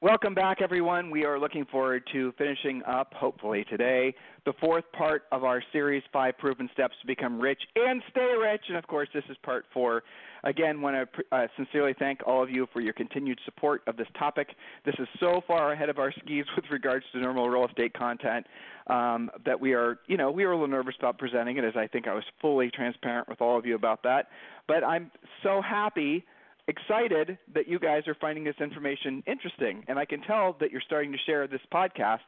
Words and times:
Welcome 0.00 0.32
back, 0.32 0.62
everyone. 0.62 1.10
We 1.10 1.24
are 1.24 1.40
looking 1.40 1.64
forward 1.64 2.04
to 2.12 2.32
finishing 2.38 2.84
up, 2.84 3.12
hopefully 3.14 3.64
today, 3.68 4.14
the 4.46 4.52
fourth 4.60 4.84
part 4.92 5.24
of 5.32 5.42
our 5.42 5.60
series, 5.72 6.04
Five 6.12 6.38
Proven 6.38 6.70
Steps 6.72 6.94
to 7.00 7.06
Become 7.08 7.40
Rich 7.40 7.60
and 7.74 8.00
Stay 8.12 8.32
Rich. 8.40 8.60
And 8.68 8.76
of 8.76 8.86
course, 8.86 9.08
this 9.12 9.24
is 9.28 9.36
part 9.42 9.64
four. 9.74 10.04
Again, 10.44 10.80
want 10.80 10.94
to 10.94 11.24
uh, 11.32 11.48
sincerely 11.56 11.96
thank 11.98 12.20
all 12.24 12.40
of 12.40 12.48
you 12.48 12.68
for 12.72 12.80
your 12.80 12.92
continued 12.92 13.40
support 13.44 13.82
of 13.88 13.96
this 13.96 14.06
topic. 14.16 14.50
This 14.84 14.94
is 15.00 15.08
so 15.18 15.40
far 15.48 15.72
ahead 15.72 15.88
of 15.88 15.98
our 15.98 16.12
skis 16.12 16.44
with 16.54 16.66
regards 16.70 17.04
to 17.10 17.18
normal 17.18 17.48
real 17.48 17.66
estate 17.66 17.92
content 17.92 18.46
um, 18.86 19.32
that 19.44 19.60
we 19.60 19.72
are, 19.72 19.98
you 20.06 20.16
know, 20.16 20.30
we 20.30 20.46
were 20.46 20.52
a 20.52 20.54
little 20.54 20.68
nervous 20.68 20.94
about 20.96 21.18
presenting 21.18 21.56
it, 21.56 21.64
as 21.64 21.74
I 21.74 21.88
think 21.88 22.06
I 22.06 22.14
was 22.14 22.24
fully 22.40 22.70
transparent 22.70 23.28
with 23.28 23.40
all 23.40 23.58
of 23.58 23.66
you 23.66 23.74
about 23.74 24.04
that. 24.04 24.28
But 24.68 24.84
I'm 24.84 25.10
so 25.42 25.60
happy 25.60 26.24
excited 26.68 27.38
that 27.54 27.66
you 27.66 27.78
guys 27.78 28.06
are 28.06 28.14
finding 28.20 28.44
this 28.44 28.54
information 28.60 29.22
interesting, 29.26 29.84
and 29.88 29.98
I 29.98 30.04
can 30.04 30.20
tell 30.20 30.56
that 30.60 30.70
you're 30.70 30.82
starting 30.86 31.10
to 31.12 31.18
share 31.26 31.46
this 31.46 31.60
podcast 31.72 32.18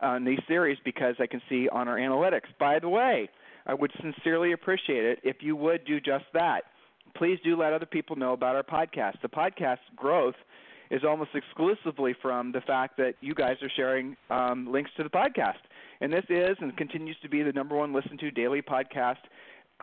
on 0.00 0.22
uh, 0.22 0.30
these 0.30 0.38
series 0.48 0.78
because 0.84 1.16
I 1.18 1.26
can 1.26 1.42
see 1.48 1.68
on 1.68 1.86
our 1.88 1.96
analytics. 1.96 2.48
By 2.58 2.78
the 2.78 2.88
way, 2.88 3.28
I 3.66 3.74
would 3.74 3.92
sincerely 4.00 4.52
appreciate 4.52 5.04
it 5.04 5.18
if 5.22 5.36
you 5.40 5.56
would 5.56 5.84
do 5.84 6.00
just 6.00 6.24
that. 6.32 6.62
Please 7.16 7.38
do 7.44 7.56
let 7.56 7.72
other 7.72 7.86
people 7.86 8.16
know 8.16 8.32
about 8.32 8.56
our 8.56 8.62
podcast. 8.62 9.20
The 9.20 9.28
podcast 9.28 9.78
growth 9.96 10.36
is 10.90 11.02
almost 11.04 11.30
exclusively 11.34 12.14
from 12.20 12.52
the 12.52 12.60
fact 12.62 12.96
that 12.96 13.14
you 13.20 13.34
guys 13.34 13.56
are 13.62 13.70
sharing 13.76 14.16
um, 14.30 14.70
links 14.70 14.90
to 14.96 15.02
the 15.02 15.10
podcast. 15.10 15.60
And 16.00 16.12
this 16.12 16.24
is 16.28 16.56
and 16.60 16.76
continues 16.76 17.16
to 17.22 17.28
be 17.28 17.42
the 17.42 17.52
number 17.52 17.76
one 17.76 17.92
listened 17.92 18.20
to 18.20 18.30
daily 18.30 18.62
podcast 18.62 19.18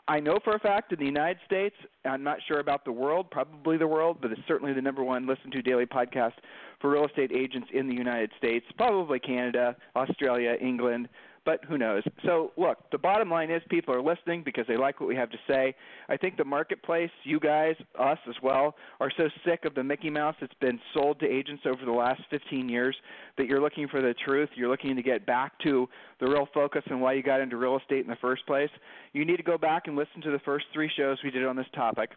I 0.08 0.20
know 0.20 0.40
for 0.44 0.54
a 0.54 0.60
fact 0.60 0.94
in 0.94 1.00
the 1.00 1.06
United 1.06 1.38
States, 1.46 1.76
I'm 2.06 2.24
not 2.24 2.38
sure 2.48 2.60
about 2.60 2.86
the 2.86 2.92
world, 2.92 3.30
probably 3.32 3.78
the 3.78 3.88
world, 3.88 4.18
but 4.22 4.32
it's 4.32 4.42
certainly 4.48 4.74
the 4.74 4.82
number 4.82 5.04
one 5.04 5.28
listened 5.28 5.54
to 5.54 5.62
daily 5.62 5.86
podcast 5.86 6.34
for 6.80 6.90
real 6.92 7.06
estate 7.06 7.32
agents 7.34 7.68
in 7.74 7.88
the 7.88 7.96
United 7.96 8.32
States, 8.38 8.66
probably 8.78 9.20
Canada, 9.20 9.76
Australia, 9.96 10.56
England, 10.62 11.10
but 11.48 11.64
who 11.64 11.78
knows? 11.78 12.04
So, 12.26 12.52
look, 12.58 12.78
the 12.92 12.98
bottom 12.98 13.30
line 13.30 13.50
is 13.50 13.62
people 13.70 13.96
are 13.96 14.02
listening 14.02 14.44
because 14.44 14.66
they 14.68 14.76
like 14.76 15.00
what 15.00 15.08
we 15.08 15.16
have 15.16 15.30
to 15.30 15.38
say. 15.48 15.74
I 16.10 16.18
think 16.18 16.36
the 16.36 16.44
marketplace, 16.44 17.10
you 17.24 17.40
guys, 17.40 17.76
us 17.98 18.18
as 18.28 18.36
well, 18.44 18.76
are 19.00 19.10
so 19.16 19.30
sick 19.46 19.64
of 19.64 19.74
the 19.74 19.82
Mickey 19.82 20.10
Mouse 20.10 20.36
that's 20.42 20.54
been 20.60 20.78
sold 20.94 21.22
to 21.22 21.26
agents 21.26 21.64
over 21.66 21.86
the 21.86 21.92
last 21.94 22.22
15 22.32 22.68
years 22.68 22.98
that 23.38 23.48
you're 23.48 23.62
looking 23.62 23.88
for 23.88 24.02
the 24.02 24.14
truth. 24.26 24.50
You're 24.56 24.68
looking 24.68 24.94
to 24.98 25.02
get 25.02 25.26
back 25.26 25.58
to 25.60 25.88
the 26.20 26.28
real 26.28 26.50
focus 26.54 26.84
and 26.88 27.00
why 27.00 27.14
you 27.14 27.24
got 27.24 27.40
into 27.40 27.56
real 27.56 27.78
estate 27.78 28.02
in 28.02 28.08
the 28.08 28.18
first 28.18 28.46
place. 28.46 28.70
You 29.14 29.24
need 29.24 29.38
to 29.38 29.44
go 29.44 29.58
back 29.58 29.84
and 29.88 29.96
listen 29.96 30.22
to 30.24 30.32
the 30.32 30.40
first 30.40 30.66
three 30.74 30.92
shows 30.98 31.18
we 31.24 31.32
did 31.32 31.46
on 31.46 31.56
this 31.56 31.68
topic. 31.74 32.10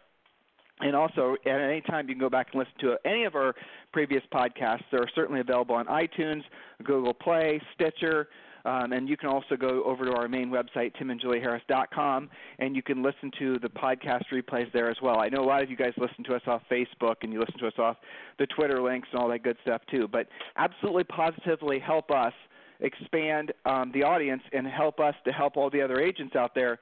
And 0.81 0.93
also, 0.93 1.37
at 1.45 1.61
any 1.61 1.79
time, 1.79 2.09
you 2.09 2.15
can 2.15 2.19
go 2.19 2.29
back 2.29 2.47
and 2.51 2.59
listen 2.59 2.73
to 2.81 2.97
any 3.09 3.23
of 3.23 3.35
our 3.35 3.55
previous 3.93 4.23
podcasts. 4.33 4.83
They're 4.91 5.09
certainly 5.15 5.39
available 5.39 5.75
on 5.75 5.85
iTunes, 5.85 6.41
Google 6.83 7.13
Play, 7.13 7.61
Stitcher, 7.75 8.27
um, 8.65 8.93
and 8.93 9.09
you 9.09 9.17
can 9.17 9.29
also 9.29 9.55
go 9.55 9.83
over 9.83 10.05
to 10.05 10.13
our 10.13 10.27
main 10.27 10.49
website, 10.49 10.93
timandjulieharris.com, 11.01 12.29
and 12.59 12.75
you 12.75 12.83
can 12.83 13.01
listen 13.01 13.31
to 13.39 13.59
the 13.59 13.69
podcast 13.69 14.23
replays 14.31 14.71
there 14.73 14.89
as 14.89 14.97
well. 15.01 15.19
I 15.19 15.29
know 15.29 15.41
a 15.41 15.45
lot 15.45 15.63
of 15.63 15.69
you 15.69 15.77
guys 15.77 15.93
listen 15.97 16.23
to 16.25 16.35
us 16.35 16.41
off 16.47 16.61
Facebook 16.71 17.15
and 17.21 17.33
you 17.33 17.39
listen 17.39 17.57
to 17.59 17.67
us 17.67 17.73
off 17.77 17.97
the 18.39 18.47
Twitter 18.47 18.81
links 18.81 19.07
and 19.11 19.21
all 19.21 19.29
that 19.29 19.43
good 19.43 19.57
stuff 19.63 19.81
too. 19.89 20.07
But 20.07 20.27
absolutely 20.57 21.03
positively 21.05 21.79
help 21.79 22.11
us 22.11 22.33
expand 22.81 23.53
um, 23.65 23.91
the 23.93 24.03
audience 24.03 24.41
and 24.53 24.67
help 24.67 24.99
us 24.99 25.13
to 25.25 25.31
help 25.31 25.55
all 25.55 25.69
the 25.69 25.81
other 25.81 25.99
agents 25.99 26.35
out 26.35 26.53
there 26.55 26.79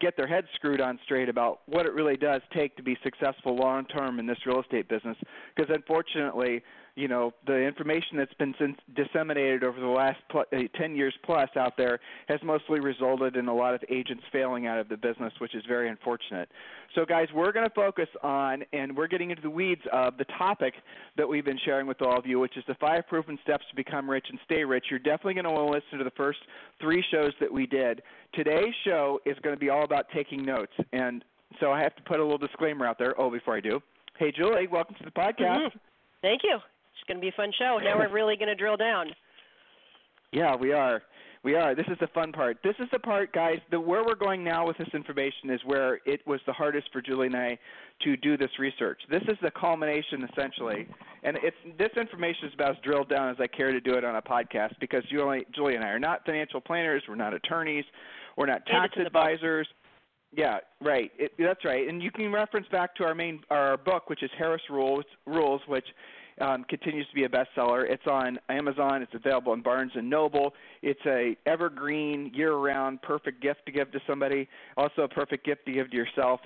get 0.00 0.16
their 0.16 0.26
heads 0.26 0.48
screwed 0.54 0.80
on 0.80 0.98
straight 1.04 1.28
about 1.28 1.60
what 1.66 1.86
it 1.86 1.92
really 1.94 2.16
does 2.16 2.42
take 2.54 2.76
to 2.76 2.82
be 2.82 2.96
successful 3.02 3.56
long 3.56 3.84
term 3.86 4.18
in 4.18 4.26
this 4.26 4.38
real 4.44 4.60
estate 4.60 4.88
business. 4.88 5.16
Because 5.54 5.72
unfortunately, 5.74 6.62
you 6.96 7.08
know 7.08 7.32
the 7.46 7.54
information 7.54 8.16
that's 8.16 8.32
been 8.34 8.54
disseminated 8.94 9.62
over 9.62 9.78
the 9.78 9.86
last 9.86 10.18
pl- 10.30 10.44
uh, 10.52 10.62
10 10.76 10.96
years 10.96 11.14
plus 11.24 11.48
out 11.54 11.76
there 11.76 12.00
has 12.26 12.40
mostly 12.42 12.80
resulted 12.80 13.36
in 13.36 13.48
a 13.48 13.54
lot 13.54 13.74
of 13.74 13.82
agents 13.90 14.24
failing 14.32 14.66
out 14.66 14.78
of 14.78 14.88
the 14.88 14.96
business 14.96 15.32
which 15.38 15.54
is 15.54 15.62
very 15.68 15.88
unfortunate. 15.88 16.48
So 16.94 17.04
guys 17.04 17.28
we're 17.34 17.52
going 17.52 17.68
to 17.68 17.74
focus 17.74 18.08
on 18.22 18.64
and 18.72 18.96
we're 18.96 19.06
getting 19.06 19.30
into 19.30 19.42
the 19.42 19.50
weeds 19.50 19.82
of 19.92 20.16
the 20.16 20.24
topic 20.38 20.74
that 21.16 21.28
we've 21.28 21.44
been 21.44 21.60
sharing 21.64 21.86
with 21.86 22.00
all 22.00 22.18
of 22.18 22.26
you 22.26 22.40
which 22.40 22.56
is 22.56 22.64
the 22.66 22.74
five 22.80 23.06
proven 23.06 23.38
steps 23.42 23.64
to 23.68 23.76
become 23.76 24.08
rich 24.08 24.26
and 24.30 24.38
stay 24.44 24.64
rich. 24.64 24.86
You're 24.90 24.98
definitely 24.98 25.34
going 25.34 25.44
to 25.44 25.50
want 25.50 25.68
to 25.68 25.72
listen 25.72 25.98
to 25.98 26.04
the 26.04 26.16
first 26.16 26.38
three 26.80 27.04
shows 27.10 27.32
that 27.40 27.52
we 27.52 27.66
did. 27.66 28.02
Today's 28.34 28.74
show 28.84 29.20
is 29.26 29.36
going 29.42 29.54
to 29.54 29.60
be 29.60 29.68
all 29.68 29.84
about 29.84 30.06
taking 30.14 30.44
notes 30.44 30.72
and 30.92 31.22
so 31.60 31.70
i 31.70 31.80
have 31.80 31.94
to 31.94 32.02
put 32.02 32.18
a 32.18 32.22
little 32.22 32.38
disclaimer 32.38 32.86
out 32.86 32.98
there. 32.98 33.18
Oh 33.20 33.30
before 33.30 33.54
i 33.54 33.60
do. 33.60 33.80
Hey 34.18 34.32
julie 34.32 34.66
welcome 34.66 34.94
to 34.96 35.04
the 35.04 35.10
podcast. 35.10 35.58
Mm-hmm. 35.58 35.78
thank 36.22 36.40
you 36.42 36.58
it's 36.96 37.06
going 37.06 37.18
to 37.18 37.20
be 37.20 37.28
a 37.28 37.36
fun 37.36 37.52
show. 37.58 37.78
Now 37.82 37.98
we're 37.98 38.12
really 38.12 38.36
going 38.36 38.48
to 38.48 38.54
drill 38.54 38.76
down. 38.76 39.08
Yeah, 40.32 40.56
we 40.56 40.72
are. 40.72 41.02
We 41.44 41.54
are. 41.54 41.76
This 41.76 41.86
is 41.86 41.96
the 42.00 42.08
fun 42.08 42.32
part. 42.32 42.58
This 42.64 42.74
is 42.80 42.88
the 42.92 42.98
part, 42.98 43.32
guys. 43.32 43.58
The 43.70 43.78
where 43.78 44.04
we're 44.04 44.16
going 44.16 44.42
now 44.42 44.66
with 44.66 44.76
this 44.76 44.88
information 44.92 45.48
is 45.50 45.60
where 45.64 46.00
it 46.04 46.26
was 46.26 46.40
the 46.46 46.52
hardest 46.52 46.88
for 46.92 47.00
Julie 47.00 47.28
and 47.28 47.36
I 47.36 47.56
to 48.02 48.16
do 48.16 48.36
this 48.36 48.50
research. 48.58 48.98
This 49.08 49.22
is 49.28 49.36
the 49.42 49.52
culmination, 49.52 50.28
essentially, 50.30 50.88
and 51.22 51.38
it's 51.44 51.56
this 51.78 51.90
information 51.96 52.48
is 52.48 52.54
about 52.54 52.72
as 52.72 52.76
drilled 52.82 53.08
down 53.08 53.30
as 53.30 53.36
I 53.38 53.46
care 53.46 53.70
to 53.70 53.80
do 53.80 53.94
it 53.94 54.04
on 54.04 54.16
a 54.16 54.22
podcast 54.22 54.72
because 54.80 55.04
Julie, 55.08 55.46
Julie 55.54 55.76
and 55.76 55.84
I 55.84 55.90
are 55.90 56.00
not 56.00 56.26
financial 56.26 56.60
planners. 56.60 57.04
We're 57.08 57.14
not 57.14 57.32
attorneys. 57.32 57.84
We're 58.36 58.46
not 58.46 58.66
tax 58.66 58.94
advisors. 58.98 59.68
Yeah, 60.36 60.58
right. 60.82 61.12
It, 61.16 61.32
that's 61.38 61.64
right. 61.64 61.88
And 61.88 62.02
you 62.02 62.10
can 62.10 62.32
reference 62.32 62.66
back 62.72 62.94
to 62.96 63.04
our 63.04 63.14
main 63.14 63.40
our 63.50 63.76
book, 63.76 64.10
which 64.10 64.24
is 64.24 64.30
Harris 64.36 64.62
Rules, 64.68 65.04
Rules, 65.26 65.60
which 65.68 65.86
um, 66.40 66.64
continues 66.64 67.06
to 67.08 67.14
be 67.14 67.24
a 67.24 67.28
bestseller. 67.28 67.88
It's 67.88 68.06
on 68.06 68.38
Amazon. 68.48 69.02
It's 69.02 69.14
available 69.14 69.52
in 69.52 69.62
Barnes 69.62 69.92
and 69.94 70.08
Noble. 70.08 70.54
It's 70.82 71.00
a 71.06 71.36
evergreen, 71.46 72.30
year-round, 72.34 73.02
perfect 73.02 73.42
gift 73.42 73.60
to 73.66 73.72
give 73.72 73.90
to 73.92 74.00
somebody. 74.06 74.48
Also, 74.76 75.02
a 75.02 75.08
perfect 75.08 75.44
gift 75.46 75.66
to 75.66 75.72
give 75.72 75.90
to 75.90 75.96
yourself. 75.96 76.40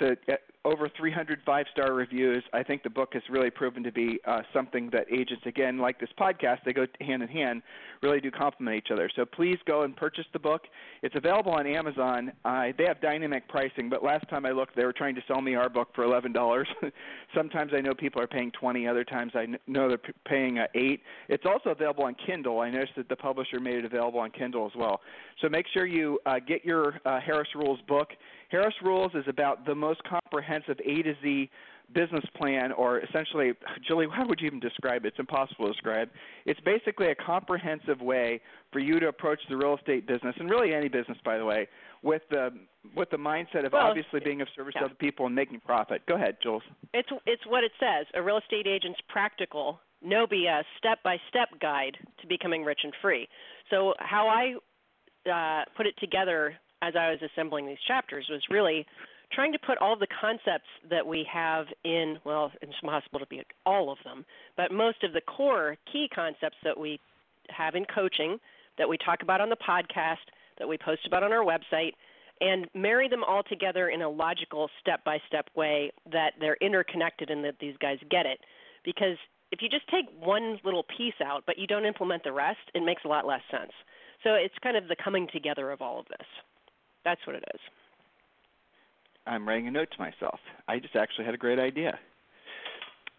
The 0.00 0.16
uh, 0.28 0.36
over 0.64 0.90
300 0.94 1.40
five 1.46 1.66
star 1.72 1.94
reviews. 1.94 2.44
I 2.52 2.62
think 2.62 2.82
the 2.82 2.90
book 2.90 3.10
has 3.14 3.22
really 3.30 3.50
proven 3.50 3.82
to 3.82 3.92
be 3.92 4.20
uh, 4.26 4.42
something 4.52 4.90
that 4.90 5.06
agents, 5.10 5.44
again, 5.46 5.78
like 5.78 5.98
this 5.98 6.10
podcast, 6.18 6.58
they 6.66 6.72
go 6.72 6.86
hand 7.00 7.22
in 7.22 7.28
hand, 7.28 7.62
really 8.02 8.20
do 8.20 8.30
complement 8.30 8.76
each 8.76 8.90
other. 8.92 9.10
So 9.16 9.24
please 9.24 9.56
go 9.66 9.82
and 9.82 9.96
purchase 9.96 10.26
the 10.32 10.38
book. 10.38 10.62
It's 11.02 11.14
available 11.16 11.52
on 11.52 11.66
Amazon. 11.66 12.32
Uh, 12.44 12.66
they 12.76 12.84
have 12.86 13.00
dynamic 13.00 13.48
pricing, 13.48 13.88
but 13.88 14.02
last 14.02 14.28
time 14.28 14.44
I 14.44 14.50
looked, 14.50 14.76
they 14.76 14.84
were 14.84 14.92
trying 14.92 15.14
to 15.14 15.22
sell 15.26 15.40
me 15.40 15.54
our 15.54 15.70
book 15.70 15.88
for 15.94 16.04
$11. 16.04 16.64
Sometimes 17.34 17.72
I 17.74 17.80
know 17.80 17.94
people 17.94 18.20
are 18.20 18.26
paying 18.26 18.50
20. 18.52 18.86
Other 18.86 19.04
times 19.04 19.32
I 19.34 19.46
know 19.66 19.88
they're 19.88 19.98
p- 19.98 20.12
paying 20.26 20.58
uh, 20.58 20.66
eight. 20.74 21.00
It's 21.28 21.44
also 21.46 21.70
available 21.70 22.04
on 22.04 22.16
Kindle. 22.26 22.60
I 22.60 22.70
noticed 22.70 22.96
that 22.96 23.08
the 23.08 23.16
publisher 23.16 23.60
made 23.60 23.76
it 23.76 23.84
available 23.86 24.20
on 24.20 24.30
Kindle 24.30 24.66
as 24.66 24.72
well. 24.76 25.00
So 25.40 25.48
make 25.48 25.66
sure 25.72 25.86
you 25.86 26.18
uh, 26.26 26.38
get 26.38 26.66
your 26.66 27.00
uh, 27.06 27.18
Harris 27.20 27.48
Rules 27.54 27.80
book. 27.88 28.08
Harris 28.50 28.74
Rules 28.82 29.12
is 29.14 29.24
about 29.28 29.64
the 29.64 29.74
most 29.74 30.00
comprehensive 30.04 30.78
A 30.84 31.02
to 31.02 31.14
Z 31.22 31.50
business 31.92 32.24
plan, 32.36 32.72
or 32.72 33.00
essentially, 33.00 33.52
Julie, 33.86 34.06
how 34.12 34.26
would 34.26 34.40
you 34.40 34.46
even 34.46 34.60
describe 34.60 35.04
it? 35.04 35.08
It's 35.08 35.18
impossible 35.18 35.66
to 35.66 35.72
describe. 35.72 36.08
It's 36.46 36.60
basically 36.60 37.08
a 37.08 37.14
comprehensive 37.14 38.00
way 38.00 38.40
for 38.72 38.78
you 38.78 39.00
to 39.00 39.08
approach 39.08 39.40
the 39.48 39.56
real 39.56 39.76
estate 39.76 40.06
business, 40.06 40.34
and 40.38 40.48
really 40.48 40.74
any 40.74 40.88
business, 40.88 41.18
by 41.24 41.38
the 41.38 41.44
way, 41.44 41.68
with 42.02 42.22
the 42.30 42.50
with 42.96 43.10
the 43.10 43.16
mindset 43.16 43.66
of 43.66 43.72
well, 43.72 43.86
obviously 43.86 44.20
being 44.20 44.40
of 44.40 44.48
service 44.56 44.72
yeah. 44.74 44.82
to 44.82 44.86
other 44.86 44.94
people 44.94 45.26
and 45.26 45.34
making 45.34 45.60
profit. 45.60 46.02
Go 46.06 46.14
ahead, 46.14 46.36
Jules. 46.42 46.62
It's 46.94 47.08
it's 47.26 47.46
what 47.46 47.64
it 47.64 47.72
says: 47.78 48.06
a 48.14 48.22
real 48.22 48.38
estate 48.38 48.66
agent's 48.66 49.00
practical, 49.08 49.80
no 50.02 50.26
BS, 50.26 50.64
step 50.78 51.02
by 51.02 51.16
step 51.28 51.48
guide 51.60 51.96
to 52.20 52.26
becoming 52.26 52.64
rich 52.64 52.80
and 52.84 52.92
free. 53.02 53.28
So 53.70 53.94
how 53.98 54.28
I 54.28 54.54
uh, 55.30 55.64
put 55.76 55.86
it 55.86 55.94
together 55.98 56.54
as 56.82 56.94
I 56.96 57.10
was 57.10 57.18
assembling 57.22 57.66
these 57.66 57.78
chapters 57.86 58.26
was 58.30 58.42
really 58.50 58.86
trying 59.32 59.52
to 59.52 59.58
put 59.58 59.78
all 59.78 59.96
the 59.96 60.08
concepts 60.20 60.68
that 60.90 61.06
we 61.06 61.26
have 61.32 61.66
in 61.84 62.18
well 62.24 62.50
it's 62.60 62.72
impossible 62.82 63.20
to 63.20 63.26
be 63.26 63.42
all 63.64 63.90
of 63.92 63.98
them 64.04 64.24
but 64.56 64.72
most 64.72 65.04
of 65.04 65.12
the 65.12 65.20
core 65.20 65.76
key 65.92 66.08
concepts 66.14 66.56
that 66.64 66.78
we 66.78 66.98
have 67.48 67.74
in 67.74 67.84
coaching 67.84 68.38
that 68.78 68.88
we 68.88 68.96
talk 68.98 69.22
about 69.22 69.40
on 69.40 69.50
the 69.50 69.56
podcast 69.56 70.30
that 70.58 70.68
we 70.68 70.78
post 70.78 71.06
about 71.06 71.22
on 71.22 71.32
our 71.32 71.44
website 71.44 71.92
and 72.40 72.66
marry 72.74 73.08
them 73.08 73.22
all 73.22 73.42
together 73.42 73.88
in 73.88 74.02
a 74.02 74.08
logical 74.08 74.68
step 74.80 75.04
by 75.04 75.18
step 75.26 75.48
way 75.54 75.90
that 76.10 76.32
they're 76.40 76.56
interconnected 76.60 77.30
and 77.30 77.44
that 77.44 77.56
these 77.60 77.74
guys 77.80 77.98
get 78.10 78.26
it. 78.26 78.38
Because 78.84 79.16
if 79.52 79.60
you 79.60 79.68
just 79.68 79.86
take 79.88 80.06
one 80.18 80.58
little 80.64 80.84
piece 80.96 81.20
out 81.24 81.42
but 81.46 81.58
you 81.58 81.66
don't 81.66 81.84
implement 81.84 82.24
the 82.24 82.32
rest, 82.32 82.60
it 82.74 82.82
makes 82.82 83.04
a 83.04 83.08
lot 83.08 83.26
less 83.26 83.42
sense. 83.50 83.72
So 84.24 84.34
it's 84.34 84.54
kind 84.62 84.76
of 84.76 84.88
the 84.88 84.96
coming 85.02 85.28
together 85.32 85.70
of 85.70 85.82
all 85.82 86.00
of 86.00 86.06
this. 86.06 86.26
That's 87.04 87.20
what 87.26 87.36
it 87.36 87.44
is. 87.54 87.60
I'm 89.26 89.46
writing 89.46 89.68
a 89.68 89.70
note 89.70 89.88
to 89.92 89.98
myself. 89.98 90.40
I 90.68 90.78
just 90.78 90.96
actually 90.96 91.24
had 91.24 91.34
a 91.34 91.38
great 91.38 91.58
idea. 91.58 91.98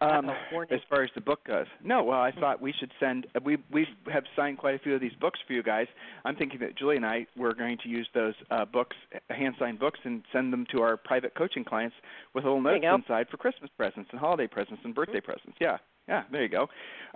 Um, 0.01 0.31
as 0.71 0.79
far 0.89 1.03
as 1.03 1.11
the 1.13 1.21
book 1.21 1.43
goes, 1.45 1.67
no. 1.83 2.03
Well, 2.03 2.19
I 2.19 2.31
thought 2.31 2.59
we 2.59 2.73
should 2.79 2.91
send. 2.99 3.27
Uh, 3.35 3.39
we 3.43 3.59
we 3.71 3.85
have 4.11 4.23
signed 4.35 4.57
quite 4.57 4.73
a 4.73 4.79
few 4.79 4.95
of 4.95 5.01
these 5.01 5.13
books 5.21 5.39
for 5.45 5.53
you 5.53 5.61
guys. 5.61 5.85
I'm 6.25 6.35
thinking 6.35 6.59
that 6.61 6.75
Julie 6.75 6.95
and 6.95 7.05
I 7.05 7.27
we're 7.37 7.53
going 7.53 7.77
to 7.83 7.87
use 7.87 8.07
those 8.15 8.33
uh, 8.49 8.65
books, 8.65 8.95
hand 9.29 9.53
signed 9.59 9.77
books, 9.77 9.99
and 10.03 10.23
send 10.33 10.51
them 10.51 10.65
to 10.71 10.81
our 10.81 10.97
private 10.97 11.35
coaching 11.35 11.63
clients 11.63 11.95
with 12.33 12.45
little 12.45 12.59
notes 12.61 12.83
inside 12.83 13.27
for 13.29 13.37
Christmas 13.37 13.69
presents 13.77 14.09
and 14.11 14.19
holiday 14.19 14.47
presents 14.47 14.81
and 14.83 14.95
birthday 14.95 15.19
mm-hmm. 15.19 15.33
presents. 15.33 15.57
Yeah, 15.61 15.77
yeah. 16.07 16.23
There 16.31 16.43
you 16.43 16.49
go. 16.49 16.67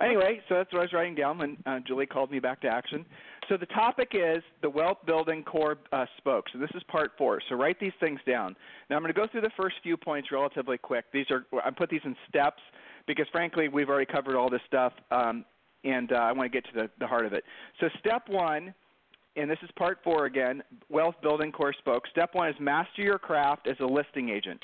Anyway, 0.02 0.42
so 0.50 0.56
that's 0.56 0.72
what 0.74 0.80
I 0.80 0.84
was 0.84 0.94
writing 0.94 1.16
down 1.16 1.38
when 1.38 1.58
uh, 1.66 1.80
Julie 1.88 2.06
called 2.06 2.32
me 2.32 2.40
back 2.40 2.62
to 2.62 2.68
action. 2.68 3.06
So 3.48 3.58
the 3.58 3.66
topic 3.68 4.10
is 4.14 4.44
the 4.62 4.70
wealth 4.70 4.98
building 5.06 5.44
core 5.44 5.78
uh, 5.94 6.06
spokes, 6.18 6.52
and 6.54 6.62
this 6.62 6.72
is 6.76 6.84
part 6.88 7.12
four. 7.18 7.40
So 7.48 7.56
write 7.56 7.80
these 7.80 7.94
things 8.00 8.20
down. 8.28 8.56
Now 8.90 8.98
I'm 8.98 9.02
going 9.02 9.14
to 9.14 9.20
go 9.20 9.28
through 9.32 9.42
the 9.42 9.52
first 9.56 9.76
few 9.84 9.96
points 9.96 10.32
relatively 10.32 10.78
quick. 10.78 11.06
These 11.14 11.28
are 11.32 11.46
I 11.64 11.72
put 11.72 11.90
these 11.90 12.02
in 12.04 12.16
steps 12.28 12.62
because 13.08 13.28
frankly 13.32 13.68
we've 13.68 13.90
already 13.90 14.12
covered 14.12 14.36
all 14.36 14.50
this 14.50 14.62
stuff, 14.68 14.94
um, 15.12 15.46
and 15.84 16.12
uh, 16.12 16.16
I 16.16 16.32
want 16.32 16.52
to 16.52 16.62
get 16.62 16.66
to 16.66 16.74
the, 16.74 16.90
the 17.00 17.08
heart 17.08 17.26
of 17.26 17.34
it. 17.34 17.44
So 17.80 17.88
step 18.00 18.24
one, 18.28 18.74
and 19.36 19.50
this 19.50 19.60
is 19.64 19.70
part 19.78 20.00
four 20.04 20.26
again, 20.26 20.64
wealth 20.90 21.16
building 21.22 21.52
core 21.52 21.74
spokes. 21.78 22.10
Step 22.10 22.34
one 22.34 22.50
is 22.50 22.56
master 22.60 23.02
your 23.02 23.20
craft 23.20 23.68
as 23.68 23.78
a 23.80 23.86
listing 23.86 24.30
agent. 24.30 24.60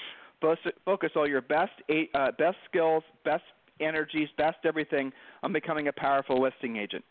Focus 0.86 1.12
all 1.16 1.28
your 1.28 1.42
best 1.42 1.72
uh, 2.16 2.32
best 2.38 2.58
skills, 2.68 3.04
best 3.24 3.44
energies, 3.82 4.30
best 4.38 4.58
everything 4.66 5.12
on 5.44 5.52
becoming 5.54 5.88
a 5.88 5.94
powerful 5.94 6.42
listing 6.42 6.78
agent. 6.78 7.04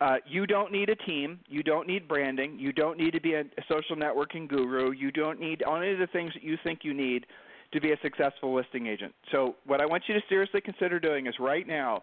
Uh, 0.00 0.16
you 0.26 0.46
don't 0.46 0.72
need 0.72 0.88
a 0.88 0.96
team. 0.96 1.40
You 1.48 1.62
don't 1.62 1.86
need 1.86 2.08
branding. 2.08 2.58
You 2.58 2.72
don't 2.72 2.98
need 2.98 3.12
to 3.12 3.20
be 3.20 3.34
a, 3.34 3.44
social 3.68 3.96
networking 3.96 4.48
guru. 4.48 4.92
You 4.92 5.10
don't 5.10 5.38
need 5.38 5.62
any 5.66 5.92
of 5.92 5.98
the 5.98 6.06
things 6.06 6.32
that 6.32 6.42
you 6.42 6.56
think 6.64 6.80
you 6.82 6.94
need 6.94 7.26
to 7.72 7.80
be 7.80 7.92
a 7.92 7.96
successful 8.02 8.54
listing 8.54 8.86
agent. 8.86 9.14
So, 9.30 9.56
what 9.66 9.80
I 9.80 9.86
want 9.86 10.04
you 10.08 10.14
to 10.14 10.20
seriously 10.28 10.60
consider 10.60 10.98
doing 10.98 11.26
is 11.26 11.34
right 11.38 11.66
now, 11.66 12.02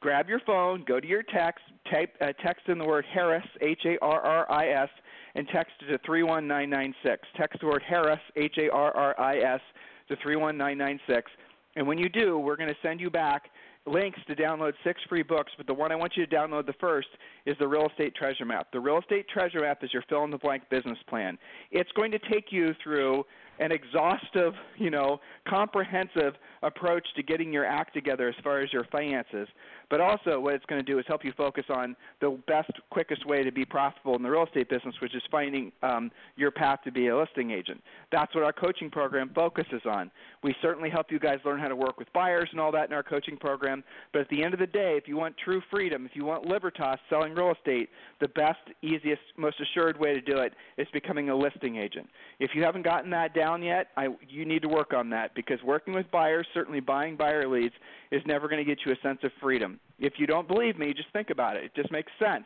grab 0.00 0.28
your 0.28 0.40
phone, 0.46 0.84
go 0.86 1.00
to 1.00 1.06
your 1.06 1.22
text, 1.22 1.64
type 1.90 2.14
uh, 2.20 2.32
text 2.44 2.68
in 2.68 2.78
the 2.78 2.84
word 2.84 3.04
Harris, 3.12 3.44
H 3.60 3.80
A 3.86 3.98
R 4.00 4.20
R 4.20 4.50
I 4.50 4.68
S, 4.68 4.88
and 5.34 5.46
text 5.48 5.72
it 5.80 5.90
to 5.90 5.98
31996. 6.06 7.28
Text 7.36 7.60
the 7.60 7.66
word 7.66 7.82
Harris, 7.86 8.20
H 8.36 8.54
A 8.58 8.70
R 8.70 8.96
R 8.96 9.20
I 9.20 9.38
S, 9.38 9.60
to 10.08 10.16
31996. 10.22 11.30
And 11.76 11.86
when 11.86 11.98
you 11.98 12.08
do, 12.08 12.38
we're 12.38 12.56
going 12.56 12.68
to 12.68 12.76
send 12.82 13.00
you 13.00 13.10
back 13.10 13.50
links 13.86 14.20
to 14.28 14.36
download 14.36 14.74
six 14.84 15.00
free 15.08 15.22
books, 15.22 15.52
but 15.56 15.66
the 15.66 15.74
one 15.74 15.90
I 15.90 15.96
want 15.96 16.16
you 16.16 16.24
to 16.24 16.36
download 16.36 16.66
the 16.66 16.74
first 16.74 17.08
is 17.46 17.56
the 17.58 17.66
Real 17.66 17.88
Estate 17.88 18.14
Treasure 18.14 18.44
Map. 18.44 18.68
The 18.72 18.78
Real 18.80 18.98
Estate 18.98 19.26
Treasure 19.28 19.60
Map 19.60 19.82
is 19.82 19.92
your 19.92 20.04
fill 20.08 20.24
in 20.24 20.30
the 20.30 20.38
blank 20.38 20.62
business 20.70 20.98
plan. 21.08 21.36
It's 21.70 21.90
going 21.92 22.12
to 22.12 22.18
take 22.30 22.52
you 22.52 22.74
through 22.82 23.24
an 23.58 23.70
exhaustive, 23.70 24.54
you 24.78 24.90
know, 24.90 25.20
comprehensive 25.48 26.34
approach 26.62 27.06
to 27.16 27.22
getting 27.22 27.52
your 27.52 27.66
act 27.66 27.92
together 27.92 28.28
as 28.28 28.34
far 28.42 28.60
as 28.60 28.72
your 28.72 28.84
finances. 28.90 29.48
But 29.90 30.00
also, 30.00 30.40
what 30.40 30.54
it's 30.54 30.64
going 30.66 30.82
to 30.82 30.90
do 30.90 30.98
is 30.98 31.04
help 31.06 31.24
you 31.24 31.32
focus 31.36 31.64
on 31.68 31.94
the 32.20 32.38
best, 32.46 32.70
quickest 32.90 33.26
way 33.26 33.42
to 33.42 33.52
be 33.52 33.64
profitable 33.64 34.16
in 34.16 34.22
the 34.22 34.30
real 34.30 34.44
estate 34.44 34.70
business, 34.70 34.94
which 35.02 35.14
is 35.14 35.22
finding 35.30 35.70
um, 35.82 36.10
your 36.36 36.50
path 36.50 36.78
to 36.84 36.92
be 36.92 37.08
a 37.08 37.16
listing 37.16 37.50
agent. 37.50 37.82
That's 38.10 38.34
what 38.34 38.42
our 38.42 38.52
coaching 38.52 38.90
program 38.90 39.30
focuses 39.34 39.82
on. 39.84 40.10
We 40.42 40.54
certainly 40.62 40.88
help 40.88 41.12
you 41.12 41.18
guys 41.18 41.38
learn 41.44 41.60
how 41.60 41.68
to 41.68 41.76
work 41.76 41.98
with 41.98 42.10
buyers 42.14 42.48
and 42.52 42.60
all 42.60 42.72
that 42.72 42.88
in 42.88 42.94
our 42.94 43.02
coaching 43.02 43.36
program. 43.36 43.84
But 44.12 44.22
at 44.22 44.28
the 44.30 44.42
end 44.42 44.54
of 44.54 44.60
the 44.60 44.66
day, 44.66 44.94
if 44.96 45.06
you 45.06 45.16
want 45.16 45.36
true 45.36 45.60
freedom, 45.70 46.06
if 46.06 46.12
you 46.14 46.24
want 46.24 46.46
libertas 46.46 46.98
selling 47.10 47.34
real 47.34 47.52
estate, 47.52 47.90
the 48.20 48.28
best, 48.28 48.60
easiest, 48.80 49.22
most 49.36 49.60
assured 49.60 49.98
way 50.00 50.14
to 50.14 50.20
do 50.22 50.38
it 50.38 50.54
is 50.78 50.88
becoming 50.92 51.28
a 51.28 51.36
listing 51.36 51.76
agent. 51.76 52.08
If 52.40 52.52
you 52.54 52.62
haven't 52.62 52.82
gotten 52.82 53.10
that 53.10 53.34
down 53.34 53.41
yet, 53.62 53.88
I, 53.96 54.08
you 54.28 54.44
need 54.44 54.62
to 54.62 54.68
work 54.68 54.92
on 54.92 55.10
that 55.10 55.34
because 55.34 55.58
working 55.64 55.94
with 55.94 56.10
buyers, 56.10 56.46
certainly 56.54 56.80
buying 56.80 57.16
buyer 57.16 57.48
leads, 57.48 57.74
is 58.10 58.22
never 58.26 58.48
going 58.48 58.64
to 58.64 58.68
get 58.68 58.78
you 58.84 58.92
a 58.92 58.96
sense 59.06 59.18
of 59.22 59.30
freedom. 59.40 59.80
If 59.98 60.14
you 60.18 60.26
don't 60.26 60.48
believe 60.48 60.78
me, 60.78 60.92
just 60.94 61.12
think 61.12 61.30
about 61.30 61.56
it. 61.56 61.64
It 61.64 61.74
just 61.74 61.90
makes 61.90 62.10
sense. 62.18 62.44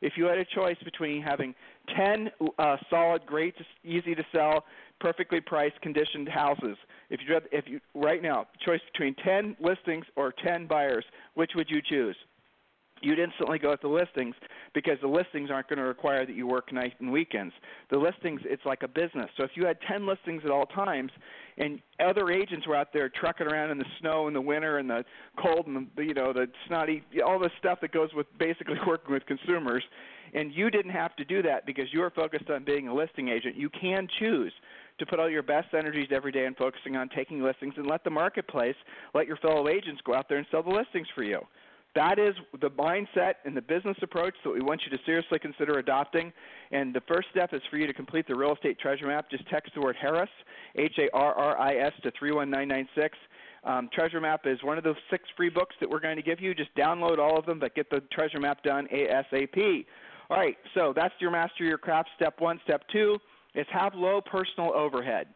If 0.00 0.12
you 0.16 0.26
had 0.26 0.38
a 0.38 0.44
choice 0.44 0.76
between 0.84 1.22
having 1.22 1.54
10 1.96 2.30
uh, 2.58 2.76
solid, 2.88 3.26
great, 3.26 3.54
easy 3.84 4.14
to 4.14 4.24
sell, 4.32 4.64
perfectly 5.00 5.40
priced, 5.40 5.80
conditioned 5.80 6.28
houses, 6.28 6.76
if 7.10 7.20
you 7.26 7.40
if 7.50 7.64
you 7.66 7.80
right 7.94 8.22
now 8.22 8.46
choice 8.64 8.80
between 8.92 9.14
10 9.24 9.56
listings 9.60 10.04
or 10.16 10.32
10 10.44 10.66
buyers, 10.66 11.04
which 11.34 11.52
would 11.54 11.68
you 11.68 11.80
choose? 11.82 12.16
You'd 13.02 13.18
instantly 13.18 13.58
go 13.58 13.70
with 13.70 13.80
the 13.80 13.88
listings 13.88 14.34
because 14.74 14.98
the 15.00 15.08
listings 15.08 15.50
aren't 15.50 15.68
going 15.68 15.78
to 15.78 15.84
require 15.84 16.26
that 16.26 16.34
you 16.34 16.46
work 16.46 16.72
nights 16.72 16.94
and 17.00 17.10
weekends. 17.10 17.54
The 17.90 17.98
listings, 17.98 18.40
it's 18.44 18.64
like 18.64 18.82
a 18.82 18.88
business. 18.88 19.30
So 19.36 19.44
if 19.44 19.50
you 19.54 19.66
had 19.66 19.78
10 19.88 20.06
listings 20.06 20.42
at 20.44 20.50
all 20.50 20.66
times 20.66 21.10
and 21.56 21.80
other 22.00 22.30
agents 22.30 22.66
were 22.66 22.76
out 22.76 22.92
there 22.92 23.08
trucking 23.08 23.46
around 23.46 23.70
in 23.70 23.78
the 23.78 23.86
snow 24.00 24.28
in 24.28 24.34
the 24.34 24.40
winter 24.40 24.78
and 24.78 24.88
the 24.88 25.04
cold 25.42 25.66
and 25.66 25.88
the, 25.96 26.04
you 26.04 26.14
know, 26.14 26.32
the 26.32 26.48
snotty, 26.66 27.02
all 27.24 27.38
the 27.38 27.50
stuff 27.58 27.80
that 27.80 27.92
goes 27.92 28.10
with 28.14 28.26
basically 28.38 28.76
working 28.86 29.12
with 29.12 29.26
consumers, 29.26 29.82
and 30.34 30.52
you 30.52 30.70
didn't 30.70 30.92
have 30.92 31.16
to 31.16 31.24
do 31.24 31.42
that 31.42 31.66
because 31.66 31.86
you 31.92 32.00
were 32.00 32.10
focused 32.10 32.50
on 32.50 32.64
being 32.64 32.88
a 32.88 32.94
listing 32.94 33.28
agent, 33.28 33.56
you 33.56 33.70
can 33.70 34.06
choose 34.18 34.52
to 34.98 35.06
put 35.06 35.20
all 35.20 35.30
your 35.30 35.42
best 35.42 35.68
energies 35.74 36.08
every 36.10 36.32
day 36.32 36.46
on 36.46 36.54
focusing 36.54 36.96
on 36.96 37.08
taking 37.08 37.42
listings 37.42 37.74
and 37.76 37.86
let 37.86 38.04
the 38.04 38.10
marketplace, 38.10 38.74
let 39.14 39.26
your 39.26 39.36
fellow 39.36 39.68
agents 39.68 40.00
go 40.04 40.14
out 40.14 40.28
there 40.28 40.38
and 40.38 40.46
sell 40.50 40.62
the 40.62 40.70
listings 40.70 41.06
for 41.14 41.22
you. 41.22 41.40
That 41.98 42.20
is 42.20 42.36
the 42.60 42.70
mindset 42.70 43.34
and 43.44 43.56
the 43.56 43.60
business 43.60 43.96
approach 44.02 44.34
that 44.44 44.50
we 44.50 44.60
want 44.60 44.82
you 44.84 44.96
to 44.96 45.02
seriously 45.04 45.40
consider 45.40 45.80
adopting. 45.80 46.32
And 46.70 46.94
the 46.94 47.00
first 47.08 47.26
step 47.32 47.52
is 47.52 47.60
for 47.68 47.76
you 47.76 47.88
to 47.88 47.92
complete 47.92 48.28
the 48.28 48.36
real 48.36 48.54
estate 48.54 48.78
treasure 48.78 49.08
map. 49.08 49.28
Just 49.28 49.48
text 49.48 49.74
the 49.74 49.80
word 49.80 49.96
Harris, 50.00 50.30
H 50.76 50.96
A 50.98 51.10
R 51.12 51.34
R 51.34 51.58
I 51.58 51.74
S, 51.74 51.92
to 52.04 52.12
31996. 52.16 53.18
Um, 53.64 53.90
treasure 53.92 54.20
map 54.20 54.42
is 54.44 54.62
one 54.62 54.78
of 54.78 54.84
those 54.84 54.94
six 55.10 55.24
free 55.36 55.48
books 55.48 55.74
that 55.80 55.90
we're 55.90 55.98
going 55.98 56.14
to 56.14 56.22
give 56.22 56.40
you. 56.40 56.54
Just 56.54 56.72
download 56.76 57.18
all 57.18 57.36
of 57.36 57.46
them, 57.46 57.58
but 57.58 57.74
get 57.74 57.90
the 57.90 58.00
treasure 58.12 58.38
map 58.38 58.62
done 58.62 58.86
ASAP. 58.94 59.84
All 60.30 60.36
right, 60.36 60.56
so 60.74 60.92
that's 60.94 61.14
your 61.18 61.32
master 61.32 61.64
your 61.64 61.78
craft. 61.78 62.10
Step 62.14 62.40
one. 62.40 62.60
Step 62.62 62.82
two 62.92 63.18
is 63.56 63.66
have 63.72 63.96
low 63.96 64.20
personal 64.20 64.72
overhead. 64.72 65.26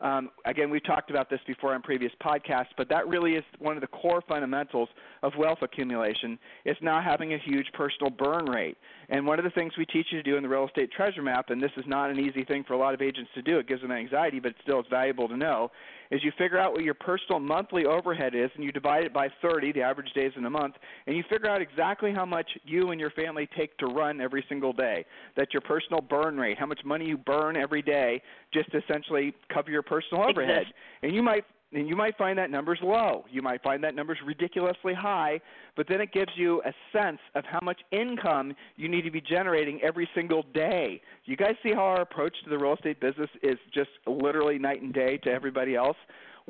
Um, 0.00 0.30
again, 0.46 0.70
we've 0.70 0.84
talked 0.84 1.10
about 1.10 1.28
this 1.28 1.40
before 1.46 1.74
on 1.74 1.82
previous 1.82 2.12
podcasts, 2.22 2.70
but 2.76 2.88
that 2.88 3.06
really 3.06 3.32
is 3.32 3.44
one 3.58 3.76
of 3.76 3.82
the 3.82 3.86
core 3.88 4.22
fundamentals 4.26 4.88
of 5.22 5.32
wealth 5.36 5.58
accumulation 5.60 6.38
is 6.64 6.76
not 6.80 7.04
having 7.04 7.34
a 7.34 7.38
huge 7.38 7.66
personal 7.74 8.10
burn 8.10 8.46
rate. 8.46 8.78
And 9.10 9.26
one 9.26 9.38
of 9.38 9.44
the 9.44 9.50
things 9.50 9.74
we 9.76 9.84
teach 9.84 10.06
you 10.10 10.22
to 10.22 10.22
do 10.22 10.36
in 10.36 10.42
the 10.42 10.48
real 10.48 10.66
estate 10.66 10.90
treasure 10.90 11.22
map, 11.22 11.50
and 11.50 11.62
this 11.62 11.72
is 11.76 11.84
not 11.86 12.10
an 12.10 12.18
easy 12.18 12.44
thing 12.44 12.64
for 12.64 12.72
a 12.72 12.78
lot 12.78 12.94
of 12.94 13.02
agents 13.02 13.30
to 13.34 13.42
do, 13.42 13.58
it 13.58 13.68
gives 13.68 13.82
them 13.82 13.92
anxiety, 13.92 14.40
but 14.40 14.54
still 14.62 14.80
it's 14.80 14.88
valuable 14.88 15.28
to 15.28 15.36
know, 15.36 15.70
is 16.10 16.22
you 16.24 16.32
figure 16.36 16.58
out 16.58 16.72
what 16.72 16.82
your 16.82 16.94
personal 16.94 17.40
monthly 17.40 17.84
overhead 17.84 18.34
is 18.34 18.50
and 18.54 18.64
you 18.64 18.72
divide 18.72 19.04
it 19.04 19.12
by 19.12 19.28
30, 19.42 19.72
the 19.72 19.82
average 19.82 20.12
days 20.14 20.32
in 20.36 20.44
a 20.44 20.50
month, 20.50 20.74
and 21.06 21.16
you 21.16 21.22
figure 21.30 21.48
out 21.48 21.62
exactly 21.62 22.12
how 22.12 22.24
much 22.24 22.50
you 22.64 22.90
and 22.90 23.00
your 23.00 23.10
family 23.10 23.48
take 23.56 23.76
to 23.78 23.86
run 23.86 24.20
every 24.20 24.44
single 24.48 24.72
day. 24.72 25.04
That's 25.36 25.52
your 25.52 25.62
personal 25.62 26.00
burn 26.00 26.36
rate, 26.36 26.58
how 26.58 26.66
much 26.66 26.80
money 26.84 27.06
you 27.06 27.16
burn 27.16 27.56
every 27.56 27.82
day 27.82 28.22
just 28.52 28.70
to 28.72 28.78
essentially 28.78 29.34
cover 29.52 29.70
your 29.70 29.82
personal 29.82 30.24
overhead. 30.28 30.64
And 31.02 31.14
you 31.14 31.22
might 31.22 31.44
and 31.72 31.88
you 31.88 31.94
might 31.94 32.16
find 32.16 32.36
that 32.38 32.50
number's 32.50 32.80
low. 32.82 33.24
You 33.30 33.42
might 33.42 33.62
find 33.62 33.82
that 33.84 33.94
number's 33.94 34.18
ridiculously 34.26 34.94
high, 34.94 35.40
but 35.76 35.86
then 35.88 36.00
it 36.00 36.12
gives 36.12 36.32
you 36.36 36.62
a 36.64 36.72
sense 36.92 37.20
of 37.34 37.44
how 37.44 37.60
much 37.62 37.80
income 37.92 38.54
you 38.76 38.88
need 38.88 39.02
to 39.02 39.10
be 39.10 39.20
generating 39.20 39.80
every 39.82 40.08
single 40.14 40.44
day. 40.52 41.00
You 41.26 41.36
guys 41.36 41.54
see 41.62 41.72
how 41.72 41.82
our 41.82 42.00
approach 42.00 42.34
to 42.44 42.50
the 42.50 42.58
real 42.58 42.74
estate 42.74 43.00
business 43.00 43.30
is 43.42 43.58
just 43.72 43.90
literally 44.06 44.58
night 44.58 44.82
and 44.82 44.92
day 44.92 45.18
to 45.18 45.30
everybody 45.30 45.76
else? 45.76 45.96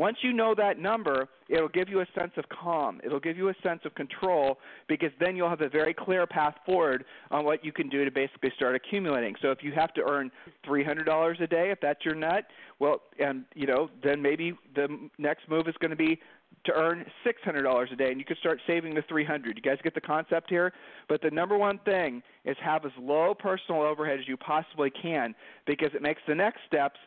Once 0.01 0.17
you 0.23 0.33
know 0.33 0.55
that 0.55 0.79
number, 0.79 1.29
it'll 1.51 1.69
give 1.69 1.91
you 1.91 2.01
a 2.01 2.07
sense 2.19 2.33
of 2.39 2.45
calm. 2.49 3.03
It'll 3.05 3.21
give 3.21 3.37
you 3.37 3.51
a 3.51 3.55
sense 3.63 3.83
of 3.85 3.95
control 3.95 4.57
because 4.89 5.11
then 5.21 5.37
you'll 5.37 5.51
have 5.51 5.61
a 5.61 5.69
very 5.69 5.93
clear 5.93 6.27
path 6.27 6.55
forward 6.65 7.05
on 7.31 7.45
what 7.45 7.63
you 7.63 7.71
can 7.71 7.91
do 7.91 8.03
to 8.07 8.11
basically 8.11 8.51
start 8.57 8.75
accumulating. 8.75 9.35
So 9.43 9.51
if 9.51 9.59
you 9.63 9.73
have 9.73 9.93
to 9.93 10.01
earn 10.09 10.33
$300 10.67 11.43
a 11.43 11.47
day, 11.47 11.71
if 11.71 11.83
that's 11.83 12.03
your 12.03 12.15
nut, 12.15 12.47
well, 12.79 13.03
and 13.19 13.45
you 13.55 13.67
know, 13.67 13.91
then 14.03 14.23
maybe 14.23 14.55
the 14.75 14.89
next 15.19 15.47
move 15.51 15.69
is 15.69 15.75
going 15.81 15.91
to 15.91 15.97
be 15.99 16.19
to 16.65 16.73
earn 16.73 17.05
$600 17.27 17.93
a 17.93 17.97
day 17.97 18.11
and 18.11 18.19
you 18.19 18.25
can 18.25 18.39
start 18.39 18.59
saving 18.67 18.95
the 18.95 19.03
300. 19.07 19.55
You 19.55 19.63
guys 19.63 19.77
get 19.85 19.95
the 19.95 20.01
concept 20.01 20.49
here? 20.49 20.73
But 21.11 21.21
the 21.21 21.31
number 21.31 21.59
one 21.59 21.79
thing 21.85 22.23
is 22.47 22.57
have 22.65 22.87
as 22.87 22.93
low 22.99 23.35
personal 23.35 23.83
overhead 23.83 24.19
as 24.19 24.27
you 24.27 24.39
possibly 24.39 24.89
can 24.89 25.35
because 25.67 25.91
it 25.93 26.01
makes 26.01 26.23
the 26.27 26.35
next 26.35 26.61
steps 26.67 26.99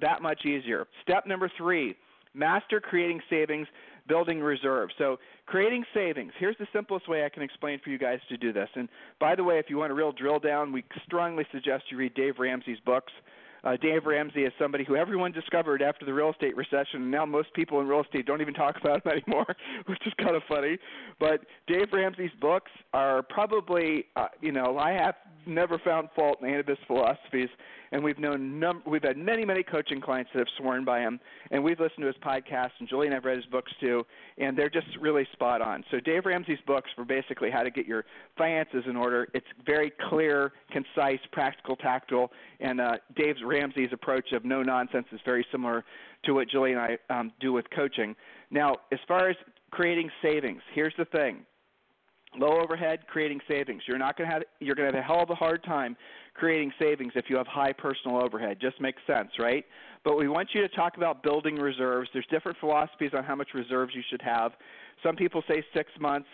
that 0.00 0.22
much 0.22 0.46
easier. 0.46 0.86
Step 1.02 1.26
number 1.26 1.50
3 1.58 1.94
Master 2.38 2.80
creating 2.80 3.20
savings, 3.28 3.66
building 4.06 4.40
reserves. 4.40 4.94
So, 4.96 5.18
creating 5.46 5.84
savings. 5.92 6.32
Here's 6.38 6.56
the 6.58 6.66
simplest 6.72 7.08
way 7.08 7.24
I 7.24 7.28
can 7.28 7.42
explain 7.42 7.80
for 7.82 7.90
you 7.90 7.98
guys 7.98 8.20
to 8.28 8.36
do 8.36 8.52
this. 8.52 8.68
And 8.74 8.88
by 9.20 9.34
the 9.34 9.44
way, 9.44 9.58
if 9.58 9.66
you 9.68 9.78
want 9.78 9.92
a 9.92 9.94
real 9.94 10.12
drill 10.12 10.38
down, 10.38 10.72
we 10.72 10.84
strongly 11.04 11.46
suggest 11.52 11.84
you 11.90 11.98
read 11.98 12.14
Dave 12.14 12.38
Ramsey's 12.38 12.78
books. 12.86 13.12
Uh, 13.64 13.76
Dave 13.76 14.06
Ramsey 14.06 14.42
is 14.42 14.52
somebody 14.58 14.84
who 14.84 14.96
everyone 14.96 15.32
discovered 15.32 15.82
after 15.82 16.04
the 16.04 16.14
real 16.14 16.30
estate 16.30 16.56
recession, 16.56 17.02
and 17.02 17.10
now 17.10 17.26
most 17.26 17.52
people 17.54 17.80
in 17.80 17.88
real 17.88 18.02
estate 18.02 18.24
don't 18.24 18.40
even 18.40 18.54
talk 18.54 18.76
about 18.80 19.04
him 19.04 19.12
anymore, 19.12 19.46
which 19.86 19.98
is 20.06 20.12
kind 20.22 20.36
of 20.36 20.42
funny. 20.48 20.78
But 21.18 21.40
Dave 21.66 21.88
Ramsey's 21.92 22.30
books 22.40 22.70
are 22.92 23.22
probably, 23.22 24.06
uh, 24.16 24.28
you 24.40 24.52
know, 24.52 24.78
I 24.78 24.92
have 24.92 25.16
never 25.46 25.78
found 25.78 26.08
fault 26.14 26.38
in 26.40 26.48
any 26.48 26.58
of 26.58 26.66
his 26.66 26.78
philosophies, 26.86 27.48
and 27.92 28.02
we've 28.02 28.18
known 28.18 28.58
num- 28.58 28.82
we've 28.86 29.02
had 29.02 29.16
many 29.16 29.44
many 29.44 29.62
coaching 29.62 30.00
clients 30.00 30.30
that 30.32 30.40
have 30.40 30.48
sworn 30.58 30.84
by 30.84 31.00
him, 31.00 31.20
and 31.50 31.62
we've 31.62 31.80
listened 31.80 32.00
to 32.00 32.06
his 32.06 32.16
podcast, 32.16 32.70
and 32.78 32.88
Julie 32.88 33.06
and 33.06 33.16
I've 33.16 33.24
read 33.24 33.36
his 33.36 33.46
books 33.46 33.72
too, 33.80 34.04
and 34.38 34.56
they're 34.56 34.70
just 34.70 34.86
really 35.00 35.26
spot 35.32 35.60
on. 35.60 35.84
So 35.90 36.00
Dave 36.00 36.26
Ramsey's 36.26 36.58
books 36.66 36.90
for 36.94 37.04
basically 37.04 37.50
how 37.50 37.62
to 37.62 37.70
get 37.70 37.86
your 37.86 38.04
finances 38.36 38.84
in 38.88 38.96
order. 38.96 39.28
It's 39.34 39.46
very 39.64 39.92
clear, 40.08 40.52
concise, 40.70 41.20
practical, 41.32 41.76
tactical, 41.76 42.30
and 42.60 42.80
uh, 42.80 42.96
Dave 43.16 43.36
Ramsey's 43.44 43.92
approach 43.92 44.32
of 44.32 44.44
no 44.44 44.62
nonsense 44.62 45.06
is 45.12 45.20
very 45.24 45.46
similar 45.50 45.84
to 46.24 46.32
what 46.32 46.48
Julie 46.48 46.72
and 46.72 46.80
I 46.80 46.98
um, 47.10 47.32
do 47.40 47.52
with 47.52 47.66
coaching. 47.74 48.14
Now, 48.50 48.76
as 48.92 48.98
far 49.06 49.28
as 49.28 49.36
creating 49.70 50.10
savings, 50.22 50.62
here's 50.74 50.94
the 50.98 51.04
thing 51.06 51.44
low 52.36 52.60
overhead 52.60 53.06
creating 53.06 53.40
savings 53.48 53.82
you're 53.86 53.98
not 53.98 54.16
going 54.16 54.28
to 54.28 54.34
have 54.34 54.42
you're 54.60 54.74
going 54.74 54.90
to 54.90 54.96
have 54.96 55.02
a 55.02 55.06
hell 55.06 55.22
of 55.22 55.30
a 55.30 55.34
hard 55.34 55.62
time 55.64 55.96
creating 56.38 56.72
savings 56.78 57.12
if 57.16 57.26
you 57.28 57.36
have 57.36 57.46
high 57.46 57.72
personal 57.72 58.22
overhead. 58.22 58.58
Just 58.60 58.80
makes 58.80 59.02
sense 59.06 59.30
right? 59.38 59.64
But 60.04 60.16
we 60.16 60.28
want 60.28 60.50
you 60.54 60.60
to 60.62 60.68
talk 60.68 60.96
about 60.96 61.22
building 61.22 61.56
reserves. 61.56 62.08
There's 62.12 62.26
different 62.30 62.56
philosophies 62.58 63.10
on 63.16 63.24
how 63.24 63.34
much 63.34 63.48
reserves 63.54 63.92
you 63.94 64.02
should 64.08 64.22
have. 64.22 64.52
Some 65.02 65.16
people 65.16 65.42
say 65.48 65.64
6 65.74 65.90
months. 66.00 66.28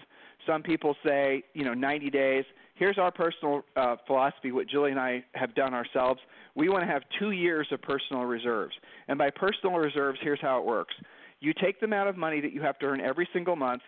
Some 0.46 0.62
people 0.62 0.94
say 1.04 1.42
you 1.54 1.64
know 1.64 1.74
90 1.74 2.10
days. 2.10 2.44
Here's 2.74 2.98
our 2.98 3.10
personal 3.10 3.64
uh, 3.76 3.96
philosophy 4.06 4.52
what 4.52 4.68
Julie 4.68 4.90
and 4.90 5.00
I 5.00 5.24
have 5.34 5.54
done 5.54 5.74
ourselves. 5.74 6.20
We 6.54 6.68
want 6.68 6.82
to 6.82 6.88
have 6.88 7.02
2 7.18 7.30
years 7.30 7.66
of 7.72 7.80
personal 7.82 8.24
reserves. 8.24 8.74
And 9.08 9.18
by 9.18 9.30
personal 9.30 9.76
reserves 9.76 10.18
here's 10.22 10.40
how 10.40 10.58
it 10.58 10.64
works. 10.64 10.94
You 11.40 11.52
take 11.52 11.80
the 11.80 11.86
amount 11.86 12.08
of 12.08 12.16
money 12.16 12.40
that 12.40 12.52
you 12.52 12.62
have 12.62 12.78
to 12.78 12.86
earn 12.86 13.00
every 13.00 13.28
single 13.32 13.56
month 13.56 13.82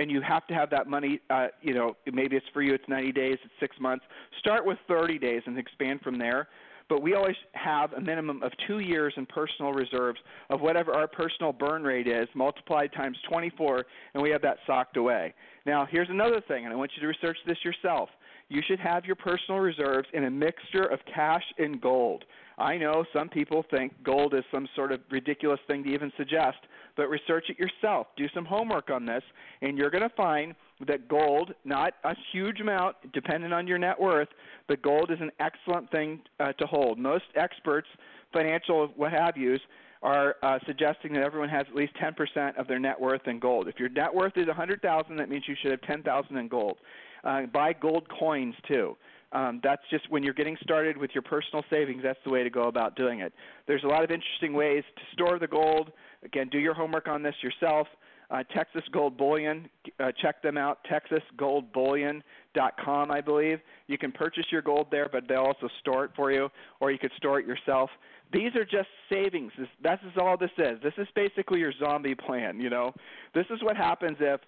and 0.00 0.10
you 0.10 0.22
have 0.22 0.46
to 0.46 0.54
have 0.54 0.70
that 0.70 0.86
money 0.86 1.20
uh 1.28 1.48
you 1.60 1.74
know 1.74 1.94
maybe 2.12 2.36
it's 2.36 2.46
for 2.52 2.62
you 2.62 2.72
it's 2.74 2.88
90 2.88 3.12
days 3.12 3.38
it's 3.44 3.54
6 3.60 3.76
months. 3.80 4.04
Start 4.38 4.64
with 4.64 4.78
30 4.88 5.18
days 5.18 5.42
and 5.46 5.58
expand 5.58 6.00
from 6.00 6.18
there. 6.18 6.48
But 6.88 7.02
we 7.02 7.14
always 7.14 7.36
have 7.52 7.92
a 7.92 8.00
minimum 8.00 8.42
of 8.42 8.50
2 8.66 8.80
years 8.80 9.14
in 9.16 9.26
personal 9.26 9.72
reserves 9.72 10.18
of 10.48 10.60
whatever 10.60 10.92
our 10.92 11.06
personal 11.06 11.52
burn 11.52 11.84
rate 11.84 12.08
is 12.08 12.28
multiplied 12.34 12.92
times 12.92 13.18
24 13.28 13.84
and 14.14 14.22
we 14.22 14.30
have 14.30 14.42
that 14.42 14.56
socked 14.66 14.96
away. 14.96 15.34
Now 15.66 15.86
here's 15.88 16.10
another 16.10 16.40
thing 16.40 16.64
and 16.64 16.72
I 16.72 16.76
want 16.76 16.92
you 16.96 17.02
to 17.02 17.08
research 17.08 17.38
this 17.46 17.58
yourself. 17.64 18.08
You 18.48 18.62
should 18.66 18.80
have 18.80 19.04
your 19.04 19.16
personal 19.16 19.60
reserves 19.60 20.08
in 20.12 20.24
a 20.24 20.30
mixture 20.30 20.84
of 20.84 20.98
cash 21.14 21.44
and 21.58 21.80
gold 21.80 22.24
I 22.60 22.76
know 22.76 23.04
some 23.14 23.30
people 23.30 23.64
think 23.70 23.92
gold 24.04 24.34
is 24.34 24.44
some 24.52 24.68
sort 24.76 24.92
of 24.92 25.00
ridiculous 25.10 25.58
thing 25.66 25.82
to 25.84 25.90
even 25.90 26.12
suggest, 26.18 26.58
but 26.94 27.08
research 27.08 27.46
it 27.48 27.58
yourself. 27.58 28.08
Do 28.18 28.26
some 28.34 28.44
homework 28.44 28.90
on 28.90 29.06
this, 29.06 29.22
and 29.62 29.78
you're 29.78 29.88
going 29.88 30.08
to 30.08 30.14
find 30.14 30.54
that 30.86 31.08
gold, 31.08 31.54
not 31.64 31.94
a 32.04 32.14
huge 32.32 32.60
amount, 32.60 32.96
depending 33.14 33.54
on 33.54 33.66
your 33.66 33.78
net 33.78 33.98
worth, 33.98 34.28
but 34.68 34.82
gold 34.82 35.10
is 35.10 35.18
an 35.22 35.30
excellent 35.40 35.90
thing 35.90 36.20
uh, 36.38 36.52
to 36.52 36.66
hold. 36.66 36.98
Most 36.98 37.24
experts, 37.34 37.88
financial 38.30 38.88
what 38.94 39.12
have 39.12 39.38
yous, 39.38 39.60
are 40.02 40.36
uh, 40.42 40.58
suggesting 40.66 41.14
that 41.14 41.22
everyone 41.22 41.48
has 41.48 41.66
at 41.68 41.74
least 41.74 41.92
10% 42.02 42.58
of 42.58 42.66
their 42.68 42.78
net 42.78 43.00
worth 43.00 43.26
in 43.26 43.38
gold. 43.38 43.68
If 43.68 43.78
your 43.78 43.88
net 43.88 44.14
worth 44.14 44.36
is 44.36 44.46
100,000, 44.46 45.16
that 45.16 45.30
means 45.30 45.44
you 45.46 45.56
should 45.62 45.70
have 45.70 45.82
10,000 45.82 46.36
in 46.36 46.48
gold. 46.48 46.76
Uh, 47.24 47.46
buy 47.46 47.72
gold 47.72 48.06
coins 48.18 48.54
too. 48.68 48.96
Um, 49.32 49.60
that's 49.62 49.82
just 49.90 50.10
when 50.10 50.22
you're 50.22 50.34
getting 50.34 50.56
started 50.62 50.96
with 50.96 51.10
your 51.14 51.22
personal 51.22 51.64
savings. 51.70 52.02
That's 52.02 52.18
the 52.24 52.30
way 52.30 52.42
to 52.42 52.50
go 52.50 52.64
about 52.64 52.96
doing 52.96 53.20
it. 53.20 53.32
There's 53.66 53.84
a 53.84 53.86
lot 53.86 54.02
of 54.02 54.10
interesting 54.10 54.54
ways 54.54 54.82
to 54.96 55.02
store 55.12 55.38
the 55.38 55.46
gold. 55.46 55.92
Again, 56.24 56.48
do 56.50 56.58
your 56.58 56.74
homework 56.74 57.08
on 57.08 57.22
this 57.22 57.34
yourself. 57.42 57.86
Uh, 58.30 58.42
Texas 58.54 58.82
Gold 58.92 59.16
Bullion, 59.16 59.68
uh, 59.98 60.12
check 60.22 60.40
them 60.40 60.56
out. 60.56 60.78
TexasGoldBullion.com, 60.88 63.10
I 63.10 63.20
believe. 63.20 63.58
You 63.88 63.98
can 63.98 64.12
purchase 64.12 64.44
your 64.52 64.62
gold 64.62 64.86
there, 64.92 65.08
but 65.10 65.26
they'll 65.28 65.40
also 65.40 65.68
store 65.80 66.04
it 66.04 66.12
for 66.14 66.30
you, 66.30 66.48
or 66.78 66.92
you 66.92 66.98
could 66.98 67.10
store 67.16 67.40
it 67.40 67.46
yourself. 67.46 67.90
These 68.32 68.54
are 68.54 68.64
just 68.64 68.86
savings. 69.12 69.50
This, 69.58 69.66
this 69.82 69.98
is 70.06 70.12
all 70.16 70.36
this 70.36 70.52
is. 70.58 70.80
This 70.80 70.94
is 70.96 71.08
basically 71.16 71.58
your 71.58 71.72
zombie 71.82 72.14
plan. 72.14 72.60
You 72.60 72.70
know, 72.70 72.94
this 73.34 73.46
is 73.50 73.64
what 73.64 73.76
happens 73.76 74.18
if 74.20 74.40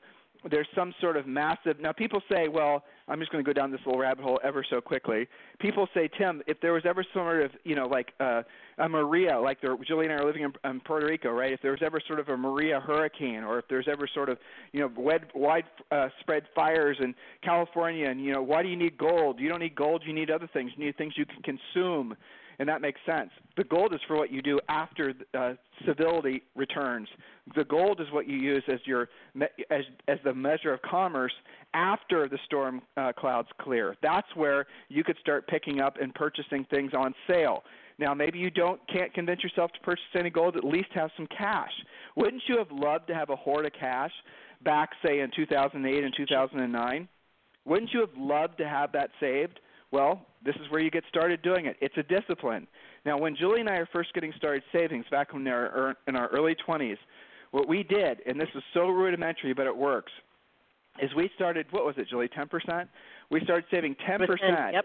there's 0.50 0.66
some 0.74 0.94
sort 1.00 1.16
of 1.16 1.26
massive 1.26 1.78
now 1.80 1.92
people 1.92 2.20
say 2.30 2.48
well 2.48 2.84
i'm 3.12 3.20
just 3.20 3.30
going 3.30 3.44
to 3.44 3.48
go 3.48 3.52
down 3.52 3.70
this 3.70 3.80
little 3.84 4.00
rabbit 4.00 4.24
hole 4.24 4.40
ever 4.42 4.64
so 4.68 4.80
quickly. 4.80 5.28
People 5.60 5.86
say 5.92 6.08
tim 6.18 6.42
if 6.46 6.60
there 6.60 6.72
was 6.72 6.84
ever 6.86 7.04
sort 7.12 7.42
of 7.42 7.50
you 7.62 7.76
know 7.76 7.86
like 7.86 8.12
uh 8.18 8.42
a 8.78 8.88
maria 8.88 9.38
like 9.38 9.60
there 9.60 9.76
julie 9.86 10.06
and 10.06 10.14
i 10.14 10.16
are 10.16 10.24
living 10.24 10.42
in, 10.42 10.52
in 10.68 10.80
puerto 10.80 11.06
rico 11.06 11.30
right? 11.30 11.52
If 11.52 11.60
there 11.60 11.72
was 11.72 11.82
ever 11.84 12.00
sort 12.06 12.20
of 12.20 12.28
a 12.28 12.36
maria 12.36 12.80
hurricane 12.80 13.44
or 13.44 13.58
if 13.58 13.68
there's 13.68 13.86
ever 13.86 14.08
sort 14.12 14.30
of 14.30 14.38
you 14.72 14.80
know 14.80 14.90
wide, 14.96 15.26
wide 15.34 15.64
uh, 15.90 16.08
spread 16.20 16.44
fires 16.54 16.96
in 17.00 17.14
california 17.42 18.08
and 18.08 18.24
you 18.24 18.32
know 18.32 18.42
why 18.42 18.62
do 18.62 18.68
you 18.68 18.76
need 18.76 18.96
gold? 18.96 19.38
You 19.38 19.48
don't 19.50 19.60
need 19.60 19.74
gold 19.74 20.02
you 20.06 20.14
need 20.14 20.30
other 20.30 20.48
things. 20.50 20.72
You 20.76 20.86
need 20.86 20.96
things 20.96 21.14
you 21.16 21.26
can 21.26 21.42
consume 21.42 22.16
and 22.58 22.68
that 22.68 22.80
makes 22.80 23.00
sense. 23.06 23.30
The 23.56 23.64
gold 23.64 23.94
is 23.94 24.00
for 24.06 24.16
what 24.16 24.32
you 24.32 24.42
do 24.42 24.58
after 24.68 25.12
uh, 25.34 25.54
civility 25.86 26.42
returns. 26.54 27.08
The 27.56 27.64
gold 27.64 28.00
is 28.00 28.06
what 28.12 28.28
you 28.28 28.36
use 28.36 28.62
as 28.68 28.80
your 28.84 29.08
as 29.70 29.84
as 30.08 30.18
the 30.24 30.34
measure 30.34 30.72
of 30.72 30.80
commerce 30.82 31.32
after 31.74 32.28
the 32.28 32.38
storm 32.44 32.82
uh, 32.96 33.12
clouds 33.12 33.48
clear. 33.60 33.96
That's 34.02 34.28
where 34.34 34.66
you 34.88 35.04
could 35.04 35.16
start 35.20 35.46
picking 35.48 35.80
up 35.80 35.96
and 36.00 36.14
purchasing 36.14 36.64
things 36.70 36.92
on 36.96 37.14
sale. 37.26 37.62
Now, 37.98 38.14
maybe 38.14 38.38
you 38.38 38.50
don't 38.50 38.80
can't 38.92 39.12
convince 39.12 39.42
yourself 39.42 39.72
to 39.72 39.80
purchase 39.80 40.04
any 40.14 40.30
gold. 40.30 40.56
At 40.56 40.64
least 40.64 40.88
have 40.94 41.10
some 41.16 41.26
cash. 41.26 41.72
Wouldn't 42.16 42.42
you 42.48 42.58
have 42.58 42.70
loved 42.70 43.06
to 43.08 43.14
have 43.14 43.30
a 43.30 43.36
hoard 43.36 43.66
of 43.66 43.72
cash 43.78 44.12
back, 44.64 44.90
say, 45.04 45.20
in 45.20 45.30
2008 45.34 46.04
and 46.04 46.14
2009? 46.16 47.08
Wouldn't 47.64 47.90
you 47.92 48.00
have 48.00 48.16
loved 48.16 48.58
to 48.58 48.68
have 48.68 48.92
that 48.92 49.10
saved? 49.20 49.60
Well, 49.92 50.26
this 50.44 50.56
is 50.56 50.70
where 50.70 50.80
you 50.80 50.90
get 50.90 51.04
started 51.08 51.42
doing 51.42 51.66
it. 51.66 51.76
It's 51.80 51.96
a 51.98 52.02
discipline. 52.02 52.66
Now, 53.04 53.18
when 53.18 53.36
Julie 53.36 53.60
and 53.60 53.68
I 53.68 53.74
are 53.74 53.88
first 53.92 54.12
getting 54.14 54.32
started 54.36 54.62
savings 54.72 55.04
back 55.10 55.32
when 55.32 55.44
we 55.44 55.50
were 55.50 55.94
in 56.08 56.16
our 56.16 56.28
early 56.28 56.56
20s, 56.66 56.96
what 57.50 57.68
we 57.68 57.82
did, 57.82 58.20
and 58.26 58.40
this 58.40 58.48
is 58.54 58.62
so 58.72 58.88
rudimentary, 58.88 59.52
but 59.52 59.66
it 59.66 59.76
works, 59.76 60.10
is 61.02 61.10
we 61.14 61.30
started, 61.34 61.66
what 61.70 61.84
was 61.84 61.94
it, 61.98 62.08
Julie, 62.08 62.28
10%? 62.28 62.88
We 63.30 63.40
started 63.44 63.64
saving 63.70 63.96
10% 64.08 64.72
yep. 64.72 64.84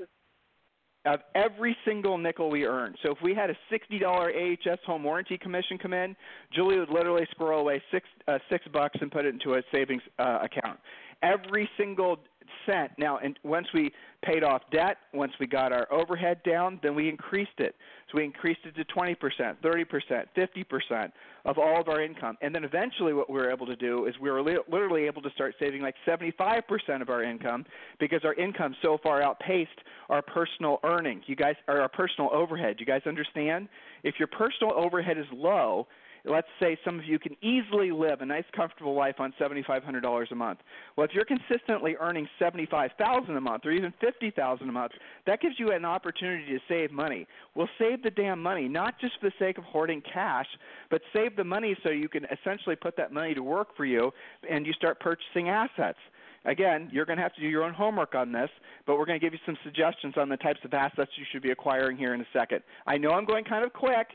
of 1.06 1.20
every 1.36 1.76
single 1.86 2.18
nickel 2.18 2.50
we 2.50 2.66
earned. 2.66 2.98
So 3.04 3.12
if 3.12 3.18
we 3.22 3.34
had 3.34 3.50
a 3.50 3.56
$60 3.72 4.02
AHS 4.04 4.80
home 4.86 5.04
warranty 5.04 5.38
commission 5.38 5.78
come 5.78 5.94
in, 5.94 6.16
Julie 6.54 6.80
would 6.80 6.90
literally 6.90 7.26
squirrel 7.32 7.62
away 7.62 7.82
six, 7.92 8.08
uh, 8.28 8.40
six 8.50 8.66
bucks 8.74 8.98
and 9.02 9.12
put 9.12 9.26
it 9.26 9.34
into 9.34 9.56
a 9.56 9.62
savings 9.74 10.02
uh, 10.20 10.40
account. 10.44 10.80
Every 11.24 11.70
single 11.78 12.20
cent. 12.66 12.92
Now, 12.98 13.18
and 13.18 13.38
once 13.44 13.68
we 13.74 13.92
paid 14.24 14.44
off 14.44 14.62
debt, 14.72 14.98
once 15.14 15.32
we 15.40 15.48
got 15.48 15.72
our 15.72 15.92
overhead 15.92 16.42
down, 16.44 16.80
then 16.84 16.96
we 16.96 17.10
increased 17.10 17.60
it. 17.60 17.76
So 18.12 18.18
we 18.18 18.24
increased 18.24 18.62
it 18.66 18.76
to 18.76 18.86
20%, 18.86 19.16
30%, 19.64 20.26
50% 20.36 21.12
of 21.46 21.58
all 21.58 21.80
of 21.80 21.88
our 21.88 22.02
income. 22.02 22.38
And 22.42 22.54
then 22.54 22.64
eventually 22.64 23.14
what 23.14 23.30
we 23.30 23.36
were 23.36 23.52
able 23.52 23.66
to 23.66 23.76
do 23.76 24.06
is 24.06 24.16
we 24.22 24.30
were 24.32 24.42
li- 24.42 24.60
literally 24.70 25.06
able 25.06 25.22
to 25.22 25.30
start 25.32 25.56
saving 25.60 25.82
like 25.82 25.96
75% 26.08 27.02
of 27.02 27.10
our 27.10 27.24
income 27.24 27.66
because 28.00 28.22
our 28.24 28.34
income 28.34 28.76
so 28.82 28.98
far 29.02 29.22
outpaced 29.22 29.70
our 30.10 30.22
personal 30.22 30.80
earnings. 30.84 31.24
You 31.28 31.36
guys 31.36 31.56
or 31.68 31.82
our 31.82 31.90
personal 31.90 32.30
overhead. 32.34 32.78
You 32.80 32.86
guys 32.86 33.02
understand? 33.06 33.70
If 34.04 34.16
your 34.20 34.28
personal 34.28 34.74
overhead 34.74 35.18
is 35.18 35.26
low, 35.34 35.88
let's 36.30 36.48
say 36.60 36.78
some 36.84 37.00
of 37.00 37.06
you 37.06 37.20
can 37.20 37.36
easily 37.42 37.92
live 37.92 38.22
a 38.22 38.26
nice 38.26 38.44
comfortable 38.56 38.94
life 38.96 39.16
on 39.20 39.34
$7500 39.40 40.32
a 40.32 40.36
month. 40.36 40.60
Well 40.96 41.06
if 41.06 41.12
you're 41.14 41.26
consistently 41.26 41.96
earning 42.00 42.28
75000 42.40 43.36
a 43.36 43.42
month 43.42 43.66
or 43.66 43.72
even 43.72 43.94
50000 44.02 44.70
a 44.70 44.72
month 44.72 44.92
that 45.26 45.42
gives 45.42 45.56
you 45.60 45.72
an 45.72 45.86
opportunity 45.86 46.46
to 46.54 46.60
save 46.68 46.92
money. 46.92 47.28
Well 47.56 47.70
save 47.80 48.04
the 48.04 48.12
damn 48.12 48.42
money 48.42 48.68
not 48.68 49.00
just 49.00 49.14
for 49.20 49.30
the 49.30 49.34
sake 49.40 49.58
of 49.58 49.64
hoarding 49.64 50.02
cash 50.02 50.48
but 50.90 51.02
save 51.14 51.36
the 51.36 51.44
money 51.44 51.76
so 51.84 51.90
you 51.90 52.10
can 52.10 52.26
essentially 52.26 52.76
put 52.76 52.98
that 52.98 53.12
money 53.12 53.34
to 53.34 53.44
work 53.44 53.76
for 53.76 53.86
you 53.86 54.12
and 54.50 54.66
you 54.66 54.74
start 54.74 55.00
purchasing 55.00 55.50
assets. 55.50 56.00
Again, 56.46 56.90
you're 56.94 57.06
going 57.06 57.18
to 57.18 57.24
have 57.24 57.34
to 57.34 57.42
do 57.42 57.48
your 57.48 57.64
own 57.64 57.74
homework 57.74 58.16
on 58.16 58.32
this, 58.32 58.50
but 58.86 58.98
we're 58.98 59.06
going 59.06 59.20
to 59.20 59.26
give 59.26 59.34
you 59.34 59.40
some 59.46 59.58
suggestions 59.64 60.14
on 60.18 60.30
the 60.30 60.38
types 60.38 60.60
of 60.64 60.74
assets 60.74 61.12
you 61.18 61.26
should 61.32 61.42
be 61.42 61.52
acquiring 61.52 61.98
here 61.98 62.14
in 62.14 62.22
a 62.22 62.28
second. 62.32 62.62
I 62.86 62.98
know 62.98 63.10
I'm 63.12 63.26
going 63.26 63.44
kind 63.44 63.66
of 63.66 63.74
quick, 63.74 64.08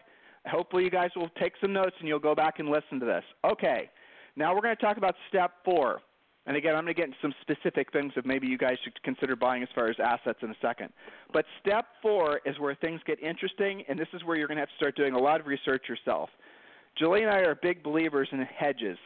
Hopefully, 0.46 0.84
you 0.84 0.90
guys 0.90 1.10
will 1.14 1.30
take 1.40 1.52
some 1.60 1.72
notes 1.72 1.94
and 2.00 2.08
you'll 2.08 2.18
go 2.18 2.34
back 2.34 2.58
and 2.58 2.68
listen 2.68 2.98
to 3.00 3.06
this. 3.06 3.24
Okay, 3.44 3.90
now 4.36 4.54
we're 4.54 4.60
going 4.60 4.76
to 4.76 4.82
talk 4.82 4.96
about 4.96 5.14
step 5.28 5.52
four. 5.64 6.00
And 6.44 6.56
again, 6.56 6.74
I'm 6.74 6.82
going 6.84 6.94
to 6.94 7.00
get 7.00 7.06
into 7.06 7.18
some 7.22 7.34
specific 7.40 7.92
things 7.92 8.12
that 8.16 8.26
maybe 8.26 8.48
you 8.48 8.58
guys 8.58 8.76
should 8.82 9.00
consider 9.04 9.36
buying 9.36 9.62
as 9.62 9.68
far 9.74 9.88
as 9.88 9.96
assets 10.02 10.40
in 10.42 10.50
a 10.50 10.56
second. 10.60 10.88
But 11.32 11.44
step 11.60 11.86
four 12.00 12.40
is 12.44 12.58
where 12.58 12.74
things 12.74 13.00
get 13.06 13.22
interesting, 13.22 13.84
and 13.88 13.96
this 13.96 14.08
is 14.12 14.24
where 14.24 14.36
you're 14.36 14.48
going 14.48 14.56
to 14.56 14.62
have 14.62 14.68
to 14.68 14.74
start 14.76 14.96
doing 14.96 15.14
a 15.14 15.20
lot 15.20 15.40
of 15.40 15.46
research 15.46 15.84
yourself. 15.88 16.30
Julie 16.98 17.22
and 17.22 17.30
I 17.30 17.38
are 17.40 17.54
big 17.54 17.84
believers 17.84 18.28
in 18.32 18.40
hedges, 18.40 18.98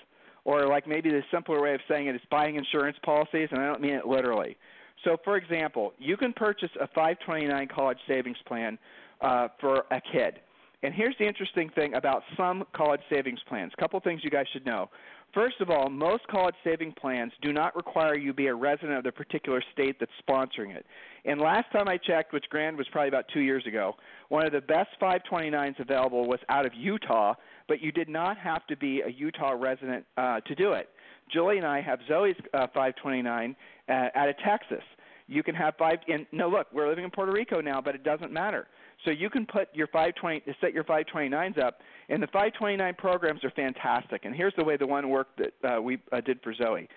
or 0.44 0.66
like 0.66 0.86
maybe 0.86 1.10
the 1.10 1.22
simpler 1.30 1.60
way 1.60 1.74
of 1.74 1.80
saying 1.88 2.06
it 2.06 2.14
is 2.14 2.22
buying 2.30 2.56
insurance 2.56 2.96
policies, 3.04 3.48
and 3.50 3.60
I 3.60 3.66
don't 3.66 3.82
mean 3.82 3.94
it 3.94 4.06
literally. 4.06 4.56
So, 5.04 5.18
for 5.22 5.36
example, 5.36 5.92
you 5.98 6.16
can 6.16 6.32
purchase 6.32 6.70
a 6.80 6.86
529 6.88 7.68
college 7.68 7.98
savings 8.08 8.38
plan 8.46 8.78
uh, 9.20 9.48
for 9.60 9.84
a 9.90 10.00
kid. 10.00 10.40
And 10.86 10.94
here's 10.94 11.16
the 11.18 11.26
interesting 11.26 11.68
thing 11.70 11.94
about 11.94 12.22
some 12.36 12.62
college 12.72 13.00
savings 13.10 13.40
plans. 13.48 13.72
A 13.76 13.80
couple 13.80 13.98
things 13.98 14.20
you 14.22 14.30
guys 14.30 14.46
should 14.52 14.64
know. 14.64 14.88
First 15.34 15.60
of 15.60 15.68
all, 15.68 15.90
most 15.90 16.24
college 16.28 16.54
saving 16.62 16.92
plans 16.92 17.32
do 17.42 17.52
not 17.52 17.74
require 17.74 18.16
you 18.16 18.32
be 18.32 18.46
a 18.46 18.54
resident 18.54 18.96
of 18.96 19.02
the 19.02 19.10
particular 19.10 19.60
state 19.72 19.96
that's 19.98 20.12
sponsoring 20.28 20.76
it. 20.76 20.86
And 21.24 21.40
last 21.40 21.72
time 21.72 21.88
I 21.88 21.96
checked, 21.96 22.32
which 22.32 22.44
Grand 22.50 22.78
was 22.78 22.86
probably 22.92 23.08
about 23.08 23.24
two 23.34 23.40
years 23.40 23.66
ago, 23.66 23.96
one 24.28 24.46
of 24.46 24.52
the 24.52 24.60
best 24.60 24.90
529s 25.02 25.80
available 25.80 26.28
was 26.28 26.38
out 26.48 26.64
of 26.64 26.72
Utah, 26.72 27.34
but 27.66 27.80
you 27.80 27.90
did 27.90 28.08
not 28.08 28.38
have 28.38 28.64
to 28.68 28.76
be 28.76 29.00
a 29.00 29.10
Utah 29.10 29.56
resident 29.58 30.06
uh, 30.16 30.38
to 30.42 30.54
do 30.54 30.74
it. 30.74 30.88
Julie 31.32 31.58
and 31.58 31.66
I 31.66 31.80
have 31.80 31.98
Zoe's 32.06 32.36
uh, 32.54 32.68
529 32.72 33.56
uh, 33.88 33.92
out 34.14 34.28
of 34.28 34.36
Texas. 34.38 34.84
You 35.26 35.42
can 35.42 35.56
have 35.56 35.74
five. 35.76 35.98
And 36.06 36.26
no, 36.30 36.48
look, 36.48 36.68
we're 36.72 36.88
living 36.88 37.02
in 37.02 37.10
Puerto 37.10 37.32
Rico 37.32 37.60
now, 37.60 37.80
but 37.80 37.96
it 37.96 38.04
doesn't 38.04 38.30
matter. 38.30 38.68
So 39.04 39.10
you 39.10 39.30
can 39.30 39.46
put 39.46 39.68
your 39.74 39.86
520 39.88 40.42
set 40.60 40.72
your 40.72 40.84
529s 40.84 41.62
up, 41.62 41.80
and 42.08 42.22
the 42.22 42.26
529 42.28 42.94
programs 42.94 43.44
are 43.44 43.50
fantastic. 43.50 44.24
And 44.24 44.34
here's 44.34 44.54
the 44.56 44.64
way 44.64 44.76
the 44.76 44.86
one 44.86 45.08
worked 45.08 45.38
that 45.38 45.76
uh, 45.76 45.80
we 45.80 45.98
uh, 46.12 46.20
did 46.20 46.40
for 46.42 46.54
Zoe. 46.54 46.88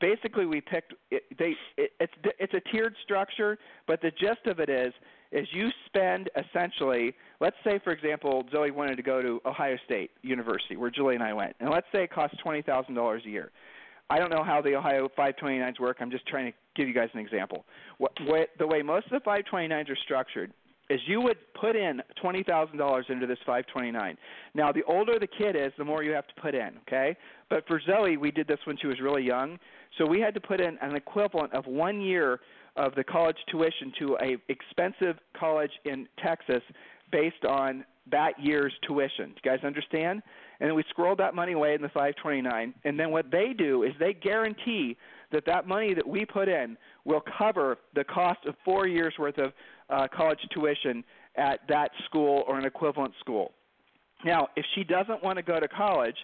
Basically, 0.00 0.46
we 0.46 0.60
picked 0.60 0.94
it, 1.10 1.24
they 1.36 1.54
it, 1.76 1.92
it's 1.98 2.12
it's 2.38 2.54
a 2.54 2.60
tiered 2.70 2.94
structure, 3.02 3.58
but 3.86 4.00
the 4.00 4.10
gist 4.12 4.46
of 4.46 4.60
it 4.60 4.68
is 4.68 4.92
is 5.32 5.46
you 5.52 5.70
spend 5.86 6.28
essentially, 6.36 7.14
let's 7.40 7.56
say 7.64 7.80
for 7.82 7.92
example, 7.92 8.44
Zoe 8.52 8.70
wanted 8.70 8.96
to 8.96 9.02
go 9.02 9.20
to 9.20 9.40
Ohio 9.44 9.76
State 9.84 10.12
University, 10.22 10.76
where 10.76 10.90
Julie 10.90 11.14
and 11.14 11.24
I 11.24 11.32
went, 11.32 11.56
and 11.58 11.70
let's 11.70 11.86
say 11.92 12.04
it 12.04 12.12
costs 12.12 12.36
twenty 12.42 12.62
thousand 12.62 12.94
dollars 12.94 13.22
a 13.26 13.30
year. 13.30 13.50
I 14.10 14.18
don't 14.18 14.30
know 14.30 14.42
how 14.42 14.60
the 14.60 14.74
Ohio 14.74 15.08
529s 15.16 15.78
work. 15.78 15.98
I'm 16.00 16.10
just 16.10 16.26
trying 16.26 16.50
to 16.50 16.58
give 16.74 16.88
you 16.88 16.94
guys 16.94 17.10
an 17.14 17.20
example. 17.20 17.64
What, 17.98 18.10
what, 18.26 18.48
the 18.58 18.66
way 18.66 18.82
most 18.82 19.06
of 19.06 19.12
the 19.12 19.20
529s 19.20 19.88
are 19.88 19.96
structured 20.02 20.52
is 20.90 21.00
you 21.06 21.20
would 21.22 21.38
put 21.58 21.76
in 21.76 22.02
twenty 22.20 22.42
thousand 22.42 22.76
dollars 22.76 23.06
into 23.08 23.26
this 23.26 23.38
529. 23.46 24.18
Now, 24.54 24.72
the 24.72 24.82
older 24.82 25.18
the 25.18 25.26
kid 25.26 25.56
is, 25.56 25.72
the 25.78 25.84
more 25.84 26.02
you 26.02 26.12
have 26.12 26.26
to 26.26 26.34
put 26.42 26.54
in. 26.54 26.76
Okay, 26.86 27.16
but 27.48 27.66
for 27.66 27.80
Zoe, 27.80 28.16
we 28.16 28.30
did 28.30 28.46
this 28.46 28.58
when 28.64 28.76
she 28.76 28.86
was 28.86 29.00
really 29.00 29.24
young, 29.24 29.58
so 29.96 30.06
we 30.06 30.20
had 30.20 30.34
to 30.34 30.40
put 30.40 30.60
in 30.60 30.76
an 30.82 30.96
equivalent 30.96 31.54
of 31.54 31.66
one 31.66 32.00
year 32.00 32.40
of 32.76 32.94
the 32.94 33.04
college 33.04 33.36
tuition 33.50 33.92
to 34.00 34.16
a 34.20 34.36
expensive 34.48 35.16
college 35.38 35.72
in 35.84 36.06
Texas 36.22 36.62
based 37.10 37.44
on 37.48 37.84
that 38.10 38.32
year's 38.40 38.72
tuition. 38.86 39.28
Do 39.28 39.34
you 39.44 39.50
guys 39.50 39.64
understand? 39.64 40.22
And 40.60 40.68
then 40.68 40.74
we 40.74 40.84
scrolled 40.90 41.18
that 41.18 41.34
money 41.34 41.52
away 41.52 41.74
in 41.74 41.82
the 41.82 41.88
529. 41.88 42.74
And 42.84 42.98
then 42.98 43.10
what 43.10 43.30
they 43.30 43.52
do 43.56 43.82
is 43.82 43.92
they 43.98 44.12
guarantee 44.12 44.96
that 45.32 45.46
that 45.46 45.66
money 45.66 45.94
that 45.94 46.06
we 46.06 46.24
put 46.24 46.48
in 46.48 46.76
will 47.04 47.22
cover 47.38 47.78
the 47.94 48.04
cost 48.04 48.40
of 48.46 48.54
four 48.64 48.86
years 48.86 49.14
worth 49.18 49.38
of 49.38 49.52
uh, 49.90 50.08
college 50.14 50.38
tuition 50.52 51.04
at 51.36 51.60
that 51.68 51.90
school 52.06 52.44
or 52.46 52.58
an 52.58 52.64
equivalent 52.64 53.14
school. 53.20 53.52
Now, 54.24 54.48
if 54.56 54.64
she 54.74 54.84
doesn't 54.84 55.22
want 55.22 55.36
to 55.36 55.42
go 55.42 55.58
to 55.58 55.68
college, 55.68 56.16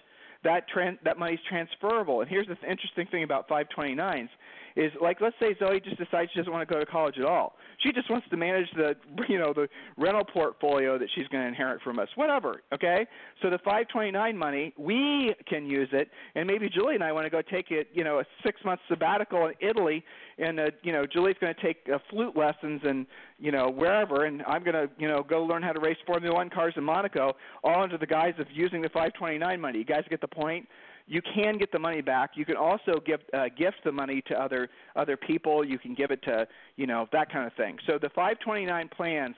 that 0.43 0.65
tran- 0.73 0.99
that 1.03 1.17
money's 1.17 1.39
transferable. 1.49 2.21
And 2.21 2.29
here's 2.29 2.47
the 2.47 2.57
interesting 2.69 3.07
thing 3.07 3.23
about 3.23 3.49
529s 3.49 4.29
is 4.77 4.91
like 5.01 5.19
let's 5.21 5.35
say 5.41 5.55
Zoe 5.57 5.79
just 5.79 5.97
decides 5.97 6.31
she 6.31 6.39
doesn't 6.39 6.53
want 6.53 6.67
to 6.67 6.71
go 6.71 6.79
to 6.79 6.85
college 6.85 7.15
at 7.17 7.25
all. 7.25 7.55
She 7.79 7.91
just 7.91 8.09
wants 8.11 8.27
to 8.29 8.37
manage 8.37 8.67
the 8.75 8.95
you 9.27 9.39
know 9.39 9.51
the 9.51 9.67
rental 9.97 10.23
portfolio 10.23 10.99
that 10.99 11.07
she's 11.15 11.27
going 11.27 11.41
to 11.41 11.47
inherit 11.47 11.81
from 11.81 11.97
us. 11.97 12.07
Whatever, 12.15 12.61
okay? 12.71 13.07
So 13.41 13.49
the 13.49 13.57
529 13.57 14.37
money, 14.37 14.73
we 14.77 15.33
can 15.47 15.65
use 15.65 15.89
it 15.91 16.09
and 16.35 16.45
maybe 16.45 16.69
Julie 16.69 16.93
and 16.93 17.03
I 17.03 17.11
want 17.11 17.25
to 17.25 17.31
go 17.31 17.41
take 17.41 17.71
it, 17.71 17.87
you 17.91 18.03
know, 18.03 18.19
a 18.19 18.23
6 18.45 18.61
month 18.63 18.79
sabbatical 18.87 19.47
in 19.47 19.53
Italy 19.67 20.03
and 20.37 20.59
uh, 20.59 20.65
you 20.83 20.93
know, 20.93 21.05
Julie's 21.07 21.37
going 21.41 21.55
to 21.55 21.61
take 21.61 21.77
uh, 21.91 21.97
flute 22.11 22.37
lessons 22.37 22.81
and 22.83 23.07
you 23.39 23.51
know, 23.51 23.69
wherever 23.69 24.25
and 24.25 24.43
I'm 24.43 24.63
going 24.63 24.75
to, 24.75 24.89
you 24.99 25.07
know, 25.07 25.23
go 25.23 25.43
learn 25.43 25.63
how 25.63 25.71
to 25.71 25.79
race 25.79 25.97
Formula 26.05 26.35
1 26.35 26.51
cars 26.51 26.75
in 26.77 26.83
Monaco 26.83 27.35
all 27.63 27.81
under 27.81 27.97
the 27.97 28.05
guise 28.05 28.35
of 28.37 28.45
using 28.53 28.83
the 28.83 28.89
529 28.89 29.59
money. 29.59 29.79
You 29.79 29.85
guys 29.85 30.03
get 30.07 30.21
the 30.21 30.27
point? 30.27 30.67
You 31.07 31.21
can 31.21 31.57
get 31.57 31.71
the 31.71 31.79
money 31.79 32.01
back. 32.01 32.31
You 32.35 32.45
can 32.45 32.57
also 32.57 32.99
give 33.05 33.21
uh, 33.33 33.45
gift 33.57 33.77
the 33.83 33.91
money 33.91 34.21
to 34.27 34.39
other 34.39 34.69
other 34.95 35.17
people. 35.17 35.65
You 35.65 35.79
can 35.79 35.93
give 35.93 36.11
it 36.11 36.21
to 36.23 36.47
you 36.75 36.85
know 36.85 37.07
that 37.11 37.31
kind 37.31 37.47
of 37.47 37.53
thing. 37.53 37.77
So 37.87 37.93
the 37.93 38.09
529 38.09 38.89
plans, 38.89 39.35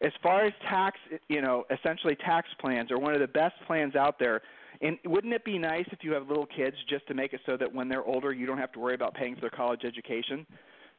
as 0.00 0.12
far 0.22 0.44
as 0.44 0.52
tax, 0.68 0.98
you 1.28 1.42
know, 1.42 1.64
essentially 1.70 2.16
tax 2.16 2.48
plans 2.58 2.90
are 2.90 2.98
one 2.98 3.14
of 3.14 3.20
the 3.20 3.28
best 3.28 3.54
plans 3.66 3.94
out 3.94 4.18
there. 4.18 4.42
And 4.80 4.98
wouldn't 5.04 5.32
it 5.32 5.44
be 5.44 5.58
nice 5.58 5.84
if 5.92 6.00
you 6.02 6.12
have 6.12 6.26
little 6.28 6.46
kids 6.46 6.76
just 6.88 7.06
to 7.06 7.14
make 7.14 7.34
it 7.34 7.40
so 7.46 7.56
that 7.56 7.72
when 7.72 7.88
they're 7.88 8.04
older, 8.04 8.32
you 8.32 8.46
don't 8.46 8.58
have 8.58 8.72
to 8.72 8.80
worry 8.80 8.94
about 8.94 9.14
paying 9.14 9.36
for 9.36 9.42
their 9.42 9.50
college 9.50 9.84
education? 9.84 10.44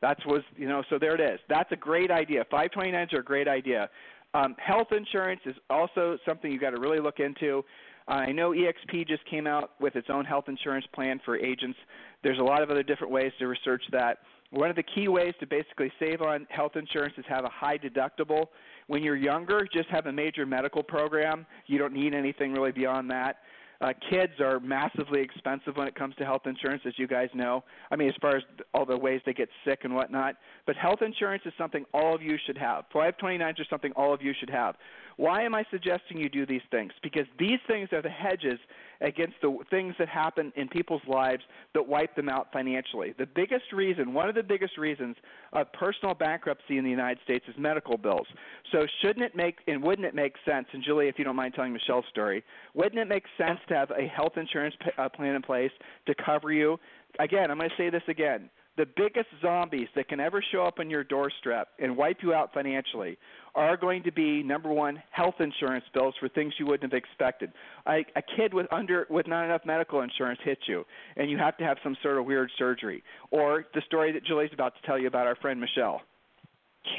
That's 0.01 0.23
was 0.25 0.43
you 0.55 0.67
know. 0.67 0.83
So 0.89 0.99
there 0.99 1.15
it 1.15 1.21
is. 1.21 1.39
That's 1.49 1.71
a 1.71 1.75
great 1.75 2.11
idea. 2.11 2.45
529s 2.51 3.13
are 3.13 3.19
a 3.19 3.23
great 3.23 3.47
idea. 3.47 3.89
Um, 4.35 4.55
health 4.57 4.87
insurance 4.91 5.41
is 5.45 5.55
also 5.69 6.17
something 6.25 6.51
you 6.51 6.59
got 6.59 6.71
to 6.71 6.79
really 6.79 6.99
look 6.99 7.19
into. 7.19 7.63
I 8.07 8.31
know 8.31 8.51
EXP 8.51 9.07
just 9.07 9.25
came 9.25 9.47
out 9.47 9.71
with 9.79 9.95
its 9.95 10.07
own 10.09 10.25
health 10.25 10.45
insurance 10.47 10.85
plan 10.93 11.19
for 11.23 11.37
agents. 11.37 11.77
There's 12.23 12.39
a 12.39 12.43
lot 12.43 12.61
of 12.61 12.69
other 12.69 12.83
different 12.83 13.13
ways 13.13 13.31
to 13.39 13.47
research 13.47 13.83
that. 13.91 14.19
One 14.51 14.69
of 14.69 14.75
the 14.75 14.83
key 14.83 15.07
ways 15.07 15.33
to 15.39 15.47
basically 15.47 15.91
save 15.99 16.21
on 16.21 16.45
health 16.49 16.75
insurance 16.75 17.15
is 17.17 17.25
have 17.27 17.43
a 17.43 17.49
high 17.49 17.77
deductible. 17.77 18.47
When 18.85 19.01
you're 19.01 19.15
younger, 19.15 19.67
just 19.73 19.89
have 19.89 20.05
a 20.05 20.11
major 20.11 20.45
medical 20.45 20.83
program. 20.83 21.47
You 21.65 21.79
don't 21.79 21.93
need 21.93 22.13
anything 22.13 22.53
really 22.53 22.71
beyond 22.71 23.09
that. 23.09 23.37
Uh, 23.81 23.91
kids 24.09 24.33
are 24.39 24.61
massively 24.61 25.19
expensive 25.19 25.75
when 25.75 25.87
it 25.87 25.95
comes 25.95 26.15
to 26.15 26.23
health 26.23 26.43
insurance, 26.45 26.81
as 26.85 26.93
you 26.97 27.05
guys 27.05 27.27
know. 27.33 27.63
I 27.91 27.97
mean, 27.97 28.07
as 28.07 28.15
far 28.21 28.37
as 28.37 28.43
all 28.73 28.85
the 28.85 28.97
ways 28.97 29.19
they 29.25 29.33
get 29.33 29.49
sick 29.65 29.79
and 29.83 29.93
whatnot. 29.93 30.35
But 30.65 30.77
health 30.77 31.01
insurance 31.01 31.43
is 31.45 31.51
something 31.57 31.83
all 31.93 32.15
of 32.15 32.21
you 32.21 32.37
should 32.45 32.57
have. 32.57 32.85
529s 32.95 33.59
are 33.59 33.65
something 33.69 33.91
all 33.97 34.13
of 34.13 34.21
you 34.21 34.33
should 34.39 34.49
have. 34.49 34.75
Why 35.17 35.43
am 35.43 35.53
I 35.53 35.63
suggesting 35.69 36.17
you 36.17 36.29
do 36.29 36.45
these 36.45 36.61
things? 36.71 36.91
Because 37.01 37.25
these 37.39 37.59
things 37.67 37.89
are 37.91 38.01
the 38.01 38.09
hedges 38.09 38.59
against 39.01 39.35
the 39.41 39.57
things 39.69 39.95
that 39.99 40.07
happen 40.07 40.51
in 40.55 40.67
people's 40.67 41.01
lives 41.07 41.43
that 41.73 41.87
wipe 41.87 42.15
them 42.15 42.29
out 42.29 42.47
financially. 42.51 43.13
The 43.17 43.25
biggest 43.25 43.73
reason, 43.73 44.13
one 44.13 44.29
of 44.29 44.35
the 44.35 44.43
biggest 44.43 44.77
reasons 44.77 45.15
of 45.51 45.71
personal 45.73 46.15
bankruptcy 46.15 46.77
in 46.77 46.83
the 46.83 46.89
United 46.89 47.19
States 47.23 47.45
is 47.47 47.55
medical 47.57 47.97
bills. 47.97 48.27
So 48.71 48.87
shouldn't 49.01 49.25
it 49.25 49.35
make 49.35 49.57
and 49.67 49.83
wouldn't 49.83 50.07
it 50.07 50.15
make 50.15 50.35
sense? 50.45 50.67
And 50.73 50.83
Julie, 50.83 51.07
if 51.07 51.19
you 51.19 51.25
don't 51.25 51.35
mind 51.35 51.53
telling 51.53 51.73
Michelle's 51.73 52.05
story, 52.09 52.43
wouldn't 52.73 52.99
it 52.99 53.07
make 53.07 53.25
sense 53.37 53.59
to 53.67 53.75
have 53.75 53.91
a 53.91 54.07
health 54.07 54.33
insurance 54.37 54.75
uh, 54.97 55.09
plan 55.09 55.35
in 55.35 55.41
place 55.41 55.71
to 56.07 56.15
cover 56.15 56.51
you? 56.51 56.79
Again, 57.19 57.51
I'm 57.51 57.57
going 57.57 57.69
to 57.69 57.75
say 57.77 57.89
this 57.89 58.03
again 58.07 58.49
the 58.75 58.85
biggest 58.97 59.27
zombies 59.41 59.87
that 59.95 60.07
can 60.07 60.19
ever 60.19 60.43
show 60.51 60.63
up 60.63 60.79
on 60.79 60.89
your 60.89 61.03
doorstep 61.03 61.69
and 61.79 61.95
wipe 61.95 62.17
you 62.23 62.33
out 62.33 62.53
financially 62.53 63.17
are 63.55 63.77
going 63.77 64.01
to 64.03 64.11
be 64.11 64.41
number 64.41 64.69
one 64.69 65.01
health 65.11 65.35
insurance 65.39 65.85
bills 65.93 66.15
for 66.19 66.27
things 66.27 66.53
you 66.57 66.65
wouldn't 66.65 66.91
have 66.91 66.97
expected. 66.97 67.51
I, 67.85 68.03
a 68.15 68.21
kid 68.35 68.53
with 68.53 68.65
under 68.71 69.05
with 69.09 69.27
not 69.27 69.45
enough 69.45 69.61
medical 69.65 70.01
insurance 70.01 70.39
hits 70.43 70.61
you, 70.67 70.85
and 71.17 71.29
you 71.29 71.37
have 71.37 71.55
to 71.57 71.63
have 71.63 71.77
some 71.83 71.95
sort 72.01 72.17
of 72.17 72.25
weird 72.25 72.49
surgery. 72.57 73.03
Or 73.29 73.65
the 73.75 73.81
story 73.85 74.11
that 74.13 74.25
Julie's 74.25 74.51
about 74.53 74.73
to 74.75 74.87
tell 74.87 74.97
you 74.97 75.07
about 75.07 75.27
our 75.27 75.35
friend 75.35 75.59
Michelle. 75.59 76.01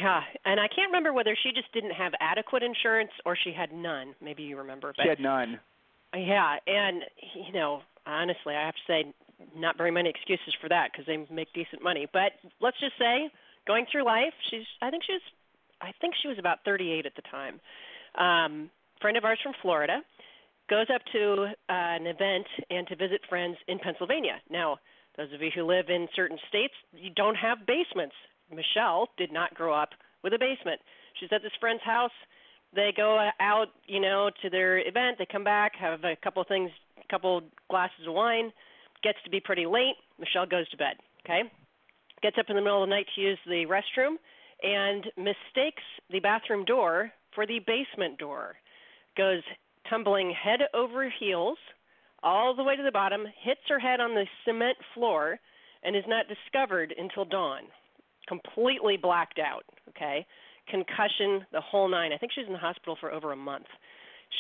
Yeah, 0.01 0.23
and 0.45 0.61
I 0.61 0.69
can't 0.69 0.89
remember 0.89 1.13
whether 1.13 1.37
she 1.43 1.51
just 1.53 1.71
didn't 1.73 1.91
have 1.91 2.13
adequate 2.21 2.63
insurance 2.63 3.11
or 3.27 3.37
she 3.43 3.53
had 3.53 3.73
none. 3.73 4.15
Maybe 4.23 4.43
you 4.45 4.57
remember. 4.57 4.95
But, 4.97 5.03
she 5.03 5.09
had 5.09 5.21
none. 5.21 5.59
Yeah, 6.15 6.57
and 6.67 7.03
you 7.47 7.53
know, 7.53 7.83
honestly, 8.07 8.55
I 8.55 8.65
have 8.65 8.75
to 8.75 8.81
say, 8.87 9.15
not 9.57 9.77
very 9.77 9.91
many 9.91 10.11
excuses 10.11 10.55
for 10.61 10.69
that 10.69 10.91
because 10.93 11.07
they 11.07 11.27
make 11.35 11.53
decent 11.53 11.83
money. 11.83 12.07
But 12.13 12.33
let's 12.61 12.79
just 12.81 12.99
say, 12.99 13.31
going 13.67 13.87
through 13.91 14.05
life, 14.05 14.35
she's 14.51 14.67
I 14.83 14.91
think 14.91 15.03
she's 15.07 15.23
I 15.81 15.93
think 16.01 16.15
she 16.21 16.29
was 16.29 16.39
about 16.39 16.59
38 16.65 17.07
at 17.07 17.13
the 17.17 17.23
time. 17.31 17.61
Um, 18.17 18.71
friend 19.01 19.17
of 19.17 19.25
ours 19.25 19.39
from 19.43 19.53
Florida 19.61 20.01
goes 20.71 20.87
up 20.95 21.03
to 21.13 21.47
uh, 21.69 21.73
an 21.99 22.07
event 22.07 22.47
and 22.71 22.87
to 22.89 22.97
visit 22.97 23.21
friends 23.29 23.57
in 23.69 23.79
Pennsylvania. 23.79 24.41
Now, 24.51 24.79
those 25.17 25.33
of 25.33 25.43
you 25.43 25.51
who 25.55 25.65
live 25.65 25.87
in 25.89 26.09
certain 26.17 26.39
states, 26.49 26.75
you 26.93 27.11
don't 27.15 27.37
have 27.37 27.67
basements. 27.67 28.15
Michelle 28.51 29.09
did 29.17 29.33
not 29.33 29.55
grow 29.55 29.75
up 29.75 29.91
with 30.23 30.33
a 30.33 30.39
basement. 30.39 30.81
She's 31.21 31.29
at 31.33 31.43
this 31.43 31.53
friend's 31.61 31.83
house. 31.83 32.15
They 32.75 32.93
go 32.97 33.29
out, 33.41 33.67
you 33.87 34.01
know, 34.01 34.31
to 34.43 34.51
their 34.51 34.79
event. 34.79 35.19
They 35.19 35.27
come 35.31 35.45
back, 35.45 35.73
have 35.77 36.03
a 36.05 36.17
couple 36.17 36.43
of 36.43 36.49
things, 36.49 36.71
a 36.99 37.13
couple 37.13 37.43
glasses 37.71 38.07
of 38.09 38.15
wine. 38.15 38.53
Gets 39.05 39.19
to 39.25 39.31
be 39.31 39.39
pretty 39.39 39.67
late. 39.67 39.97
Michelle 40.19 40.47
goes 40.47 40.69
to 40.71 40.77
bed. 40.77 40.97
Okay, 41.25 41.43
gets 42.23 42.37
up 42.39 42.47
in 42.49 42.57
the 42.57 42.63
middle 42.63 42.83
of 42.83 42.89
the 42.89 42.95
night 42.95 43.07
to 43.15 43.21
use 43.21 43.39
the 43.47 43.67
restroom 43.67 44.17
and 44.63 45.05
mistakes 45.17 45.83
the 46.11 46.21
bathroom 46.21 46.65
door 46.65 47.13
for 47.35 47.47
the 47.47 47.61
basement 47.67 48.19
door. 48.19 48.57
Goes 49.17 49.43
tumbling 49.89 50.33
head 50.33 50.61
over 50.73 51.13
heels 51.21 51.59
all 52.23 52.57
the 52.57 52.65
way 52.65 52.75
to 52.77 52.83
the 52.83 52.91
bottom, 52.91 53.27
hits 53.43 53.61
her 53.69 53.79
head 53.79 54.01
on 54.01 54.15
the 54.15 54.25
cement 54.47 54.79
floor, 54.95 55.39
and 55.83 55.95
is 55.95 56.05
not 56.09 56.25
discovered 56.27 56.95
until 56.97 57.27
dawn. 57.27 57.65
Completely 58.27 58.97
blacked 58.97 59.39
out, 59.39 59.65
okay? 59.91 60.27
Concussion, 60.71 61.45
the 61.53 61.61
whole 61.61 61.89
nine. 61.89 62.13
I 62.15 62.17
think 62.17 62.33
she's 62.35 62.47
in 62.47 62.55
the 62.55 62.59
hospital 62.59 62.97
for 62.99 63.13
over 63.13 63.33
a 63.33 63.37
month. 63.37 63.67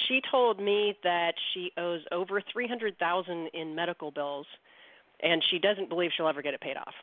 She 0.08 0.20
told 0.30 0.60
me 0.60 0.96
that 1.04 1.34
she 1.52 1.72
owes 1.78 2.00
over 2.12 2.40
300,000 2.52 3.48
in 3.54 3.74
medical 3.74 4.10
bills 4.10 4.46
and 5.22 5.42
she 5.50 5.58
doesn't 5.58 5.88
believe 5.88 6.10
she'll 6.16 6.28
ever 6.28 6.42
get 6.42 6.54
it 6.54 6.60
paid 6.60 6.76
off 6.76 6.94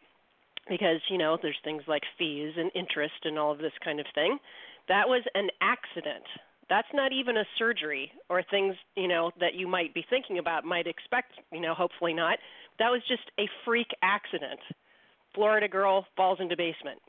because 0.70 1.02
you 1.10 1.18
know 1.18 1.38
there's 1.42 1.58
things 1.64 1.84
like 1.88 2.04
fees 2.18 2.54
and 2.58 2.72
interest 2.76 3.26
and 3.26 3.40
all 3.40 3.52
of 3.52 3.58
this 3.58 3.74
kind 3.84 4.00
of 4.00 4.06
thing 4.14 4.38
That 4.88 5.08
was 5.08 5.24
an 5.36 5.50
accident. 5.62 6.26
That's 6.70 6.88
not 6.94 7.12
even 7.12 7.38
a 7.38 7.46
surgery 7.58 8.12
or 8.30 8.44
things, 8.44 8.76
you 8.96 9.08
know, 9.08 9.32
that 9.40 9.56
you 9.56 9.68
might 9.68 9.94
be 9.94 10.06
thinking 10.10 10.38
about, 10.38 10.64
might 10.64 10.88
expect, 10.88 11.34
you 11.52 11.60
know, 11.60 11.74
hopefully 11.74 12.14
not. 12.14 12.40
That 12.80 12.90
was 12.90 13.02
just 13.08 13.24
a 13.40 13.50
freak 13.66 13.88
accident. 14.02 14.60
Florida 15.36 15.68
girl 15.68 16.06
falls 16.16 16.40
into 16.40 16.56
basement. 16.56 17.00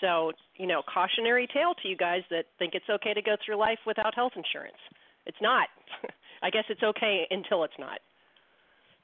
So, 0.00 0.32
you 0.56 0.66
know, 0.66 0.82
cautionary 0.82 1.48
tale 1.52 1.74
to 1.82 1.88
you 1.88 1.96
guys 1.96 2.22
that 2.30 2.44
think 2.58 2.74
it's 2.74 2.88
okay 2.88 3.14
to 3.14 3.22
go 3.22 3.36
through 3.44 3.56
life 3.56 3.80
without 3.86 4.14
health 4.14 4.32
insurance. 4.36 4.78
It's 5.28 5.38
not. 5.40 5.68
I 6.42 6.50
guess 6.50 6.64
it's 6.68 6.82
okay 6.82 7.26
until 7.30 7.64
it's 7.64 7.78
not. 7.78 8.00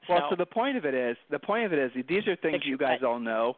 Well, 0.09 0.19
so, 0.29 0.31
so 0.31 0.35
the 0.35 0.45
point 0.45 0.77
of 0.77 0.85
it 0.85 0.93
is, 0.93 1.17
the 1.31 1.39
point 1.39 1.65
of 1.65 1.73
it 1.73 1.79
is, 1.79 2.05
these 2.07 2.27
are 2.27 2.35
things 2.35 2.63
you 2.65 2.77
guys 2.77 2.99
all 3.05 3.19
know. 3.19 3.55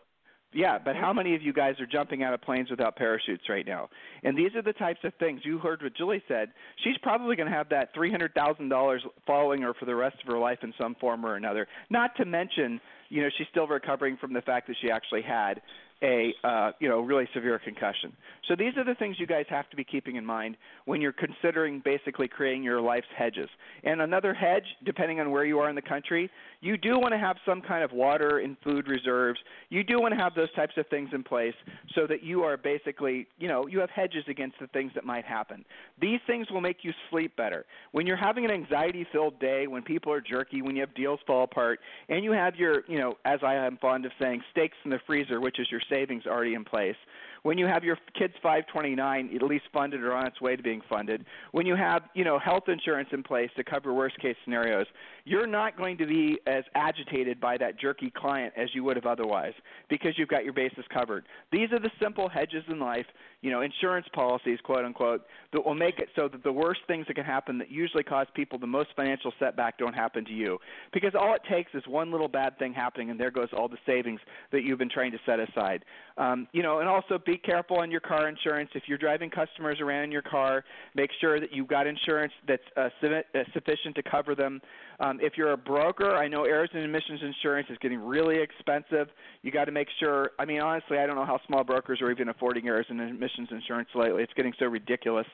Yeah, 0.54 0.78
but 0.84 0.96
how 0.96 1.08
mm-hmm. 1.08 1.18
many 1.18 1.36
of 1.36 1.42
you 1.42 1.52
guys 1.52 1.76
are 1.80 1.86
jumping 1.86 2.24
out 2.24 2.34
of 2.34 2.42
planes 2.42 2.70
without 2.70 2.96
parachutes 2.96 3.44
right 3.50 3.66
now? 3.66 3.90
And 4.24 4.38
these 4.38 4.56
are 4.56 4.62
the 4.62 4.74
types 4.74 5.00
of 5.04 5.14
things 5.20 5.42
you 5.44 5.60
heard 5.60 5.82
what 5.82 5.96
Julie 5.96 6.24
said. 6.28 6.54
She's 6.84 6.98
probably 7.02 7.36
going 7.36 7.50
to 7.50 7.56
have 7.56 7.68
that 7.70 7.94
three 7.94 8.10
hundred 8.10 8.34
thousand 8.34 8.70
dollars 8.70 9.04
following 9.26 9.62
her 9.62 9.74
for 9.74 9.86
the 9.86 9.96
rest 9.96 10.16
of 10.22 10.32
her 10.32 10.40
life 10.40 10.60
in 10.64 10.74
some 10.80 10.96
form 10.96 11.26
or 11.26 11.36
another. 11.36 11.68
Not 11.90 12.16
to 12.16 12.26
mention, 12.26 12.80
you 13.10 13.22
know, 13.22 13.30
she's 13.38 13.48
still 13.52 13.68
recovering 13.68 14.16
from 14.18 14.34
the 14.34 14.42
fact 14.42 14.68
that 14.68 14.78
she 14.82 14.90
actually 14.90 15.22
had 15.22 15.62
a 16.04 16.34
uh, 16.44 16.72
you 16.80 16.88
know 16.88 17.00
really 17.00 17.28
severe 17.34 17.60
concussion. 17.60 18.14
So 18.48 18.56
these 18.56 18.78
are 18.78 18.84
the 18.84 18.96
things 18.96 19.18
you 19.20 19.28
guys 19.28 19.46
have 19.50 19.70
to 19.72 19.76
be 19.76 19.84
keeping 19.84 20.16
in 20.16 20.26
mind 20.26 20.58
when 20.86 21.02
you're 21.02 21.14
considering 21.14 21.82
basically 21.84 22.28
creating 22.28 22.64
your 22.64 22.80
life's 22.82 23.08
hedges. 23.18 23.50
And 23.84 24.02
another 24.02 24.34
hedge, 24.34 24.64
depending 24.86 25.20
on 25.20 25.32
where 25.32 25.44
you 25.44 25.60
are 25.60 25.70
in 25.70 25.76
the 25.76 25.82
country, 25.82 26.30
you 26.62 26.78
do 26.78 27.00
want 27.00 27.14
to 27.14 27.18
have 27.18 27.38
some 27.46 27.62
kind 27.62 27.84
of 27.84 27.92
water 27.92 28.40
and 28.40 28.58
food 28.64 28.88
reserves. 28.88 29.40
You 29.70 29.84
do 29.84 30.00
want 30.00 30.14
to 30.14 30.20
have 30.20 30.36
those 30.36 30.52
types 30.54 30.74
of 30.78 30.88
things 30.88 31.10
in 31.14 31.24
place 31.24 31.56
so 31.96 32.08
that 32.08 32.24
you 32.24 32.44
are 32.44 32.58
basically 32.58 33.28
you 33.40 33.48
know 33.48 33.68
you 33.68 33.80
have 33.80 33.90
hedges 33.90 34.24
against 34.28 34.60
the 34.60 34.68
things 34.68 34.92
that 34.96 35.04
might 35.04 35.26
happen. 35.26 35.66
These 36.00 36.20
things 36.28 36.50
will 36.52 36.62
make 36.62 36.84
you 36.84 36.94
sleep 37.10 37.36
better. 37.36 37.66
When 37.92 38.06
you're 38.06 38.18
having 38.18 38.46
an 38.46 38.52
anxiety-filled 38.52 39.40
day, 39.40 39.68
when 39.68 39.82
people 39.82 40.12
are 40.12 40.22
jerky, 40.22 40.62
when 40.62 40.76
you 40.76 40.82
have 40.82 40.94
deals 40.94 41.20
fall 41.26 41.44
apart, 41.44 41.80
and 42.10 42.24
you 42.24 42.32
have 42.34 42.56
your 42.56 42.84
you 42.88 43.00
know 43.00 43.18
as 43.26 43.40
I 43.44 43.56
am 43.56 43.78
fond 43.78 44.06
of 44.06 44.12
saying 44.22 44.44
steaks 44.52 44.78
in 44.86 44.92
the 44.92 45.00
freezer, 45.08 45.42
which 45.42 45.60
is 45.60 45.68
your 45.72 45.82
savings 45.90 46.26
already 46.26 46.54
in 46.54 46.64
place. 46.64 46.96
When 47.44 47.58
you 47.58 47.66
have 47.66 47.84
your 47.84 47.98
kids 48.18 48.34
529 48.42 49.32
at 49.36 49.42
least 49.44 49.66
funded 49.72 50.04
or 50.04 50.14
on 50.14 50.28
its 50.28 50.42
way 50.42 50.56
to 50.56 50.64
being 50.64 50.82
funded, 50.90 51.26
when 51.52 51.66
you 51.66 51.76
have 51.76 52.04
you 52.14 52.24
know 52.24 52.40
health 52.40 52.64
insurance 52.68 53.10
in 53.12 53.24
place 53.24 53.50
to 53.56 53.64
cover 53.64 53.94
worst 53.94 54.18
case 54.20 54.36
scenarios, 54.44 54.86
you're 55.24 55.48
not 55.48 55.78
going 55.78 55.98
to 55.98 56.06
be 56.06 56.40
as 56.48 56.64
agitated 56.76 57.40
by 57.40 57.58
that 57.58 57.80
jerky 57.80 58.12
client 58.16 58.54
as 58.58 58.70
you 58.74 58.84
would 58.84 58.98
have 58.98 59.06
otherwise 59.06 59.54
because 59.90 60.18
you've 60.18 60.30
got 60.30 60.44
your 60.44 60.54
bases 60.54 60.84
covered. 60.94 61.26
These 61.52 61.72
are 61.72 61.80
the 61.80 61.92
simple 62.02 62.28
hedges 62.28 62.64
in 62.70 62.80
life, 62.80 63.06
you 63.42 63.52
know, 63.52 63.62
insurance 63.62 64.08
policies, 64.14 64.60
quote 64.64 64.84
unquote, 64.84 65.22
that 65.54 65.64
will 65.64 65.76
make 65.76 66.00
it 66.00 66.10
so 66.16 66.28
that 66.28 66.44
the 66.44 66.52
worst 66.52 66.82
things 66.88 67.06
that 67.08 67.14
can 67.14 67.26
happen 67.26 67.58
that 67.60 67.70
usually 67.72 68.04
cause 68.04 68.26
people 68.34 68.58
the 68.58 68.66
most 68.66 68.90
financial 68.96 69.32
setback 69.40 69.78
don't 69.78 69.94
happen 69.94 70.26
to 70.26 70.32
you. 70.32 70.58
Because 70.92 71.14
all 71.14 71.36
it 71.36 71.42
takes 71.50 71.72
is 71.76 71.84
one 71.88 72.12
little 72.12 72.28
bad 72.28 72.58
thing 72.58 72.74
happening 72.74 73.12
and 73.12 73.20
there 73.20 73.30
goes 73.30 73.50
all 73.56 73.68
the 73.68 73.78
savings 73.86 74.20
that 74.52 74.64
you've 74.64 74.80
been 74.80 74.90
trying 74.90 75.12
to 75.12 75.20
set 75.26 75.40
aside. 75.40 75.86
Um, 76.18 76.48
you 76.52 76.64
know, 76.64 76.80
and 76.80 76.90
also 76.90 77.20
be 77.24 77.38
careful 77.38 77.78
on 77.78 77.92
your 77.92 78.00
car 78.00 78.28
insurance. 78.28 78.72
If 78.74 78.84
you're 78.88 78.98
driving 78.98 79.30
customers 79.30 79.80
around 79.82 80.06
in 80.06 80.12
your 80.12 80.24
car, 80.24 80.64
make 80.96 81.12
sure 81.22 81.40
that 81.40 81.54
you've 81.54 81.68
got 81.68 81.86
insurance 81.86 82.34
that's 82.48 82.64
uh, 82.76 82.90
uh 83.04 83.44
sufficient 83.54 83.96
to 83.96 84.04
cover 84.04 84.34
them. 84.34 84.62
Um, 85.00 85.20
if 85.22 85.34
you're 85.38 85.52
a 85.52 85.58
broker, 85.58 86.16
I 86.16 86.28
know 86.28 86.46
errors 86.46 86.70
and 86.74 86.84
omissions 86.84 87.22
insurance 87.24 87.68
is 87.70 87.78
getting 87.82 88.00
really 88.00 88.40
expensive. 88.40 89.08
You 89.44 89.52
got 89.52 89.66
to 89.66 89.72
make 89.72 89.88
sure. 90.00 90.32
I 90.40 90.46
mean, 90.46 90.60
honestly, 90.62 90.98
I 90.98 91.06
don't 91.06 91.16
know 91.16 91.26
how 91.26 91.40
small 91.46 91.64
brokers 91.64 92.02
are 92.02 92.10
even 92.10 92.30
affording 92.30 92.68
errors 92.68 92.88
and 92.90 93.00
omissions 93.00 93.50
insurance 93.52 93.90
lately. 93.94 94.24
It's 94.24 94.34
getting 94.34 94.54
so 94.58 94.66
ridiculous 94.66 95.28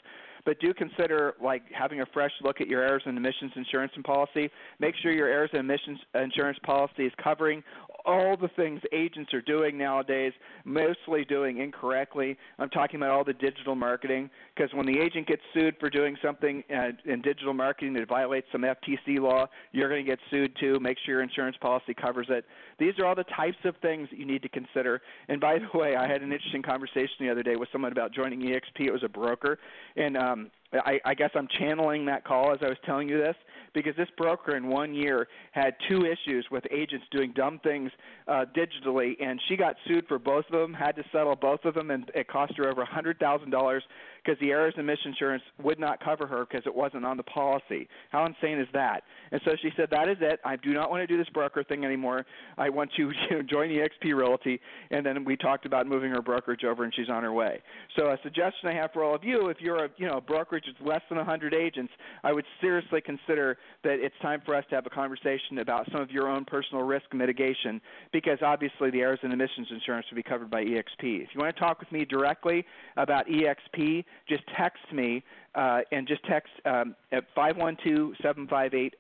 but 0.45 0.60
do 0.60 0.73
consider 0.73 1.36
like 1.41 1.63
having 1.71 2.02
a 2.02 2.06
fresh 2.08 2.32
look 2.41 2.62
at 2.62 2.67
your 2.67 2.82
errors 2.82 3.04
and 3.06 3.17
omissions 3.17 3.52
insurance 3.56 3.91
and 3.95 4.04
policy. 4.04 4.49
Make 4.80 4.95
sure 5.02 5.12
your 5.12 5.28
errors 5.28 5.49
and 5.54 5.62
omissions 5.62 5.99
insurance 6.15 6.58
policy 6.63 7.06
is 7.06 7.13
covering 7.23 7.63
all 8.06 8.36
the 8.38 8.50
things 8.50 8.82
agents 8.92 9.34
are 9.34 9.42
doing 9.42 9.78
nowadays, 9.78 10.34
mostly 10.66 11.26
doing 11.26 11.60
incorrectly. 11.60 12.38
I'm 12.60 12.70
talking 12.70 12.98
about 12.98 13.12
all 13.12 13.24
the 13.24 13.34
digital 13.34 13.76
marketing 13.76 14.30
because 14.56 14.74
when 14.74 14.86
the 14.86 15.00
agent 15.00 15.28
gets 15.28 15.42
sued 15.54 15.76
for 15.80 15.89
doing 15.89 16.18
something 16.22 16.63
uh, 16.74 16.89
in 17.06 17.22
digital 17.22 17.54
marketing 17.54 17.94
that 17.94 18.08
violates 18.08 18.48
some 18.52 18.62
FTC 18.62 19.20
law, 19.20 19.48
you're 19.72 19.89
going 19.89 20.04
to 20.04 20.10
get 20.10 20.20
sued 20.30 20.56
too. 20.60 20.80
Make 20.80 20.98
sure 21.06 21.16
your 21.16 21.24
insurance 21.24 21.58
policy 21.62 21.94
covers 21.94 22.28
it. 22.30 22.46
These 22.80 22.94
are 23.00 23.06
all 23.06 23.16
the 23.16 23.24
types 23.24 23.58
of 23.66 23.76
things 23.82 24.10
that 24.10 24.20
you 24.20 24.26
need 24.26 24.42
to 24.44 24.50
consider. 24.50 25.02
And 25.28 25.39
by 25.39 25.60
the 25.60 25.78
way, 25.78 25.96
I 25.96 26.08
had 26.08 26.22
an 26.22 26.32
interesting 26.32 26.62
conversation 26.63 27.16
the 27.20 27.30
other 27.30 27.44
day 27.44 27.56
with 27.56 27.70
someone 27.72 27.92
about 27.92 28.13
joining 28.13 28.42
EXP. 28.42 28.82
It 28.82 28.92
was 28.92 29.04
a 29.04 29.10
broker, 29.10 29.60
and 29.96 30.18
um, 30.18 30.52
I, 30.74 31.00
I 31.06 31.14
guess 31.14 31.30
I'm 31.36 31.48
channeling 31.60 32.06
that 32.06 32.26
call 32.26 32.52
as 32.52 32.60
I 32.62 32.68
was 32.68 32.78
telling 32.86 33.08
you 33.10 33.18
this 33.18 33.36
because 33.74 33.96
this 33.96 34.08
broker 34.18 34.56
in 34.56 34.68
one 34.68 34.94
year 34.94 35.28
had 35.52 35.76
two 35.90 36.06
issues 36.06 36.46
with 36.52 36.64
agents 36.72 37.06
doing 37.12 37.34
dumb 37.36 37.60
things 37.64 37.92
uh, 38.28 38.46
digitally, 38.56 39.14
and 39.22 39.40
she 39.48 39.56
got 39.56 39.76
sued 39.88 40.08
for 40.08 40.20
both 40.20 40.46
of 40.46 40.60
them, 40.60 40.74
had 40.74 40.96
to 40.96 41.04
settle 41.12 41.36
both 41.36 41.66
of 41.66 41.74
them, 41.74 41.92
and 41.92 42.12
it 42.14 42.28
cost 42.28 42.54
her 42.58 42.70
over 42.70 42.82
a 42.82 42.86
hundred 42.86 43.20
thousand 43.20 43.50
dollars 43.50 43.84
because 44.24 44.40
the 44.40 44.52
errors 44.52 44.74
and 44.78 44.90
insurance 45.06 45.44
would 45.62 45.80
not 45.80 46.04
cover 46.04 46.26
her 46.28 46.46
because 46.46 46.66
it 46.66 46.74
wasn't 46.74 47.06
on 47.06 47.18
the 47.18 47.24
policy. 47.24 47.88
How 48.12 48.26
insane 48.26 48.60
is 48.60 48.68
that? 48.74 49.04
And 49.32 49.42
so 49.46 49.52
she 49.62 49.72
said, 49.76 49.90
"That 49.92 50.08
is 50.08 50.18
it. 50.22 50.40
I 50.46 50.56
do 50.56 50.74
not 50.74 50.90
want 50.90 51.02
to 51.02 51.08
do 51.08 51.18
this 51.18 51.30
broker 51.30 51.64
thing 51.64 51.84
anymore. 51.84 52.26
I 52.58 52.70
want 52.70 52.92
to 52.94 53.12
you 53.30 53.38
know, 53.38 53.42
join 53.42 53.70
EXP 53.70 54.16
Realty." 54.16 54.60
And 54.92 55.06
then 55.06 55.26
we 55.26 55.36
talked 55.36 55.66
about 55.66 55.88
moving 55.88 56.12
her 56.12 56.22
brokerage 56.22 56.64
over, 56.64 56.84
and 56.84 56.94
she's 56.96 57.10
on 57.10 57.24
her 57.24 57.34
way. 57.34 57.62
So 57.98 58.08
a 58.08 58.18
suggestion 58.24 58.70
I 58.70 58.74
have 58.74 58.92
for 58.94 59.04
all 59.04 59.16
of 59.16 59.24
you, 59.24 59.48
if 59.48 59.58
you're 59.60 59.86
a 59.86 59.90
you 59.98 60.08
know 60.08 60.18
a 60.18 60.22
brokerage 60.22 60.66
with 60.68 60.88
less 60.88 61.02
than 61.10 61.18
100 61.18 61.54
agents, 61.54 61.92
I 62.24 62.32
would 62.32 62.46
seriously 62.62 63.02
consider 63.02 63.58
that 63.84 64.00
it's 64.00 64.16
time 64.22 64.42
for 64.46 64.56
us 64.56 64.64
to 64.70 64.76
have 64.76 64.86
a 64.86 64.90
conversation 64.90 65.60
about 65.60 65.90
some 65.92 66.02
of 66.02 66.12
your 66.12 66.28
own 66.28 66.46
personal 66.46 66.84
risk 66.84 67.06
mitigation 67.14 67.82
because 68.12 68.38
obviously 68.42 68.90
the 68.92 69.02
errors 69.02 69.20
and 69.24 69.34
omissions 69.34 69.68
insurance 69.72 70.06
will 70.10 70.16
be 70.16 70.24
covered 70.24 70.50
by 70.50 70.64
EXP. 70.64 71.24
If 71.24 71.30
you 71.34 71.42
want 71.42 71.56
to 71.56 71.60
talk 71.60 71.80
with 71.80 71.92
me 71.92 72.06
directly 72.06 72.66
about 72.98 73.28
EXP, 73.28 74.06
just 74.28 74.43
text 74.58 74.84
me 74.91 75.23
uh, 75.56 75.82
and 75.91 76.08
just 76.08 76.23
text 76.26 76.52
um, 76.65 76.95
at 77.12 77.23
512-758-0206, 77.36 78.91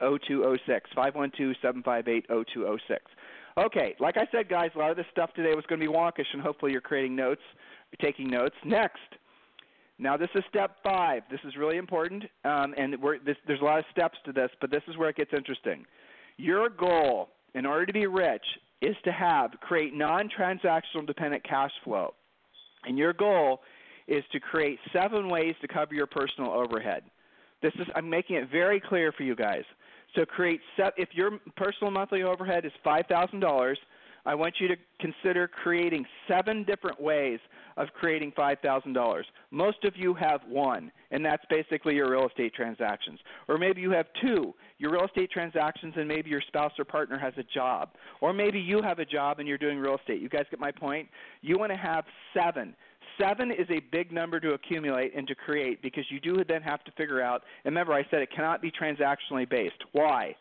512-758-0206. 0.95 2.77
Okay, 3.57 3.95
like 3.99 4.17
I 4.17 4.27
said, 4.31 4.49
guys, 4.49 4.71
a 4.75 4.79
lot 4.79 4.89
of 4.89 4.97
this 4.97 5.05
stuff 5.11 5.31
today 5.35 5.53
was 5.53 5.63
going 5.67 5.79
to 5.79 5.87
be 5.87 5.93
wonkish, 5.93 6.25
and 6.33 6.41
hopefully 6.41 6.71
you're 6.71 6.81
creating 6.81 7.15
notes, 7.15 7.41
taking 8.01 8.27
notes. 8.27 8.55
Next, 8.65 8.97
now 9.99 10.17
this 10.17 10.29
is 10.33 10.43
step 10.49 10.77
five. 10.83 11.21
This 11.29 11.39
is 11.45 11.55
really 11.55 11.77
important, 11.77 12.23
um, 12.45 12.73
and 12.77 12.93
this, 13.25 13.37
there's 13.45 13.61
a 13.61 13.63
lot 13.63 13.77
of 13.79 13.85
steps 13.91 14.17
to 14.25 14.31
this, 14.31 14.49
but 14.59 14.71
this 14.71 14.81
is 14.87 14.97
where 14.97 15.09
it 15.09 15.15
gets 15.15 15.31
interesting. 15.35 15.85
Your 16.37 16.67
goal, 16.69 17.29
in 17.53 17.67
order 17.67 17.85
to 17.85 17.93
be 17.93 18.07
rich, 18.07 18.43
is 18.81 18.95
to 19.05 19.11
have 19.11 19.51
create 19.61 19.93
non-transactional 19.93 21.05
dependent 21.05 21.43
cash 21.43 21.71
flow, 21.83 22.15
and 22.85 22.97
your 22.97 23.13
goal 23.13 23.61
is 24.07 24.23
to 24.31 24.39
create 24.39 24.79
seven 24.91 25.29
ways 25.29 25.55
to 25.61 25.67
cover 25.67 25.93
your 25.93 26.07
personal 26.07 26.51
overhead. 26.51 27.03
This 27.61 27.73
is 27.75 27.87
I'm 27.95 28.09
making 28.09 28.35
it 28.37 28.49
very 28.51 28.79
clear 28.79 29.11
for 29.11 29.23
you 29.23 29.35
guys. 29.35 29.63
So 30.15 30.25
create 30.25 30.59
set 30.77 30.93
if 30.97 31.09
your 31.13 31.39
personal 31.55 31.91
monthly 31.91 32.23
overhead 32.23 32.65
is 32.65 32.71
five 32.83 33.05
thousand 33.07 33.39
dollars, 33.39 33.79
I 34.25 34.35
want 34.35 34.55
you 34.59 34.67
to 34.69 34.75
consider 34.99 35.47
creating 35.47 36.05
seven 36.27 36.63
different 36.63 37.01
ways 37.01 37.39
of 37.75 37.87
creating 37.93 38.31
$5,000. 38.37 39.23
Most 39.51 39.83
of 39.83 39.97
you 39.97 40.13
have 40.13 40.41
one, 40.47 40.91
and 41.11 41.25
that's 41.25 41.43
basically 41.49 41.95
your 41.95 42.09
real 42.09 42.27
estate 42.27 42.53
transactions. 42.53 43.19
Or 43.47 43.57
maybe 43.57 43.81
you 43.81 43.91
have 43.91 44.05
two, 44.21 44.53
your 44.77 44.91
real 44.91 45.05
estate 45.05 45.31
transactions, 45.31 45.93
and 45.97 46.07
maybe 46.07 46.29
your 46.29 46.41
spouse 46.47 46.71
or 46.79 46.85
partner 46.85 47.17
has 47.17 47.33
a 47.37 47.43
job. 47.43 47.89
Or 48.21 48.31
maybe 48.31 48.59
you 48.59 48.81
have 48.81 48.99
a 48.99 49.05
job 49.05 49.39
and 49.39 49.47
you're 49.47 49.57
doing 49.57 49.77
real 49.77 49.97
estate. 49.97 50.21
You 50.21 50.29
guys 50.29 50.45
get 50.49 50.59
my 50.59 50.71
point? 50.71 51.09
You 51.41 51.57
want 51.57 51.71
to 51.71 51.77
have 51.77 52.05
seven. 52.33 52.75
Seven 53.19 53.51
is 53.51 53.67
a 53.69 53.79
big 53.91 54.11
number 54.11 54.39
to 54.39 54.53
accumulate 54.53 55.15
and 55.15 55.27
to 55.27 55.35
create 55.35 55.81
because 55.81 56.05
you 56.09 56.19
do 56.19 56.43
then 56.47 56.61
have 56.61 56.83
to 56.85 56.91
figure 56.91 57.21
out, 57.21 57.43
and 57.63 57.73
remember 57.73 57.93
I 57.93 58.05
said 58.09 58.21
it 58.21 58.29
cannot 58.35 58.61
be 58.61 58.71
transactionally 58.71 59.47
based. 59.49 59.83
Why? 59.91 60.35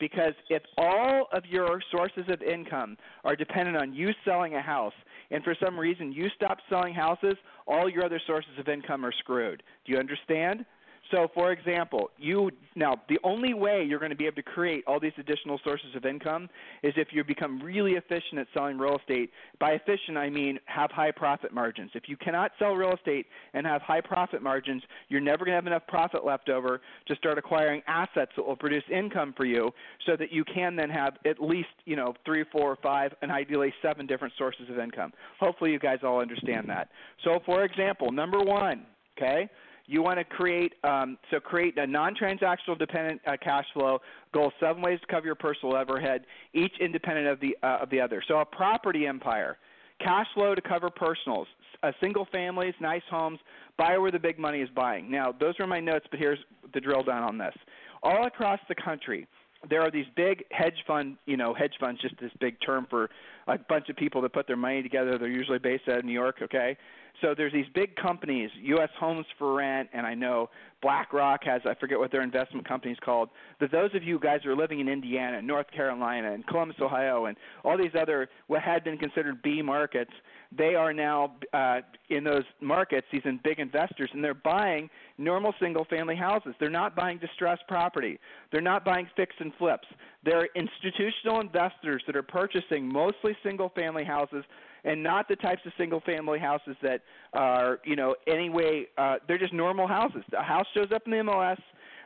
Because 0.00 0.34
if 0.48 0.62
all 0.76 1.28
of 1.32 1.44
your 1.46 1.80
sources 1.90 2.24
of 2.28 2.42
income 2.42 2.96
are 3.24 3.36
dependent 3.36 3.76
on 3.76 3.94
you 3.94 4.10
selling 4.24 4.54
a 4.54 4.62
house, 4.62 4.94
and 5.30 5.42
for 5.44 5.56
some 5.64 5.78
reason 5.78 6.12
you 6.12 6.28
stop 6.34 6.58
selling 6.68 6.94
houses, 6.94 7.34
all 7.66 7.88
your 7.88 8.04
other 8.04 8.20
sources 8.26 8.52
of 8.58 8.68
income 8.68 9.04
are 9.04 9.12
screwed. 9.12 9.62
Do 9.84 9.92
you 9.92 9.98
understand? 9.98 10.64
So, 11.10 11.28
for 11.34 11.52
example, 11.52 12.10
you 12.18 12.50
now 12.76 13.00
the 13.08 13.18
only 13.22 13.52
way 13.52 13.84
you're 13.86 13.98
going 13.98 14.10
to 14.10 14.16
be 14.16 14.26
able 14.26 14.36
to 14.36 14.42
create 14.42 14.84
all 14.86 14.98
these 14.98 15.12
additional 15.18 15.60
sources 15.62 15.94
of 15.94 16.06
income 16.06 16.48
is 16.82 16.94
if 16.96 17.08
you 17.12 17.22
become 17.22 17.60
really 17.62 17.92
efficient 17.92 18.38
at 18.38 18.46
selling 18.54 18.78
real 18.78 18.98
estate. 18.98 19.30
By 19.60 19.72
efficient, 19.72 20.16
I 20.16 20.30
mean 20.30 20.58
have 20.64 20.90
high 20.90 21.10
profit 21.10 21.52
margins. 21.52 21.90
If 21.94 22.04
you 22.08 22.16
cannot 22.16 22.52
sell 22.58 22.72
real 22.72 22.94
estate 22.94 23.26
and 23.52 23.66
have 23.66 23.82
high 23.82 24.00
profit 24.00 24.42
margins, 24.42 24.82
you're 25.08 25.20
never 25.20 25.44
going 25.44 25.52
to 25.52 25.56
have 25.56 25.66
enough 25.66 25.86
profit 25.86 26.24
left 26.24 26.48
over 26.48 26.80
to 27.06 27.16
start 27.16 27.36
acquiring 27.36 27.82
assets 27.86 28.32
that 28.36 28.46
will 28.46 28.56
produce 28.56 28.84
income 28.90 29.34
for 29.36 29.44
you, 29.44 29.70
so 30.06 30.16
that 30.16 30.32
you 30.32 30.44
can 30.44 30.74
then 30.74 30.88
have 30.88 31.18
at 31.26 31.40
least 31.40 31.68
you 31.84 31.96
know 31.96 32.14
three, 32.24 32.44
four, 32.50 32.78
five, 32.82 33.12
and 33.20 33.30
ideally 33.30 33.72
seven 33.82 34.06
different 34.06 34.32
sources 34.38 34.70
of 34.70 34.78
income. 34.78 35.12
Hopefully, 35.38 35.70
you 35.70 35.78
guys 35.78 35.98
all 36.02 36.20
understand 36.20 36.68
that. 36.68 36.88
So, 37.24 37.40
for 37.44 37.64
example, 37.64 38.10
number 38.10 38.40
one 38.40 38.86
Okay, 39.16 39.48
you 39.86 40.02
want 40.02 40.18
to 40.18 40.24
create 40.24 40.74
um, 40.82 41.18
so 41.30 41.40
create 41.40 41.76
a 41.78 41.86
non-transactional 41.86 42.78
dependent 42.78 43.20
uh, 43.26 43.36
cash 43.42 43.66
flow. 43.74 43.98
Goal 44.32 44.52
seven 44.60 44.82
ways 44.82 44.98
to 45.00 45.06
cover 45.06 45.26
your 45.26 45.34
personal 45.34 45.76
overhead, 45.76 46.22
each 46.54 46.72
independent 46.80 47.28
of 47.28 47.40
the 47.40 47.56
uh, 47.62 47.82
of 47.82 47.90
the 47.90 48.00
other. 48.00 48.22
So 48.26 48.38
a 48.38 48.44
property 48.44 49.06
empire, 49.06 49.58
cash 50.00 50.26
flow 50.34 50.54
to 50.54 50.62
cover 50.62 50.90
personals, 50.90 51.46
uh, 51.82 51.92
single 52.00 52.26
families, 52.32 52.74
nice 52.80 53.02
homes, 53.10 53.38
buy 53.76 53.98
where 53.98 54.10
the 54.10 54.18
big 54.18 54.38
money 54.38 54.60
is 54.60 54.70
buying. 54.74 55.10
Now 55.10 55.32
those 55.32 55.54
are 55.60 55.66
my 55.66 55.80
notes, 55.80 56.06
but 56.10 56.18
here's 56.18 56.38
the 56.72 56.80
drill 56.80 57.02
down 57.02 57.22
on 57.22 57.38
this. 57.38 57.54
All 58.02 58.26
across 58.26 58.60
the 58.68 58.74
country, 58.74 59.26
there 59.68 59.82
are 59.82 59.90
these 59.90 60.06
big 60.16 60.44
hedge 60.50 60.84
fund, 60.86 61.16
you 61.26 61.36
know, 61.36 61.54
hedge 61.54 61.74
funds, 61.80 62.00
just 62.00 62.14
this 62.20 62.32
big 62.40 62.56
term 62.64 62.86
for 62.88 63.10
a 63.46 63.58
bunch 63.58 63.88
of 63.88 63.96
people 63.96 64.20
that 64.22 64.32
put 64.32 64.46
their 64.46 64.56
money 64.56 64.82
together. 64.82 65.18
They're 65.18 65.28
usually 65.28 65.58
based 65.58 65.88
out 65.88 65.98
of 65.98 66.04
New 66.04 66.12
York, 66.12 66.36
okay? 66.42 66.76
So 67.22 67.34
there's 67.36 67.52
these 67.52 67.66
big 67.74 67.94
companies, 67.96 68.50
U.S. 68.62 68.88
Homes 68.98 69.26
for 69.38 69.54
Rent, 69.54 69.88
and 69.92 70.06
I 70.06 70.14
know 70.14 70.50
BlackRock 70.82 71.44
has, 71.44 71.62
I 71.64 71.74
forget 71.74 71.98
what 71.98 72.10
their 72.10 72.22
investment 72.22 72.66
company's 72.66 72.98
called. 73.04 73.28
But 73.60 73.70
those 73.70 73.94
of 73.94 74.02
you 74.02 74.18
guys 74.18 74.40
who 74.42 74.50
are 74.50 74.56
living 74.56 74.80
in 74.80 74.88
Indiana, 74.88 75.40
North 75.40 75.70
Carolina, 75.70 76.32
and 76.32 76.46
Columbus, 76.46 76.76
Ohio, 76.80 77.26
and 77.26 77.36
all 77.64 77.78
these 77.78 77.94
other 77.98 78.28
what 78.48 78.62
had 78.62 78.82
been 78.82 78.98
considered 78.98 79.42
B 79.42 79.62
markets, 79.62 80.10
they 80.56 80.74
are 80.74 80.92
now 80.92 81.34
uh, 81.52 81.80
in 82.10 82.24
those 82.24 82.44
markets, 82.60 83.06
these 83.12 83.22
big 83.42 83.58
investors, 83.58 84.10
and 84.12 84.22
they're 84.22 84.34
buying 84.34 84.88
normal 85.18 85.54
single 85.60 85.84
family 85.84 86.16
houses. 86.16 86.54
They're 86.60 86.70
not 86.70 86.94
buying 86.94 87.18
distressed 87.18 87.62
property. 87.68 88.18
They're 88.52 88.60
not 88.60 88.84
buying 88.84 89.08
fix 89.16 89.34
and 89.38 89.52
flips. 89.58 89.86
They're 90.24 90.48
institutional 90.54 91.40
investors 91.40 92.02
that 92.06 92.16
are 92.16 92.22
purchasing 92.22 92.86
mostly 92.90 93.36
single 93.42 93.70
family 93.70 94.04
houses 94.04 94.44
and 94.84 95.02
not 95.02 95.28
the 95.28 95.36
types 95.36 95.62
of 95.64 95.72
single 95.78 96.00
family 96.00 96.38
houses 96.38 96.76
that 96.82 97.00
are, 97.32 97.80
you 97.84 97.96
know, 97.96 98.14
anyway, 98.26 98.86
uh, 98.98 99.16
they're 99.26 99.38
just 99.38 99.52
normal 99.52 99.86
houses. 99.86 100.22
A 100.38 100.42
house 100.42 100.66
shows 100.74 100.88
up 100.94 101.02
in 101.06 101.12
the 101.12 101.18
MLS 101.18 101.58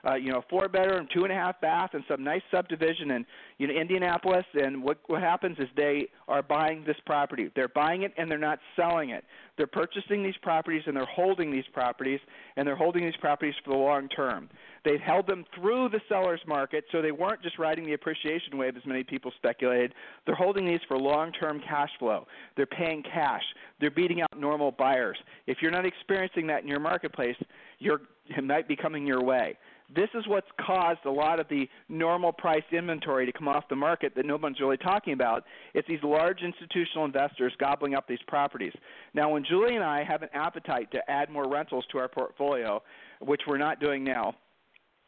uh, 0.07 0.15
you 0.15 0.31
know, 0.31 0.43
four 0.51 0.69
bedroom, 0.69 1.09
two 1.15 1.25
and 1.25 1.33
a 1.33 1.35
half 1.35 1.61
bath, 1.61 1.91
and 1.93 2.05
some 2.09 2.23
nice 2.23 2.43
subdivision 2.51 3.11
in 3.11 3.27
you 3.59 3.67
know 3.67 3.75
Indianapolis. 3.75 4.45
And 4.55 4.83
what 4.83 4.99
what 5.07 5.23
happens 5.23 5.59
is 5.59 5.67
they 5.77 6.09
are 6.27 6.43
buying 6.43 6.85
this 6.87 6.97
property. 7.07 7.51
They're 7.55 7.69
buying 7.69 8.03
it 8.03 8.13
and 8.17 8.31
they're 8.31 8.39
not 8.39 8.59
selling 8.77 9.11
it. 9.11 9.25
They're 9.57 9.67
purchasing 9.67 10.23
these 10.23 10.37
properties 10.41 10.83
and 10.87 10.97
they're 10.97 11.05
holding 11.05 11.51
these 11.51 11.65
properties 11.73 12.21
and 12.57 12.67
they're 12.67 12.77
holding 12.77 13.05
these 13.05 13.17
properties 13.21 13.55
for 13.65 13.73
the 13.73 13.79
long 13.79 14.09
term. 14.09 14.49
They've 14.85 15.01
held 15.01 15.27
them 15.27 15.45
through 15.55 15.91
the 15.91 16.01
seller's 16.09 16.41
market, 16.47 16.85
so 16.93 17.03
they 17.03 17.11
weren't 17.11 17.43
just 17.43 17.59
riding 17.59 17.85
the 17.85 17.95
appreciation 17.95 18.57
wave 18.57 18.77
as 18.77 18.87
many 18.87 19.05
people 19.05 19.33
speculated. 19.37 19.95
They're 20.25 20.35
holding 20.35 20.67
these 20.67 20.81
for 20.87 20.97
long-term 20.97 21.61
cash 21.69 21.91
flow. 21.99 22.27
They're 22.57 22.67
paying 22.67 23.03
cash. 23.03 23.43
They're 23.81 23.91
beating 23.91 24.23
out 24.23 24.39
normal 24.39 24.71
buyers. 24.71 25.19
If 25.47 25.59
you're 25.61 25.71
not 25.71 25.85
experiencing 25.85 26.47
that 26.47 26.63
in 26.63 26.69
your 26.69 26.81
marketplace, 26.81 27.37
you're, 27.79 28.01
it 28.29 28.45
might 28.45 28.69
be 28.69 28.77
coming 28.77 29.07
your 29.07 29.23
way. 29.23 29.59
This 29.94 30.09
is 30.14 30.27
what's 30.27 30.48
caused 30.61 31.01
a 31.07 31.11
lot 31.11 31.40
of 31.40 31.48
the 31.48 31.66
normal 31.88 32.31
priced 32.31 32.72
inventory 32.72 33.24
to 33.24 33.33
come 33.33 33.48
off 33.48 33.64
the 33.70 33.77
market 33.77 34.12
that 34.16 34.27
no 34.27 34.37
one's 34.37 34.61
really 34.61 34.77
talking 34.77 35.14
about. 35.14 35.44
It's 35.72 35.88
these 35.88 36.03
large 36.03 36.42
institutional 36.42 37.07
investors 37.07 37.55
gobbling 37.59 37.94
up 37.94 38.07
these 38.07 38.18
properties. 38.27 38.72
Now, 39.14 39.31
when 39.31 39.44
Julie 39.44 39.77
and 39.77 39.85
I 39.85 40.05
have 40.05 40.22
an 40.22 40.29
appetite 40.35 40.90
to 40.92 41.11
add 41.11 41.31
more 41.31 41.48
rentals 41.48 41.87
to 41.92 41.98
our 41.98 42.09
portfolio, 42.09 42.83
which 43.20 43.42
we're 43.46 43.59
not 43.59 43.81
doing 43.81 44.05
now 44.05 44.35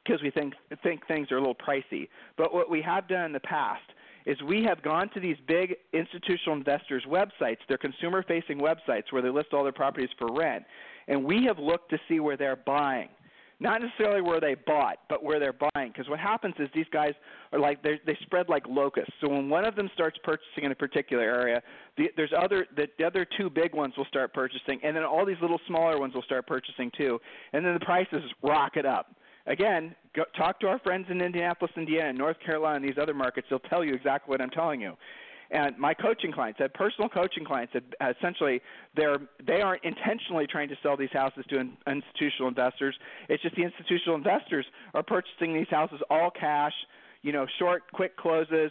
because 0.04 0.22
we 0.22 0.30
think 0.30 0.54
think 0.82 1.06
things 1.06 1.30
are 1.30 1.36
a 1.36 1.40
little 1.40 1.54
pricey, 1.54 2.08
but 2.38 2.54
what 2.54 2.70
we 2.70 2.80
have 2.80 3.06
done 3.06 3.26
in 3.26 3.32
the 3.32 3.40
past 3.40 3.82
is 4.24 4.40
we 4.42 4.64
have 4.64 4.82
gone 4.82 5.10
to 5.10 5.20
these 5.20 5.36
big 5.46 5.76
institutional 5.92 6.56
investors' 6.56 7.04
websites, 7.06 7.58
their 7.68 7.78
consumer 7.78 8.22
facing 8.26 8.58
websites 8.58 9.04
where 9.10 9.22
they 9.22 9.28
list 9.28 9.48
all 9.52 9.62
their 9.62 9.72
properties 9.72 10.08
for 10.18 10.28
rent, 10.32 10.64
and 11.08 11.22
we 11.22 11.44
have 11.44 11.58
looked 11.58 11.90
to 11.90 11.98
see 12.08 12.18
where 12.18 12.36
they're 12.36 12.56
buying 12.56 13.08
not 13.60 13.82
necessarily 13.82 14.22
where 14.22 14.40
they 14.40 14.56
bought, 14.66 14.96
but 15.08 15.22
where 15.22 15.38
they're 15.38 15.54
buying. 15.74 15.92
Because 15.92 16.08
what 16.08 16.18
happens 16.18 16.54
is 16.58 16.68
these 16.74 16.86
guys 16.92 17.12
are 17.52 17.58
like 17.58 17.82
they 17.82 18.00
they 18.06 18.16
spread 18.22 18.48
like 18.48 18.64
locusts. 18.66 19.12
So 19.20 19.28
when 19.28 19.48
one 19.48 19.66
of 19.66 19.76
them 19.76 19.90
starts 19.94 20.18
purchasing 20.24 20.64
in 20.64 20.72
a 20.72 20.74
particular 20.74 21.22
area, 21.22 21.62
the, 21.96 22.10
there's 22.16 22.32
other 22.36 22.66
the, 22.74 22.88
the 22.98 23.04
other 23.04 23.26
two 23.38 23.50
big 23.50 23.74
ones 23.74 23.94
will 23.96 24.06
start 24.06 24.32
purchasing, 24.32 24.80
and 24.82 24.96
then 24.96 25.04
all 25.04 25.26
these 25.26 25.40
little 25.42 25.60
smaller 25.66 25.98
ones 25.98 26.14
will 26.14 26.22
start 26.22 26.46
purchasing 26.46 26.90
too, 26.96 27.20
and 27.52 27.64
then 27.64 27.74
the 27.74 27.80
prices 27.80 28.22
rocket 28.42 28.86
up. 28.86 29.14
Again, 29.46 29.94
go, 30.14 30.24
talk 30.36 30.60
to 30.60 30.66
our 30.68 30.78
friends 30.80 31.06
in 31.10 31.20
Indianapolis, 31.20 31.72
Indiana, 31.76 32.12
North 32.12 32.36
Carolina, 32.44 32.76
and 32.76 32.84
these 32.84 32.98
other 33.00 33.14
markets. 33.14 33.46
They'll 33.50 33.58
tell 33.58 33.84
you 33.84 33.94
exactly 33.94 34.30
what 34.30 34.40
I'm 34.40 34.50
telling 34.50 34.80
you. 34.80 34.96
And 35.50 35.76
my 35.78 35.94
coaching 35.94 36.30
clients, 36.32 36.60
I 36.62 36.68
personal 36.68 37.08
coaching 37.08 37.44
clients 37.44 37.72
that 37.72 37.82
uh, 38.00 38.12
essentially 38.16 38.60
they're 38.94 39.18
they 39.44 39.60
aren't 39.60 39.82
intentionally 39.84 40.46
trying 40.46 40.68
to 40.68 40.76
sell 40.82 40.96
these 40.96 41.12
houses 41.12 41.44
to 41.48 41.58
in, 41.58 41.76
institutional 41.88 42.48
investors. 42.48 42.94
It's 43.28 43.42
just 43.42 43.56
the 43.56 43.62
institutional 43.62 44.14
investors 44.14 44.64
are 44.94 45.02
purchasing 45.02 45.54
these 45.54 45.68
houses 45.68 46.00
all 46.08 46.30
cash, 46.30 46.72
you 47.22 47.32
know, 47.32 47.46
short, 47.58 47.82
quick 47.92 48.16
closes, 48.16 48.70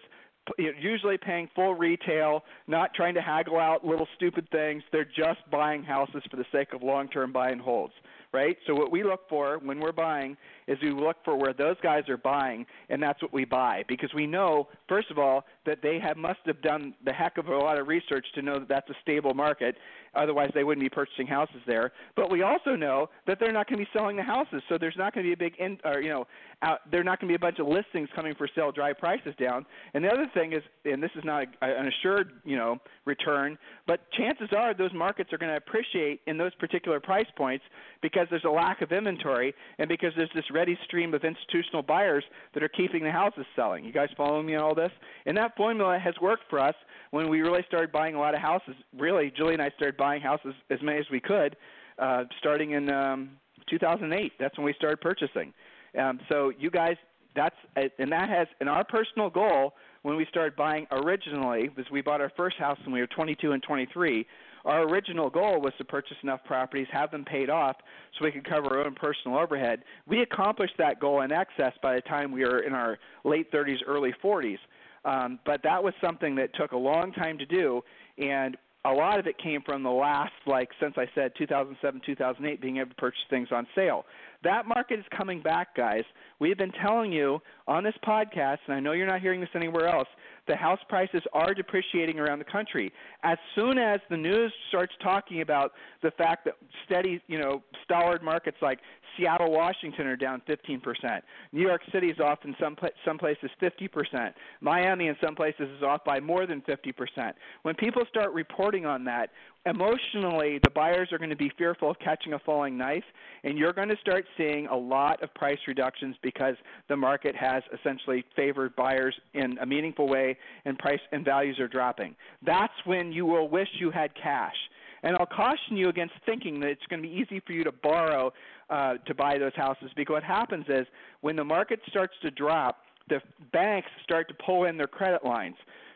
usually 0.58 1.18
paying 1.18 1.50
full 1.56 1.74
retail, 1.74 2.44
not 2.68 2.94
trying 2.94 3.14
to 3.14 3.22
haggle 3.22 3.60
out 3.60 3.86
little 3.86 4.08
stupid 4.16 4.48
things. 4.52 4.84
They're 4.92 5.06
just 5.06 5.40
buying 5.52 5.84
houses 5.84 6.24
for 6.30 6.38
the 6.38 6.46
sake 6.52 6.74
of 6.74 6.82
long-term 6.82 7.32
buy 7.32 7.50
and 7.50 7.62
holds, 7.62 7.94
right? 8.34 8.58
So 8.66 8.74
what 8.74 8.92
we 8.92 9.04
look 9.04 9.28
for 9.30 9.60
when 9.64 9.80
we're 9.80 9.92
buying 9.92 10.38
is 10.70 10.78
we 10.82 10.92
look 10.92 11.18
for 11.26 11.36
where 11.36 11.52
those 11.52 11.76
guys 11.82 12.08
are 12.08 12.18
buying, 12.18 12.66
and 12.90 13.02
that's 13.02 13.22
what 13.22 13.34
we 13.34 13.44
buy 13.44 13.84
because 13.88 14.14
we 14.14 14.28
know, 14.28 14.68
first 14.88 15.10
of 15.10 15.18
all, 15.18 15.44
that 15.66 15.80
they 15.82 16.00
have 16.00 16.16
must 16.16 16.40
have 16.46 16.62
done 16.62 16.94
the 17.04 17.12
heck 17.12 17.38
of 17.38 17.48
a 17.48 17.58
lot 17.58 17.80
of 17.80 17.88
research 17.88 18.26
to 18.36 18.42
know 18.44 18.60
that 18.60 18.70
that's 18.70 18.90
a 18.90 18.96
stable 19.02 19.34
market. 19.34 19.76
Otherwise, 20.16 20.52
they 20.54 20.64
wouldn't 20.64 20.84
be 20.84 20.90
purchasing 20.90 21.28
houses 21.28 21.62
there. 21.68 21.92
But 22.16 22.32
we 22.32 22.44
also 22.44 22.76
know 22.76 23.10
that 23.28 23.40
they're 23.40 23.52
not 23.52 23.68
going 23.68 23.80
to 23.80 23.86
be 23.86 23.90
selling 23.94 24.16
the 24.16 24.24
houses, 24.24 24.62
so 24.70 24.78
there's 24.78 24.98
not 24.98 25.14
going 25.14 25.26
to 25.26 25.30
be 25.30 25.34
a 25.34 25.50
big, 25.50 25.60
in, 25.60 25.78
or 25.84 26.02
you 26.02 26.10
know, 26.10 26.26
out, 26.62 26.80
there're 26.92 27.04
not 27.04 27.20
going 27.20 27.32
to 27.32 27.32
be 27.32 27.36
a 27.36 27.40
bunch 27.40 27.60
of 27.60 27.68
listings 27.68 28.10
coming 28.16 28.36
for 28.36 28.48
sale, 28.56 28.72
drive 28.72 28.98
prices 28.98 29.34
down. 29.40 29.66
And 29.94 30.04
the 30.04 30.10
other 30.10 30.30
thing 30.34 30.54
is, 30.54 30.62
and 30.86 31.02
this 31.02 31.12
is 31.16 31.24
not 31.24 31.44
a, 31.62 31.66
an 31.66 31.88
assured, 31.88 32.34
you 32.44 32.58
know, 32.58 32.78
return, 33.06 33.58
but 33.88 34.12
chances 34.12 34.50
are 34.56 34.74
those 34.74 34.94
markets 34.94 35.32
are 35.34 35.38
going 35.38 35.52
to 35.52 35.58
appreciate 35.58 36.22
in 36.28 36.38
those 36.38 36.54
particular 36.56 37.00
price 37.00 37.28
points 37.36 37.64
because 38.02 38.28
there's 38.30 38.44
a 38.46 38.50
lack 38.50 38.82
of 38.82 38.92
inventory 38.92 39.54
and 39.78 39.88
because 39.88 40.12
there's 40.18 40.32
this 40.36 40.46
steady 40.60 40.78
stream 40.84 41.14
of 41.14 41.24
institutional 41.24 41.82
buyers 41.82 42.24
that 42.54 42.62
are 42.62 42.70
keeping 42.70 43.02
the 43.04 43.12
houses 43.12 43.46
selling. 43.56 43.86
You 43.86 43.94
guys 43.94 44.10
following 44.18 44.46
me 44.46 44.56
on 44.56 44.64
all 44.64 44.76
this? 44.76 44.92
And 45.26 45.38
that 45.38 45.56
formula 45.56 45.98
has 45.98 46.14
worked 46.22 46.44
for 46.50 46.60
us 46.60 46.76
when 47.12 47.30
we 47.30 47.40
really 47.40 47.64
started 47.68 47.94
buying 47.94 48.16
a 48.16 48.20
lot 48.20 48.34
of 48.36 48.42
houses. 48.42 48.76
Really, 48.98 49.32
Julie 49.36 49.54
and 49.54 49.62
I 49.62 49.70
started 49.78 49.96
buying 49.96 50.22
houses 50.22 50.54
as 50.70 50.80
many 50.82 51.00
as 51.00 51.06
we 51.10 51.22
could, 51.22 51.56
uh, 51.98 52.26
starting 52.40 52.72
in 52.72 52.90
um, 52.90 53.30
2008. 53.70 54.34
That's 54.38 54.58
when 54.58 54.66
we 54.66 54.74
started 54.74 55.00
purchasing. 55.00 55.54
Um, 55.98 56.20
so 56.28 56.52
you 56.60 56.70
guys, 56.70 56.96
that's 57.36 57.56
and 57.76 58.12
that 58.12 58.28
has 58.28 58.48
and 58.60 58.68
our 58.68 58.84
personal 58.84 59.30
goal 59.30 59.76
when 60.02 60.18
we 60.18 60.26
started 60.30 60.56
buying 60.56 60.88
originally 60.92 61.70
was 61.78 61.86
we 61.92 62.02
bought 62.02 62.20
our 62.22 62.32
first 62.36 62.58
house 62.58 62.78
when 62.84 62.94
we 62.94 63.00
were 63.00 63.08
22 63.08 63.52
and 63.54 63.64
23 63.64 64.26
our 64.66 64.84
original 64.84 65.30
goal 65.30 65.62
was 65.62 65.74
to 65.78 65.86
purchase 65.86 66.18
enough 66.24 66.44
properties, 66.44 66.88
have 66.92 67.12
them 67.12 67.26
paid 67.26 67.50
off, 67.50 67.78
so 68.18 68.26
we 68.26 68.32
could 68.32 68.48
cover 68.48 68.78
our 68.78 68.86
own 68.86 68.96
personal 68.96 69.38
overhead. 69.38 69.84
We 70.08 70.22
accomplished 70.22 70.76
that 70.78 71.00
goal 71.00 71.22
in 71.22 71.32
excess 71.32 71.74
by 71.82 71.96
the 71.96 72.02
time 72.02 72.32
we 72.32 72.44
were 72.44 72.60
in 72.60 72.74
our 72.74 72.98
late 73.24 73.52
30s, 73.52 73.78
early 73.88 74.14
40s. 74.24 74.58
Um, 75.06 75.40
but 75.46 75.62
that 75.64 75.84
was 75.84 75.94
something 76.02 76.36
that 76.36 76.54
took 76.56 76.74
a 76.74 76.78
long 76.78 77.14
time 77.14 77.38
to 77.38 77.46
do, 77.46 77.82
and 78.18 78.58
a 78.86 78.92
lot 78.92 79.20
of 79.20 79.28
it 79.28 79.38
came 79.38 79.62
from 79.62 79.84
the 79.84 79.90
last, 79.90 80.32
like 80.48 80.70
since 80.80 80.94
I 80.98 81.06
said 81.14 81.34
2007, 81.38 82.02
2008, 82.06 82.62
being 82.62 82.78
able 82.78 82.90
to 82.90 82.96
purchase 82.96 83.20
things 83.30 83.50
on 83.52 83.68
sale. 83.76 84.06
That 84.44 84.68
market 84.68 85.00
is 85.00 85.06
coming 85.16 85.42
back, 85.42 85.76
guys. 85.76 86.04
We've 86.40 86.58
been 86.58 86.72
telling 86.82 87.12
you 87.12 87.42
on 87.68 87.84
this 87.84 87.96
podcast, 88.06 88.60
and 88.68 88.76
I 88.76 88.80
know 88.80 88.94
you're 88.94 89.08
not 89.08 89.20
hearing 89.20 89.42
this 89.42 89.50
anywhere 89.54 89.88
else, 89.88 90.08
the 90.50 90.56
house 90.56 90.80
prices 90.90 91.22
are 91.32 91.54
depreciating 91.54 92.20
around 92.20 92.40
the 92.40 92.46
country. 92.46 92.92
As 93.24 93.38
soon 93.56 93.78
as 93.78 94.00
the 94.10 94.18
news 94.18 94.52
starts 94.68 94.94
talking 95.02 95.42
about 95.42 95.74
the 96.02 96.12
fact 96.12 96.44
that 96.46 96.56
steady, 96.86 97.22
you 97.28 97.38
know, 97.38 97.62
stalwart 97.86 98.24
markets 98.24 98.58
like 98.62 98.80
Seattle, 99.16 99.52
Washington 99.52 100.08
are 100.08 100.16
down 100.16 100.42
15%. 100.50 101.22
New 101.52 101.62
York 101.62 101.82
City 101.94 102.10
is 102.10 102.20
off 102.20 102.40
in 102.46 102.56
some 102.60 102.76
some 103.06 103.20
places 103.20 103.52
50%. 103.62 104.34
Miami 104.62 105.08
in 105.08 105.16
some 105.24 105.36
places 105.36 105.70
is 105.78 105.84
off 105.84 106.04
by 106.04 106.20
more 106.20 106.48
than 106.48 106.62
50%. 106.62 107.34
When 107.62 107.76
people 107.76 108.02
start 108.10 108.34
reporting 108.34 108.86
on 108.86 109.04
that, 109.06 109.30
emotionally 109.66 110.60
the 110.64 110.70
buyers 110.74 111.10
are 111.12 111.18
going 111.18 111.30
to 111.30 111.36
be 111.36 111.52
fearful 111.58 111.90
of 111.92 112.00
catching 112.00 112.34
a 112.34 112.40
falling 112.40 112.78
knife 112.78 113.04
and 113.44 113.58
you're 113.58 113.74
going 113.74 113.90
to 113.90 113.98
start 113.98 114.26
seeing 114.38 114.68
a 114.68 114.76
lot 114.76 115.22
of 115.22 115.34
price 115.34 115.58
reductions 115.68 116.16
because 116.24 116.56
the 116.88 116.96
market 116.96 117.36
has 117.36 117.62
essentially 117.78 118.24
favored 118.36 118.76
buyers 118.76 119.14
in 119.34 119.58
a 119.60 119.66
meaningful 119.66 120.08
way 120.08 120.38
and 120.66 120.78
price 120.78 121.00
and 121.12 121.26
values 121.26 121.60
are 121.60 121.68
dropping. 121.68 122.16
That's 122.46 122.74
when 122.86 123.12
you 123.12 123.26
will 123.26 123.50
wish 123.50 123.68
you 123.80 123.92
had 123.92 124.12
cash. 124.16 124.56
And 125.04 125.16
I'll 125.16 125.26
caution 125.26 125.78
you 125.78 125.90
against 125.90 126.14
thinking 126.26 126.60
that 126.62 126.68
it's 126.68 126.86
going 126.90 127.02
to 127.02 127.08
be 127.08 127.14
easy 127.14 127.42
for 127.46 127.54
you 127.54 127.64
to 127.64 127.72
borrow 127.72 128.34
uh, 128.70 128.96
to 129.08 129.16
buy 129.16 129.38
those 129.38 129.56
houses 129.56 129.92
because 129.96 130.14
what 130.14 130.24
happens 130.24 130.66
is 130.68 130.86
when 131.22 131.36
the 131.36 131.44
market 131.44 131.80
starts 131.88 132.14
to 132.22 132.32
drop, 132.32 132.80
the 133.08 133.22
banks 133.52 133.90
start 134.04 134.28
to 134.28 134.36
pull 134.46 134.66
in 134.66 134.78
their 134.78 134.88
credit 134.88 135.26
lines. 135.26 135.56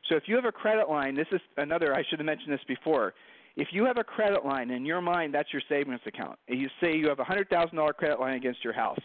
So 0.10 0.16
if 0.16 0.24
you 0.28 0.36
have 0.36 0.46
a 0.46 0.52
credit 0.52 0.90
line, 0.90 1.16
this 1.16 1.28
is 1.32 1.42
another, 1.58 1.94
I 1.94 2.04
should 2.10 2.20
have 2.20 2.26
mentioned 2.26 2.52
this 2.52 2.64
before 2.68 3.14
if 3.56 3.68
you 3.72 3.86
have 3.86 3.98
a 3.98 4.04
credit 4.04 4.46
line 4.46 4.72
in 4.72 4.86
your 4.86 5.02
mind, 5.02 5.34
that's 5.34 5.54
your 5.54 5.62
savings 5.70 6.00
account. 6.08 6.40
And 6.48 6.60
you 6.60 6.70
say 6.82 6.96
you 6.96 7.08
have 7.10 7.20
a 7.20 7.24
hundred 7.24 7.50
thousand 7.50 7.78
dollar 7.78 7.94
credit 7.94 8.20
line 8.20 8.36
against 8.36 8.64
your 8.64 8.74
house, 8.74 9.00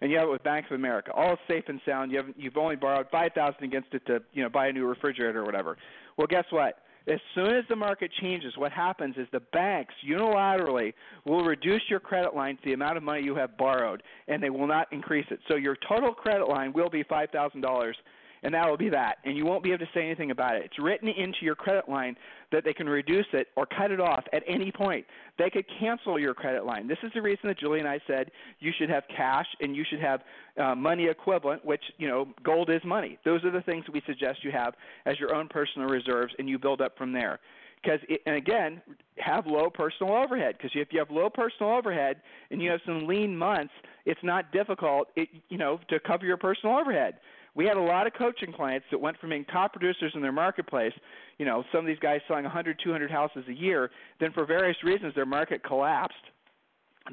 and 0.00 0.10
you 0.10 0.18
have 0.18 0.28
it 0.28 0.32
with 0.32 0.42
Bank 0.44 0.66
of 0.66 0.72
America, 0.72 1.12
all 1.12 1.36
safe 1.48 1.64
and 1.68 1.80
sound. 1.86 2.12
You 2.12 2.18
have 2.18 2.26
you've 2.36 2.56
only 2.56 2.76
borrowed 2.76 3.06
five 3.10 3.32
thousand 3.34 3.64
against 3.64 3.94
it 3.94 4.04
to 4.06 4.20
you 4.32 4.42
know 4.42 4.48
buy 4.48 4.68
a 4.68 4.72
new 4.72 4.86
refrigerator 4.86 5.40
or 5.40 5.44
whatever. 5.44 5.78
Well, 6.18 6.26
guess 6.26 6.44
what? 6.50 6.78
As 7.06 7.20
soon 7.34 7.54
as 7.54 7.64
the 7.68 7.76
market 7.76 8.10
changes, 8.22 8.54
what 8.56 8.72
happens 8.72 9.16
is 9.18 9.26
the 9.30 9.40
banks 9.52 9.92
unilaterally 10.08 10.94
will 11.26 11.44
reduce 11.44 11.82
your 11.90 12.00
credit 12.00 12.34
line 12.34 12.56
to 12.56 12.62
the 12.64 12.72
amount 12.72 12.96
of 12.96 13.02
money 13.02 13.22
you 13.22 13.34
have 13.34 13.58
borrowed, 13.58 14.02
and 14.26 14.42
they 14.42 14.48
will 14.48 14.66
not 14.66 14.90
increase 14.90 15.26
it. 15.30 15.38
So 15.48 15.56
your 15.56 15.76
total 15.86 16.14
credit 16.14 16.48
line 16.48 16.72
will 16.72 16.88
be 16.88 17.02
five 17.02 17.30
thousand 17.30 17.62
dollars 17.62 17.96
and 18.44 18.52
that 18.52 18.68
will 18.68 18.76
be 18.76 18.90
that. 18.90 19.16
And 19.24 19.36
you 19.36 19.44
won't 19.46 19.64
be 19.64 19.70
able 19.70 19.84
to 19.86 19.90
say 19.94 20.04
anything 20.04 20.30
about 20.30 20.54
it. 20.54 20.62
It's 20.66 20.78
written 20.78 21.08
into 21.08 21.38
your 21.40 21.54
credit 21.54 21.88
line 21.88 22.14
that 22.52 22.62
they 22.62 22.74
can 22.74 22.86
reduce 22.86 23.26
it 23.32 23.48
or 23.56 23.66
cut 23.66 23.90
it 23.90 24.00
off 24.00 24.22
at 24.32 24.42
any 24.46 24.70
point. 24.70 25.06
They 25.38 25.48
could 25.48 25.64
cancel 25.80 26.18
your 26.18 26.34
credit 26.34 26.66
line. 26.66 26.86
This 26.86 26.98
is 27.02 27.10
the 27.14 27.22
reason 27.22 27.48
that 27.48 27.58
Julie 27.58 27.80
and 27.80 27.88
I 27.88 27.98
said 28.06 28.30
you 28.60 28.70
should 28.78 28.90
have 28.90 29.04
cash 29.16 29.46
and 29.60 29.74
you 29.74 29.84
should 29.88 30.00
have 30.00 30.20
uh, 30.62 30.74
money 30.74 31.06
equivalent, 31.06 31.64
which 31.64 31.82
you 31.96 32.06
know 32.06 32.28
gold 32.44 32.70
is 32.70 32.82
money. 32.84 33.18
Those 33.24 33.42
are 33.44 33.50
the 33.50 33.62
things 33.62 33.86
we 33.92 34.02
suggest 34.06 34.44
you 34.44 34.52
have 34.52 34.74
as 35.06 35.18
your 35.18 35.34
own 35.34 35.48
personal 35.48 35.88
reserves, 35.88 36.32
and 36.38 36.48
you 36.48 36.58
build 36.58 36.82
up 36.82 36.96
from 36.98 37.12
there 37.12 37.40
because 37.82 38.00
and 38.26 38.36
again 38.36 38.80
have 39.18 39.46
low 39.46 39.70
personal 39.70 40.14
overhead 40.14 40.56
because 40.56 40.70
if 40.74 40.88
you 40.90 40.98
have 40.98 41.10
low 41.10 41.28
personal 41.30 41.72
overhead 41.72 42.20
and 42.50 42.60
you 42.62 42.70
have 42.70 42.80
some 42.86 43.06
lean 43.06 43.36
months 43.36 43.72
it's 44.06 44.20
not 44.22 44.50
difficult 44.52 45.08
it, 45.16 45.28
you 45.48 45.58
know 45.58 45.78
to 45.88 46.00
cover 46.00 46.24
your 46.24 46.36
personal 46.36 46.76
overhead 46.76 47.18
we 47.54 47.66
had 47.66 47.76
a 47.76 47.82
lot 47.82 48.06
of 48.06 48.12
coaching 48.14 48.52
clients 48.52 48.86
that 48.90 48.98
went 48.98 49.18
from 49.18 49.30
being 49.30 49.44
top 49.46 49.72
producers 49.72 50.12
in 50.14 50.22
their 50.22 50.32
marketplace, 50.32 50.92
you 51.38 51.46
know, 51.46 51.64
some 51.72 51.80
of 51.80 51.86
these 51.86 51.98
guys 52.00 52.20
selling 52.26 52.44
100, 52.44 52.80
200 52.82 53.10
houses 53.10 53.44
a 53.48 53.52
year, 53.52 53.90
then 54.20 54.32
for 54.32 54.44
various 54.44 54.76
reasons 54.82 55.14
their 55.14 55.26
market 55.26 55.62
collapsed 55.62 56.14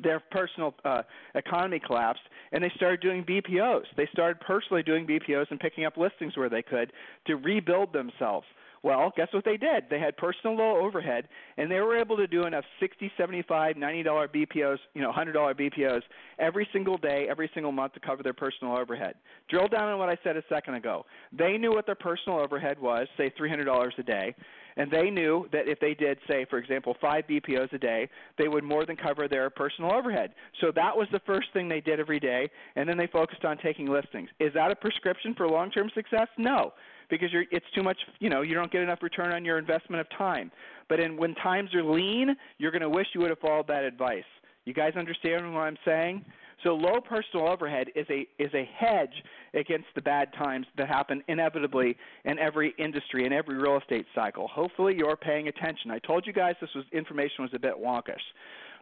their 0.01 0.21
personal 0.31 0.73
uh, 0.85 1.01
economy 1.35 1.79
collapsed 1.85 2.21
and 2.51 2.63
they 2.63 2.71
started 2.75 3.01
doing 3.01 3.23
BPOs. 3.23 3.83
They 3.97 4.07
started 4.11 4.39
personally 4.39 4.83
doing 4.83 5.05
BPOs 5.05 5.47
and 5.49 5.59
picking 5.59 5.85
up 5.85 5.97
listings 5.97 6.37
where 6.37 6.49
they 6.49 6.61
could 6.61 6.93
to 7.27 7.35
rebuild 7.35 7.93
themselves. 7.93 8.47
Well, 8.83 9.13
guess 9.15 9.27
what 9.31 9.45
they 9.45 9.57
did? 9.57 9.85
They 9.91 9.99
had 9.99 10.17
personal 10.17 10.55
low 10.55 10.83
overhead, 10.83 11.27
and 11.57 11.69
they 11.69 11.79
were 11.81 11.95
able 11.97 12.17
to 12.17 12.25
do 12.25 12.45
enough 12.45 12.63
sixty, 12.79 13.11
seventy-five, 13.15 13.77
ninety-dollar 13.77 14.29
BPOs, 14.29 14.79
you 14.95 15.01
know, 15.01 15.11
hundred-dollar 15.11 15.53
BPOs 15.53 16.01
every 16.39 16.67
single 16.73 16.97
day, 16.97 17.27
every 17.29 17.49
single 17.53 17.71
month 17.71 17.93
to 17.93 17.99
cover 17.99 18.23
their 18.23 18.33
personal 18.33 18.75
overhead. 18.75 19.13
Drill 19.49 19.67
down 19.67 19.89
on 19.89 19.99
what 19.99 20.09
I 20.09 20.17
said 20.23 20.35
a 20.35 20.43
second 20.49 20.73
ago. 20.73 21.05
They 21.31 21.57
knew 21.57 21.71
what 21.71 21.85
their 21.85 21.95
personal 21.95 22.39
overhead 22.39 22.79
was, 22.79 23.07
say 23.17 23.31
three 23.37 23.49
hundred 23.49 23.65
dollars 23.65 23.93
a 23.99 24.03
day, 24.03 24.33
and 24.77 24.89
they 24.91 25.09
knew 25.09 25.47
that 25.51 25.67
if 25.67 25.79
they 25.79 25.93
did, 25.93 26.17
say, 26.27 26.45
for 26.49 26.57
example, 26.57 26.95
five 26.99 27.25
BPOs 27.27 27.71
a 27.73 27.77
day, 27.77 28.09
they 28.37 28.47
would 28.47 28.63
more 28.63 28.85
than 28.85 28.95
cover 28.95 29.27
their 29.27 29.49
personal 29.49 29.93
overhead. 29.93 30.33
So 30.59 30.71
that 30.75 30.95
was 30.95 31.07
the 31.11 31.21
first 31.25 31.47
thing 31.53 31.67
they 31.67 31.81
did 31.81 31.99
every 31.99 32.19
day, 32.19 32.49
and 32.75 32.87
then 32.87 32.97
they 32.97 33.07
focused 33.07 33.45
on 33.45 33.57
taking 33.57 33.87
listings. 33.87 34.29
Is 34.39 34.53
that 34.53 34.71
a 34.71 34.75
prescription 34.75 35.33
for 35.35 35.47
long-term 35.47 35.89
success? 35.93 36.27
No 36.37 36.73
because 37.09 37.31
you're, 37.31 37.43
it's 37.51 37.65
too 37.75 37.83
much. 37.83 37.97
You 38.19 38.29
know, 38.29 38.41
you 38.41 38.55
don't 38.55 38.71
get 38.71 38.81
enough 38.81 39.03
return 39.03 39.33
on 39.33 39.45
your 39.45 39.59
investment 39.59 39.99
of 39.99 40.07
time. 40.17 40.49
But 40.89 40.99
in 40.99 41.17
when 41.17 41.35
times 41.35 41.75
are 41.75 41.83
lean, 41.83 42.35
you're 42.57 42.71
going 42.71 42.81
to 42.81 42.89
wish 42.89 43.07
you 43.13 43.21
would 43.21 43.29
have 43.29 43.39
followed 43.39 43.67
that 43.67 43.83
advice. 43.83 44.23
You 44.65 44.73
guys 44.73 44.93
understand 44.95 45.53
what 45.53 45.61
I'm 45.61 45.77
saying? 45.85 46.25
So 46.63 46.75
low 46.75 47.01
personal 47.01 47.47
overhead 47.47 47.87
is 47.95 48.05
a 48.09 48.27
is 48.37 48.53
a 48.53 48.69
hedge 48.77 49.23
against 49.53 49.87
the 49.95 50.01
bad 50.01 50.31
times 50.33 50.67
that 50.77 50.87
happen 50.87 51.23
inevitably 51.27 51.97
in 52.25 52.37
every 52.39 52.73
industry 52.77 53.25
in 53.25 53.33
every 53.33 53.57
real 53.57 53.77
estate 53.77 54.05
cycle. 54.13 54.47
Hopefully 54.47 54.95
you're 54.95 55.17
paying 55.17 55.47
attention. 55.47 55.91
I 55.91 55.99
told 55.99 56.25
you 56.27 56.33
guys 56.33 56.55
this 56.61 56.69
was 56.75 56.85
information 56.91 57.43
was 57.43 57.51
a 57.53 57.59
bit 57.59 57.73
wonkish. 57.73 58.21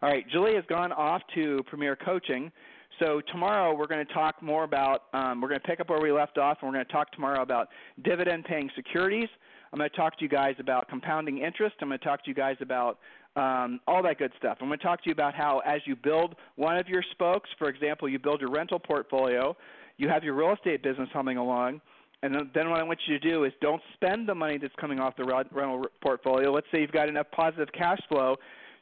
All 0.01 0.09
right, 0.09 0.25
Julie 0.29 0.55
has 0.55 0.63
gone 0.67 0.91
off 0.91 1.21
to 1.35 1.61
Premier 1.67 1.95
Coaching. 1.95 2.51
So 2.99 3.21
tomorrow 3.31 3.75
we're 3.75 3.87
going 3.87 4.05
to 4.05 4.13
talk 4.13 4.41
more 4.41 4.63
about. 4.63 5.03
Um, 5.13 5.39
we're 5.39 5.47
going 5.49 5.61
to 5.61 5.67
pick 5.67 5.79
up 5.79 5.89
where 5.89 6.01
we 6.01 6.11
left 6.11 6.37
off, 6.37 6.57
and 6.61 6.69
we're 6.69 6.75
going 6.75 6.85
to 6.85 6.91
talk 6.91 7.11
tomorrow 7.11 7.41
about 7.41 7.69
dividend-paying 8.03 8.69
securities. 8.75 9.29
I'm 9.71 9.77
going 9.77 9.89
to 9.89 9.95
talk 9.95 10.17
to 10.17 10.23
you 10.23 10.29
guys 10.29 10.55
about 10.59 10.89
compounding 10.89 11.39
interest. 11.39 11.75
I'm 11.81 11.89
going 11.89 11.99
to 11.99 12.05
talk 12.05 12.23
to 12.23 12.29
you 12.29 12.33
guys 12.33 12.57
about 12.59 12.99
um, 13.39 13.79
all 13.87 14.03
that 14.03 14.17
good 14.17 14.31
stuff. 14.37 14.57
I'm 14.59 14.67
going 14.67 14.77
to 14.77 14.85
talk 14.85 15.01
to 15.03 15.09
you 15.09 15.13
about 15.13 15.33
how, 15.33 15.59
as 15.65 15.81
you 15.85 15.95
build 15.95 16.35
one 16.55 16.77
of 16.77 16.87
your 16.89 17.03
spokes, 17.11 17.49
for 17.57 17.69
example, 17.69 18.09
you 18.09 18.19
build 18.19 18.41
your 18.41 18.51
rental 18.51 18.79
portfolio, 18.79 19.55
you 19.97 20.09
have 20.09 20.23
your 20.23 20.33
real 20.33 20.53
estate 20.53 20.83
business 20.83 21.09
humming 21.13 21.37
along. 21.37 21.79
And 22.21 22.35
then 22.53 22.69
what 22.69 22.79
I 22.79 22.83
want 22.83 22.99
you 23.07 23.17
to 23.17 23.29
do 23.31 23.45
is 23.45 23.53
don't 23.61 23.81
spend 23.93 24.27
the 24.27 24.35
money 24.35 24.57
that's 24.57 24.75
coming 24.75 24.99
off 24.99 25.15
the 25.15 25.23
rental 25.23 25.85
portfolio. 26.01 26.51
Let's 26.51 26.67
say 26.69 26.81
you've 26.81 26.91
got 26.91 27.07
enough 27.07 27.27
positive 27.31 27.69
cash 27.71 27.99
flow 28.09 28.35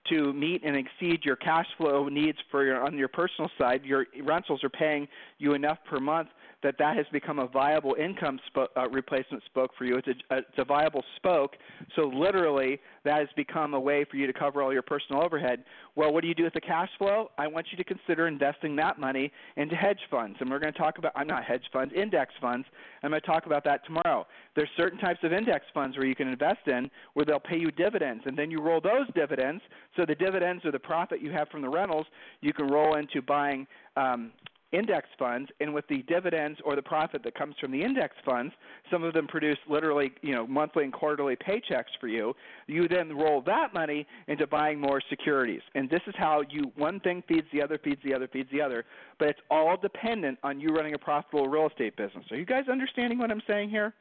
to 0.10 0.34
meet 0.34 0.63
and 0.63 0.76
exceed 0.76 1.24
your 1.24 1.36
cash 1.36 1.67
flow 1.78 2.08
needs 2.08 2.38
for 2.50 2.65
your 2.65 2.84
on 2.84 2.98
your 2.98 3.10
personal 3.10 3.52
side, 3.60 3.84
your 3.84 4.08
rentals 4.24 4.63
are 4.63 4.70
paying 4.70 5.08
you 5.38 5.54
enough 5.54 5.78
per 5.88 6.00
month 6.00 6.30
that 6.63 6.76
that 6.80 6.98
has 6.98 7.06
become 7.12 7.39
a 7.39 7.48
viable 7.48 7.96
income 8.00 8.39
sp- 8.50 8.74
uh, 8.76 8.89
replacement 8.89 9.43
spoke 9.46 9.72
for 9.78 9.86
you. 9.86 9.98
It's 9.98 10.08
a, 10.08 10.36
a, 10.36 10.38
it's 10.39 10.58
a 10.58 10.65
viable 10.65 11.04
spoke. 11.15 11.56
So 11.96 12.04
literally, 12.04 12.80
that 13.06 13.20
has 13.20 13.28
become 13.36 13.74
a 13.74 13.80
way 13.80 14.06
for 14.10 14.17
you 14.17 14.28
to 14.28 14.34
cover 14.34 14.62
all 14.62 14.74
your 14.74 14.82
personal 14.82 15.24
overhead. 15.24 15.63
Well, 15.96 16.12
what 16.13 16.22
do 16.22 16.28
you 16.28 16.36
do 16.36 16.43
with 16.43 16.54
the 16.54 16.62
cash 16.62 16.89
flow? 16.98 17.30
I 17.38 17.48
want 17.48 17.67
you 17.72 17.78
to 17.78 17.84
consider 17.84 18.28
investing 18.28 18.76
that 18.78 19.00
money 19.00 19.32
into 19.56 19.76
hedge 19.76 20.00
funds, 20.10 20.38
and 20.39 20.50
we're 20.50 20.60
going 20.60 20.74
to 20.74 20.80
talk 20.80 20.98
about 20.98 21.12
I'm 21.15 21.28
not 21.28 21.43
hedge 21.43 21.63
funds, 21.72 21.93
index 21.96 22.34
funds. 22.41 22.65
I'm 23.04 23.12
going 23.12 23.22
to 23.22 23.28
talk 23.28 23.46
about 23.46 23.63
that 23.65 23.86
tomorrow. 23.86 24.26
There's 24.56 24.70
certain 24.76 25.00
types 25.00 25.20
of 25.24 25.34
index 25.34 25.65
funds 25.74 25.96
where 25.96 26.08
you 26.08 26.15
can 26.15 26.28
invest 26.28 26.67
in 26.67 26.89
where 27.13 27.26
they'll 27.26 27.39
pay 27.39 27.58
you 27.58 27.72
dividends, 27.72 28.24
and 28.26 28.38
then 28.38 28.50
you 28.50 28.62
roll 28.62 28.82
those 28.82 29.08
dividends. 29.13 29.62
So 29.96 30.06
the 30.06 30.15
dividends 30.15 30.65
or 30.65 30.72
the 30.72 30.80
profit 30.80 31.22
you 31.22 31.32
have 31.32 31.50
from 31.50 31.62
the 31.62 31.70
rentals, 31.70 32.08
you 32.41 32.54
can 32.54 32.67
roll 32.67 32.96
into 32.96 33.22
buying 33.22 33.67
um, 33.96 34.32
index 34.73 35.08
funds 35.17 35.49
and 35.62 35.73
with 35.73 35.88
the 35.88 36.03
dividends 36.03 36.60
or 36.65 36.75
the 36.75 36.82
profit 36.82 37.23
that 37.23 37.34
comes 37.36 37.56
from 37.60 37.71
the 37.71 37.82
index 37.82 38.13
funds 38.25 38.53
some 38.91 39.01
of 39.03 39.13
them 39.13 39.25
produce 39.25 39.58
literally 39.69 40.12
you 40.21 40.34
know 40.34 40.45
monthly 40.45 40.84
and 40.84 40.91
quarterly 40.91 41.38
paychecks 41.38 41.95
for 42.01 42.08
you 42.08 42.34
you 42.67 42.88
then 42.88 43.15
roll 43.15 43.41
that 43.41 43.73
money 43.73 44.06
into 44.27 44.45
buying 44.45 44.80
more 44.80 45.01
securities. 45.10 45.62
And 45.75 45.89
this 45.89 46.01
is 46.06 46.13
how 46.17 46.43
you 46.49 46.71
one 46.75 46.99
thing 46.99 47.23
feeds 47.27 47.47
the 47.53 47.62
other 47.62 47.80
feeds 47.82 48.01
the 48.03 48.13
other 48.13 48.27
feeds 48.27 48.49
the 48.51 48.62
other 48.62 48.86
but 49.19 49.30
it's 49.30 49.39
all 49.49 49.77
dependent 49.77 50.38
on 50.43 50.60
you 50.60 50.69
running 50.69 50.93
a 50.93 50.99
profitable 50.99 51.47
real 51.47 51.67
estate 51.67 51.95
business. 51.95 52.25
Are 52.32 52.38
you 52.38 52.45
guys 52.45 52.65
understanding 52.69 53.17
what 53.19 53.32
i'm 53.32 53.41
saying 53.47 53.69
here? 53.69 53.93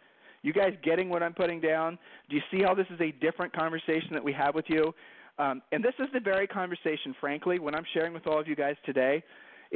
You 0.43 0.53
guys 0.53 0.75
getting 0.83 1.09
what 1.09 1.23
i'm 1.23 1.35
putting 1.35 1.61
down? 1.61 1.99
Do 2.29 2.37
you 2.37 2.43
see 2.51 2.63
how 2.63 2.75
this 2.75 2.87
is 2.91 3.01
a 3.01 3.13
different 3.25 3.55
conversation 3.55 4.11
that 4.13 4.25
we 4.25 4.33
have 4.33 4.55
with 4.55 4.67
you? 4.69 4.93
Um, 5.39 5.61
and 5.71 5.85
this 5.85 5.95
is 5.99 6.07
the 6.13 6.21
very 6.21 6.47
conversation 6.47 7.15
frankly 7.21 7.59
when 7.59 7.75
i'm 7.75 7.85
sharing 7.93 8.15
with 8.15 8.27
all 8.27 8.41
of 8.41 8.49
you 8.49 8.57
guys 8.57 8.75
today 8.85 9.23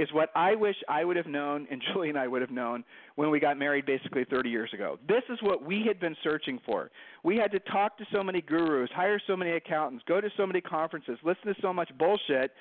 is 0.00 0.08
what 0.12 0.30
I 0.34 0.54
wish 0.54 0.76
I 0.88 1.04
would 1.04 1.16
have 1.16 1.26
known 1.26 1.66
and 1.70 1.82
Julie 1.92 2.08
and 2.08 2.18
I 2.18 2.26
would 2.26 2.40
have 2.40 2.50
known 2.50 2.84
when 3.16 3.30
we 3.30 3.38
got 3.38 3.58
married 3.58 3.84
basically 3.84 4.24
30 4.24 4.48
years 4.48 4.70
ago. 4.72 4.98
This 5.06 5.22
is 5.28 5.38
what 5.42 5.62
we 5.64 5.84
had 5.86 6.00
been 6.00 6.16
searching 6.24 6.58
for. 6.64 6.90
We 7.22 7.36
had 7.36 7.52
to 7.52 7.58
talk 7.60 7.98
to 7.98 8.04
so 8.12 8.22
many 8.22 8.40
gurus, 8.40 8.90
hire 8.94 9.20
so 9.26 9.36
many 9.36 9.52
accountants, 9.52 10.04
go 10.08 10.20
to 10.20 10.30
so 10.36 10.46
many 10.46 10.60
conferences, 10.60 11.18
listen 11.22 11.46
to 11.46 11.54
so 11.60 11.72
much 11.72 11.90
bullshit 11.98 12.52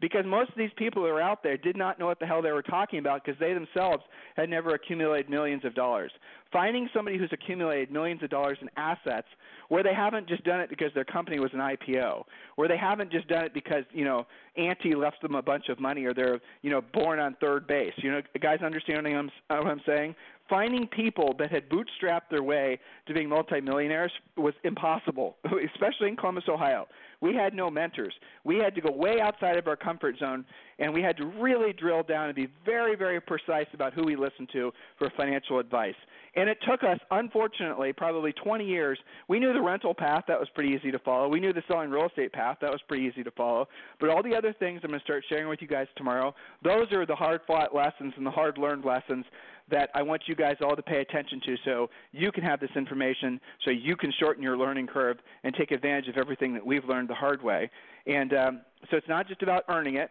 because 0.00 0.24
most 0.26 0.50
of 0.50 0.56
these 0.56 0.70
people 0.76 1.02
who 1.02 1.08
are 1.08 1.20
out 1.20 1.42
there 1.42 1.56
did 1.56 1.76
not 1.76 1.98
know 1.98 2.06
what 2.06 2.20
the 2.20 2.26
hell 2.26 2.42
they 2.42 2.52
were 2.52 2.62
talking 2.62 2.98
about 2.98 3.24
because 3.24 3.38
they 3.40 3.54
themselves 3.54 4.02
had 4.36 4.50
never 4.50 4.74
accumulated 4.74 5.30
millions 5.30 5.64
of 5.64 5.74
dollars. 5.74 6.12
Finding 6.52 6.88
somebody 6.94 7.18
who's 7.18 7.32
accumulated 7.32 7.90
millions 7.90 8.22
of 8.22 8.30
dollars 8.30 8.58
in 8.60 8.68
assets 8.76 9.26
where 9.68 9.82
they 9.82 9.94
haven't 9.94 10.28
just 10.28 10.44
done 10.44 10.60
it 10.60 10.70
because 10.70 10.92
their 10.94 11.04
company 11.04 11.40
was 11.40 11.50
an 11.52 11.58
IPO, 11.58 12.24
where 12.54 12.68
they 12.68 12.76
haven't 12.76 13.10
just 13.10 13.26
done 13.26 13.44
it 13.44 13.52
because, 13.52 13.84
you 13.92 14.04
know, 14.04 14.26
auntie 14.56 14.94
left 14.94 15.20
them 15.22 15.34
a 15.34 15.42
bunch 15.42 15.68
of 15.68 15.80
money 15.80 16.04
or 16.04 16.14
they're, 16.14 16.40
you 16.62 16.70
know, 16.70 16.80
born 16.92 17.18
on 17.18 17.36
third 17.40 17.66
base. 17.66 17.92
You 17.96 18.12
know, 18.12 18.22
guys 18.40 18.60
understanding 18.62 19.16
what 19.48 19.66
I'm 19.66 19.80
saying? 19.84 20.14
finding 20.48 20.86
people 20.86 21.34
that 21.38 21.50
had 21.50 21.68
bootstrapped 21.68 22.28
their 22.30 22.42
way 22.42 22.78
to 23.06 23.14
being 23.14 23.28
multimillionaires 23.28 24.12
was 24.36 24.54
impossible, 24.64 25.36
especially 25.74 26.08
in 26.08 26.16
Columbus, 26.16 26.44
Ohio. 26.48 26.86
We 27.20 27.34
had 27.34 27.54
no 27.54 27.70
mentors. 27.70 28.14
We 28.44 28.56
had 28.56 28.74
to 28.74 28.80
go 28.80 28.90
way 28.90 29.20
outside 29.20 29.56
of 29.56 29.66
our 29.66 29.76
comfort 29.76 30.18
zone, 30.18 30.44
and 30.78 30.92
we 30.92 31.02
had 31.02 31.16
to 31.16 31.26
really 31.26 31.72
drill 31.72 32.02
down 32.02 32.26
and 32.26 32.34
be 32.34 32.48
very, 32.64 32.96
very 32.96 33.20
precise 33.20 33.66
about 33.72 33.94
who 33.94 34.04
we 34.04 34.16
listened 34.16 34.48
to 34.52 34.72
for 34.98 35.10
financial 35.16 35.58
advice. 35.58 35.94
And 36.36 36.50
it 36.50 36.58
took 36.68 36.84
us, 36.84 36.98
unfortunately, 37.10 37.94
probably 37.94 38.32
20 38.32 38.64
years. 38.64 38.98
We 39.26 39.40
knew 39.40 39.54
the 39.54 39.62
rental 39.62 39.94
path, 39.94 40.24
that 40.28 40.38
was 40.38 40.48
pretty 40.54 40.74
easy 40.74 40.90
to 40.90 40.98
follow. 40.98 41.28
We 41.28 41.40
knew 41.40 41.54
the 41.54 41.62
selling 41.66 41.90
real 41.90 42.06
estate 42.06 42.32
path, 42.32 42.58
that 42.60 42.70
was 42.70 42.80
pretty 42.86 43.04
easy 43.04 43.24
to 43.24 43.30
follow. 43.30 43.68
But 43.98 44.10
all 44.10 44.22
the 44.22 44.36
other 44.36 44.52
things 44.52 44.80
I'm 44.84 44.90
going 44.90 45.00
to 45.00 45.04
start 45.04 45.24
sharing 45.30 45.48
with 45.48 45.62
you 45.62 45.68
guys 45.68 45.86
tomorrow, 45.96 46.34
those 46.62 46.92
are 46.92 47.06
the 47.06 47.16
hard 47.16 47.40
fought 47.46 47.74
lessons 47.74 48.12
and 48.18 48.26
the 48.26 48.30
hard 48.30 48.58
learned 48.58 48.84
lessons 48.84 49.24
that 49.70 49.90
I 49.94 50.02
want 50.02 50.22
you 50.26 50.36
guys 50.36 50.56
all 50.62 50.76
to 50.76 50.82
pay 50.82 51.00
attention 51.00 51.40
to 51.46 51.56
so 51.64 51.90
you 52.12 52.30
can 52.30 52.44
have 52.44 52.60
this 52.60 52.70
information 52.76 53.40
so 53.64 53.70
you 53.70 53.96
can 53.96 54.12
shorten 54.20 54.42
your 54.42 54.56
learning 54.56 54.86
curve 54.86 55.16
and 55.42 55.54
take 55.54 55.70
advantage 55.72 56.08
of 56.08 56.18
everything 56.18 56.54
that 56.54 56.64
we've 56.64 56.84
learned 56.84 57.08
the 57.08 57.14
hard 57.14 57.42
way. 57.42 57.68
And 58.06 58.32
um, 58.34 58.60
so 58.90 58.96
it's 58.96 59.08
not 59.08 59.26
just 59.26 59.42
about 59.42 59.64
earning 59.68 59.96
it, 59.96 60.10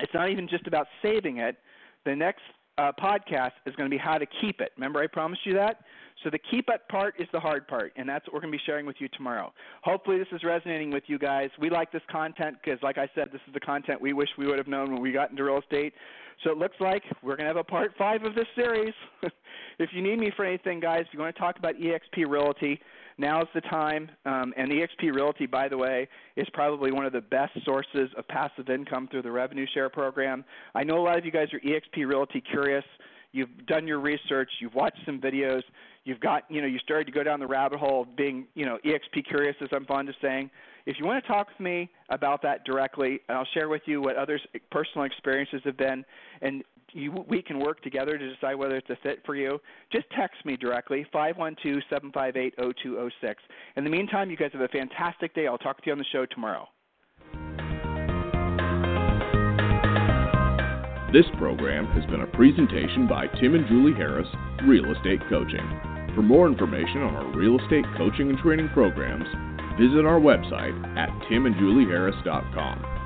it's 0.00 0.12
not 0.14 0.30
even 0.30 0.48
just 0.48 0.66
about 0.66 0.86
saving 1.02 1.38
it. 1.38 1.56
The 2.04 2.14
next 2.14 2.42
uh, 2.78 2.92
podcast 3.00 3.52
is 3.64 3.74
going 3.74 3.90
to 3.90 3.94
be 3.94 3.98
how 3.98 4.18
to 4.18 4.26
keep 4.40 4.60
it. 4.60 4.72
Remember, 4.76 5.00
I 5.00 5.06
promised 5.06 5.46
you 5.46 5.54
that? 5.54 5.80
So 6.24 6.30
the 6.30 6.38
keep 6.50 6.68
it 6.68 6.80
part 6.90 7.14
is 7.18 7.26
the 7.32 7.40
hard 7.40 7.68
part, 7.68 7.92
and 7.96 8.08
that's 8.08 8.26
what 8.26 8.34
we're 8.34 8.40
going 8.40 8.52
to 8.52 8.58
be 8.58 8.62
sharing 8.64 8.86
with 8.86 8.96
you 8.98 9.08
tomorrow. 9.08 9.52
Hopefully, 9.82 10.18
this 10.18 10.28
is 10.32 10.42
resonating 10.44 10.90
with 10.90 11.04
you 11.06 11.18
guys. 11.18 11.50
We 11.58 11.70
like 11.70 11.92
this 11.92 12.02
content 12.10 12.56
because, 12.62 12.82
like 12.82 12.98
I 12.98 13.08
said, 13.14 13.28
this 13.32 13.40
is 13.46 13.54
the 13.54 13.60
content 13.60 14.00
we 14.00 14.12
wish 14.12 14.28
we 14.38 14.46
would 14.46 14.58
have 14.58 14.68
known 14.68 14.92
when 14.92 15.00
we 15.00 15.12
got 15.12 15.30
into 15.30 15.44
real 15.44 15.58
estate. 15.58 15.94
So 16.44 16.50
it 16.50 16.58
looks 16.58 16.76
like 16.80 17.02
we're 17.22 17.36
going 17.36 17.48
to 17.48 17.54
have 17.54 17.56
a 17.56 17.64
part 17.64 17.92
five 17.96 18.24
of 18.24 18.34
this 18.34 18.46
series. 18.54 18.94
if 19.78 19.90
you 19.92 20.02
need 20.02 20.18
me 20.18 20.30
for 20.36 20.44
anything, 20.44 20.80
guys, 20.80 21.04
if 21.06 21.14
you 21.14 21.20
want 21.20 21.34
to 21.34 21.40
talk 21.40 21.58
about 21.58 21.74
EXP 21.76 22.28
Realty, 22.28 22.80
now's 23.18 23.46
the 23.54 23.60
time. 23.62 24.10
Um, 24.24 24.52
and 24.56 24.70
EXP 24.70 25.14
Realty, 25.14 25.46
by 25.46 25.68
the 25.68 25.76
way, 25.76 26.08
is 26.36 26.46
probably 26.52 26.92
one 26.92 27.06
of 27.06 27.12
the 27.12 27.20
best 27.20 27.52
sources 27.64 28.10
of 28.16 28.26
passive 28.28 28.68
income 28.68 29.08
through 29.10 29.22
the 29.22 29.30
revenue 29.30 29.66
share 29.72 29.88
program. 29.88 30.44
I 30.74 30.84
know 30.84 30.98
a 30.98 31.04
lot 31.04 31.18
of 31.18 31.24
you 31.24 31.30
guys 31.30 31.48
are 31.52 31.60
EXP 31.60 32.06
Realty 32.06 32.40
curious. 32.40 32.84
You've 33.32 33.66
done 33.66 33.86
your 33.86 34.00
research, 34.00 34.50
you've 34.60 34.74
watched 34.74 35.00
some 35.04 35.20
videos, 35.20 35.62
you've 36.04 36.20
got, 36.20 36.44
you 36.48 36.62
know, 36.62 36.66
you 36.66 36.78
started 36.78 37.04
to 37.06 37.12
go 37.12 37.22
down 37.22 37.38
the 37.38 37.46
rabbit 37.46 37.78
hole 37.78 38.02
of 38.02 38.16
being, 38.16 38.46
you 38.54 38.64
know, 38.64 38.78
EXP 38.84 39.26
curious, 39.26 39.56
as 39.60 39.68
I'm 39.72 39.84
fond 39.84 40.08
of 40.08 40.14
saying. 40.22 40.50
If 40.86 40.96
you 40.98 41.04
want 41.04 41.22
to 41.22 41.28
talk 41.28 41.48
with 41.48 41.60
me 41.60 41.90
about 42.10 42.42
that 42.42 42.64
directly, 42.64 43.20
I'll 43.28 43.46
share 43.52 43.68
with 43.68 43.82
you 43.86 44.00
what 44.00 44.16
others' 44.16 44.40
personal 44.70 45.04
experiences 45.04 45.60
have 45.64 45.76
been, 45.76 46.04
and 46.40 46.62
you, 46.92 47.24
we 47.28 47.42
can 47.42 47.58
work 47.58 47.82
together 47.82 48.18
to 48.18 48.34
decide 48.34 48.54
whether 48.54 48.76
it's 48.76 48.90
a 48.90 48.96
fit 49.02 49.22
for 49.24 49.34
you. 49.34 49.58
Just 49.92 50.06
text 50.10 50.44
me 50.44 50.56
directly, 50.56 51.06
512-758-0206. 51.14 53.10
In 53.76 53.84
the 53.84 53.90
meantime, 53.90 54.30
you 54.30 54.36
guys 54.36 54.50
have 54.52 54.62
a 54.62 54.68
fantastic 54.68 55.34
day. 55.34 55.46
I'll 55.46 55.58
talk 55.58 55.78
to 55.78 55.84
you 55.86 55.92
on 55.92 55.98
the 55.98 56.04
show 56.12 56.26
tomorrow. 56.26 56.68
This 61.12 61.26
program 61.38 61.86
has 61.92 62.04
been 62.10 62.22
a 62.22 62.26
presentation 62.26 63.06
by 63.08 63.28
Tim 63.40 63.54
and 63.54 63.66
Julie 63.68 63.94
Harris, 63.94 64.26
Real 64.64 64.92
Estate 64.92 65.20
Coaching. 65.30 65.64
For 66.14 66.22
more 66.22 66.48
information 66.48 67.02
on 67.02 67.14
our 67.14 67.36
real 67.36 67.60
estate 67.60 67.84
coaching 67.96 68.28
and 68.28 68.38
training 68.38 68.70
programs, 68.70 69.24
visit 69.78 70.04
our 70.04 70.18
website 70.18 70.74
at 70.96 71.08
timandjulieharris.com. 71.30 73.05